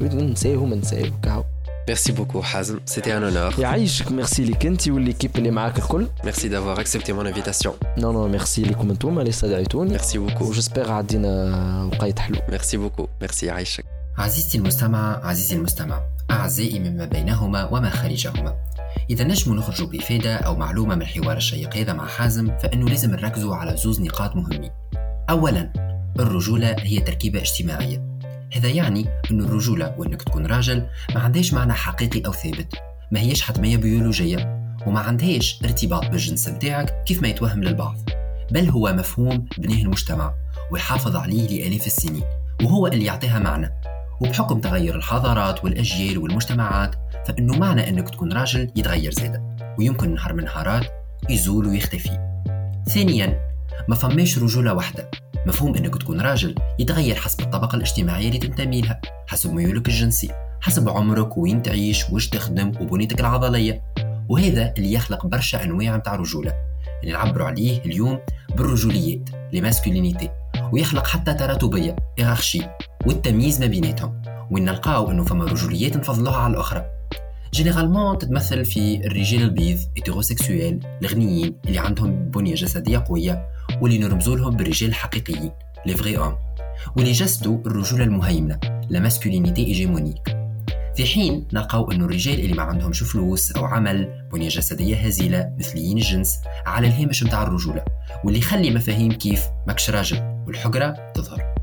النساء 0.00 0.56
هما 0.56 0.76
نساء 0.76 1.08
وكاو 1.08 1.44
ميرسي 1.88 2.12
بوكو 2.12 2.42
حازم 2.42 2.80
c'était 2.86 3.16
un 3.16 3.22
honneur 3.22 3.54
يعيشك 3.58 4.12
ميرسي 4.12 4.44
ليك 4.44 4.66
انت 4.66 4.88
و 4.88 4.93
l'équipe 4.93 5.30
اللي 5.36 5.50
معاك 5.50 5.78
الكل 5.78 6.08
merci 6.24 6.48
d'avoir 6.48 6.80
accepté 6.80 7.12
mon 7.12 7.26
invitation 7.26 7.74
non 7.98 8.12
non 8.12 8.28
merci 8.28 8.62
لكم 8.62 8.90
أنتم 8.90 9.18
اللي 9.18 9.30
استدعيتوني 9.30 9.90
merci 9.90 10.18
beaucoup 10.18 10.44
و 10.44 10.49
j'espère 10.49 10.92
عدينا 10.92 11.90
وقيت 11.92 12.18
حلو 12.18 12.36
merci 12.48 12.76
beaucoup 12.76 13.08
merci 13.20 13.46
يعيشك 13.46 13.84
عزيزتي 14.18 14.58
المستمع 14.58 15.20
عزيزي 15.26 15.56
المستمع 15.56 16.00
أعزائي 16.30 16.78
مما 16.78 17.04
بينهما 17.04 17.64
وما 17.64 17.90
خارجهما 17.90 18.54
إذا 19.10 19.24
نجم 19.24 19.54
نخرج 19.54 19.88
بإفادة 19.88 20.36
أو 20.36 20.56
معلومة 20.56 20.94
من 20.94 21.02
الحوار 21.02 21.36
الشيق 21.36 21.76
هذا 21.76 21.92
مع 21.92 22.06
حازم 22.06 22.58
فإنه 22.58 22.88
لازم 22.88 23.10
نركزوا 23.10 23.56
على 23.56 23.76
زوز 23.76 24.00
نقاط 24.00 24.36
مهمين 24.36 24.70
أولا 25.30 25.93
الرجولة 26.18 26.76
هي 26.78 27.00
تركيبة 27.00 27.40
اجتماعية. 27.40 28.18
هذا 28.56 28.68
يعني 28.68 29.06
أن 29.30 29.40
الرجولة 29.40 29.94
وأنك 29.98 30.22
تكون 30.22 30.46
راجل 30.46 30.86
ما 31.14 31.20
عندهاش 31.20 31.54
معنى 31.54 31.72
حقيقي 31.72 32.20
أو 32.26 32.32
ثابت 32.32 32.74
ما 33.10 33.20
هيش 33.20 33.42
حتمية 33.42 33.76
بيولوجية 33.76 34.64
وما 34.86 35.00
عندهاش 35.00 35.60
ارتباط 35.64 36.06
بالجنس 36.06 36.48
متاعك 36.48 37.04
كيف 37.06 37.22
ما 37.22 37.28
يتوهم 37.28 37.64
للبعض. 37.64 37.96
بل 38.50 38.68
هو 38.68 38.92
مفهوم 38.92 39.46
بنيه 39.58 39.82
المجتمع 39.82 40.34
ويحافظ 40.70 41.16
عليه 41.16 41.48
لآلاف 41.48 41.86
السنين 41.86 42.24
وهو 42.62 42.86
اللي 42.86 43.04
يعطيها 43.04 43.38
معنى. 43.38 43.70
وبحكم 44.20 44.60
تغير 44.60 44.96
الحضارات 44.96 45.64
والأجيال 45.64 46.18
والمجتمعات 46.18 46.94
فإنه 47.26 47.58
معنى 47.58 47.88
إنك 47.88 48.10
تكون 48.10 48.32
راجل 48.32 48.70
يتغير 48.76 49.12
زادة 49.12 49.56
ويمكن 49.78 50.14
نهار 50.14 50.32
من 50.32 50.44
نهارات 50.44 50.86
يزول 51.30 51.66
ويختفي. 51.66 52.42
ثانيا 52.88 53.54
ما 53.88 53.94
فماش 53.94 54.38
رجولة 54.38 54.74
واحدة. 54.74 55.10
مفهوم 55.46 55.74
إنك 55.74 55.96
تكون 55.96 56.20
راجل 56.20 56.54
يتغير 56.78 57.14
حسب 57.14 57.40
الطبقة 57.40 57.76
الاجتماعية 57.76 58.28
اللي 58.28 58.38
تنتمي 58.38 58.80
لها 58.80 59.00
حسب 59.26 59.52
ميولك 59.52 59.88
الجنسي 59.88 60.30
حسب 60.60 60.88
عمرك 60.88 61.38
وين 61.38 61.62
تعيش 61.62 62.10
وش 62.10 62.28
تخدم 62.28 62.72
وبنيتك 62.80 63.20
العضلية. 63.20 63.82
وهذا 64.28 64.74
اللي 64.78 64.92
يخلق 64.92 65.26
برشا 65.26 65.64
أنواع 65.64 65.96
متاع 65.96 66.14
رجولة. 66.14 66.54
اللي 67.02 67.12
نعبروا 67.12 67.46
عليه 67.46 67.78
اليوم 67.78 68.18
بالرجوليات 68.56 69.20
les 69.52 69.68
masculinités 69.68 70.30
ويخلق 70.72 71.06
حتى 71.06 71.34
تراتبية 71.34 71.96
hiérarchie 72.20 72.62
والتمييز 73.06 73.60
ما 73.60 73.66
بيناتهم. 73.66 74.22
وين 74.50 74.64
نلقاو 74.64 75.10
إنه 75.10 75.24
فما 75.24 75.44
رجوليات 75.44 75.96
نفضلوها 75.96 76.36
على 76.36 76.52
الأخرى. 76.54 76.84
généralement 77.54 78.18
تتمثل 78.18 78.64
في 78.64 79.06
الرجال 79.06 79.42
البيض 79.42 79.78
hétérosexuels 79.96 80.80
الغنيين 81.02 81.56
اللي 81.66 81.78
عندهم 81.78 82.30
بنية 82.30 82.54
جسدية 82.54 83.04
قوية 83.08 83.48
واللي 83.80 83.98
نرمزوا 83.98 84.36
لهم 84.36 84.56
بالرجال 84.56 84.88
الحقيقيين 84.90 85.50
les 85.86 85.94
vrais 85.94 86.18
hommes 86.18 86.36
واللي 86.96 87.12
جسدوا 87.12 87.58
الرجولة 87.66 88.04
المهيمنة 88.04 88.58
la 88.88 89.00
masculinité 89.00 89.66
hégémonique 89.66 90.36
في 90.96 91.06
حين 91.06 91.46
نلقاو 91.52 91.92
انه 91.92 92.04
الرجال 92.04 92.40
اللي 92.40 92.54
ما 92.54 92.62
عندهمش 92.62 93.02
فلوس 93.02 93.52
أو 93.52 93.64
عمل 93.64 94.28
بنية 94.32 94.48
جسدية 94.48 94.96
هزيلة 94.96 95.54
مثليين 95.58 95.98
الجنس 95.98 96.40
على 96.66 96.86
الهامش 96.86 97.22
متاع 97.22 97.42
الرجولة 97.42 97.84
واللي 98.24 98.38
يخلي 98.38 98.70
مفاهيم 98.70 99.12
كيف 99.12 99.44
ماكش 99.66 99.90
راجل 99.90 100.44
والحقره 100.46 101.12
تظهر. 101.14 101.54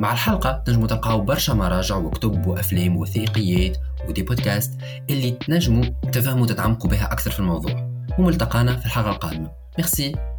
مع 0.00 0.12
الحلقة 0.12 0.62
تنجموا 0.66 0.86
تلقاو 0.86 1.20
برشا 1.20 1.52
مراجع 1.52 1.96
وكتب 1.96 2.46
وأفلام 2.46 2.96
وثائقيات 2.96 3.76
ودي 4.08 4.22
بودكاست 4.22 4.80
اللي 5.10 5.30
تنجموا 5.30 5.84
تفهموا 6.12 6.46
تتعمقوا 6.46 6.90
بها 6.90 7.12
أكثر 7.12 7.30
في 7.30 7.40
الموضوع. 7.40 7.92
وملتقانا 8.18 8.76
في 8.76 8.86
الحلقة 8.86 9.10
القادمة. 9.10 9.50
ميرسي. 9.78 10.31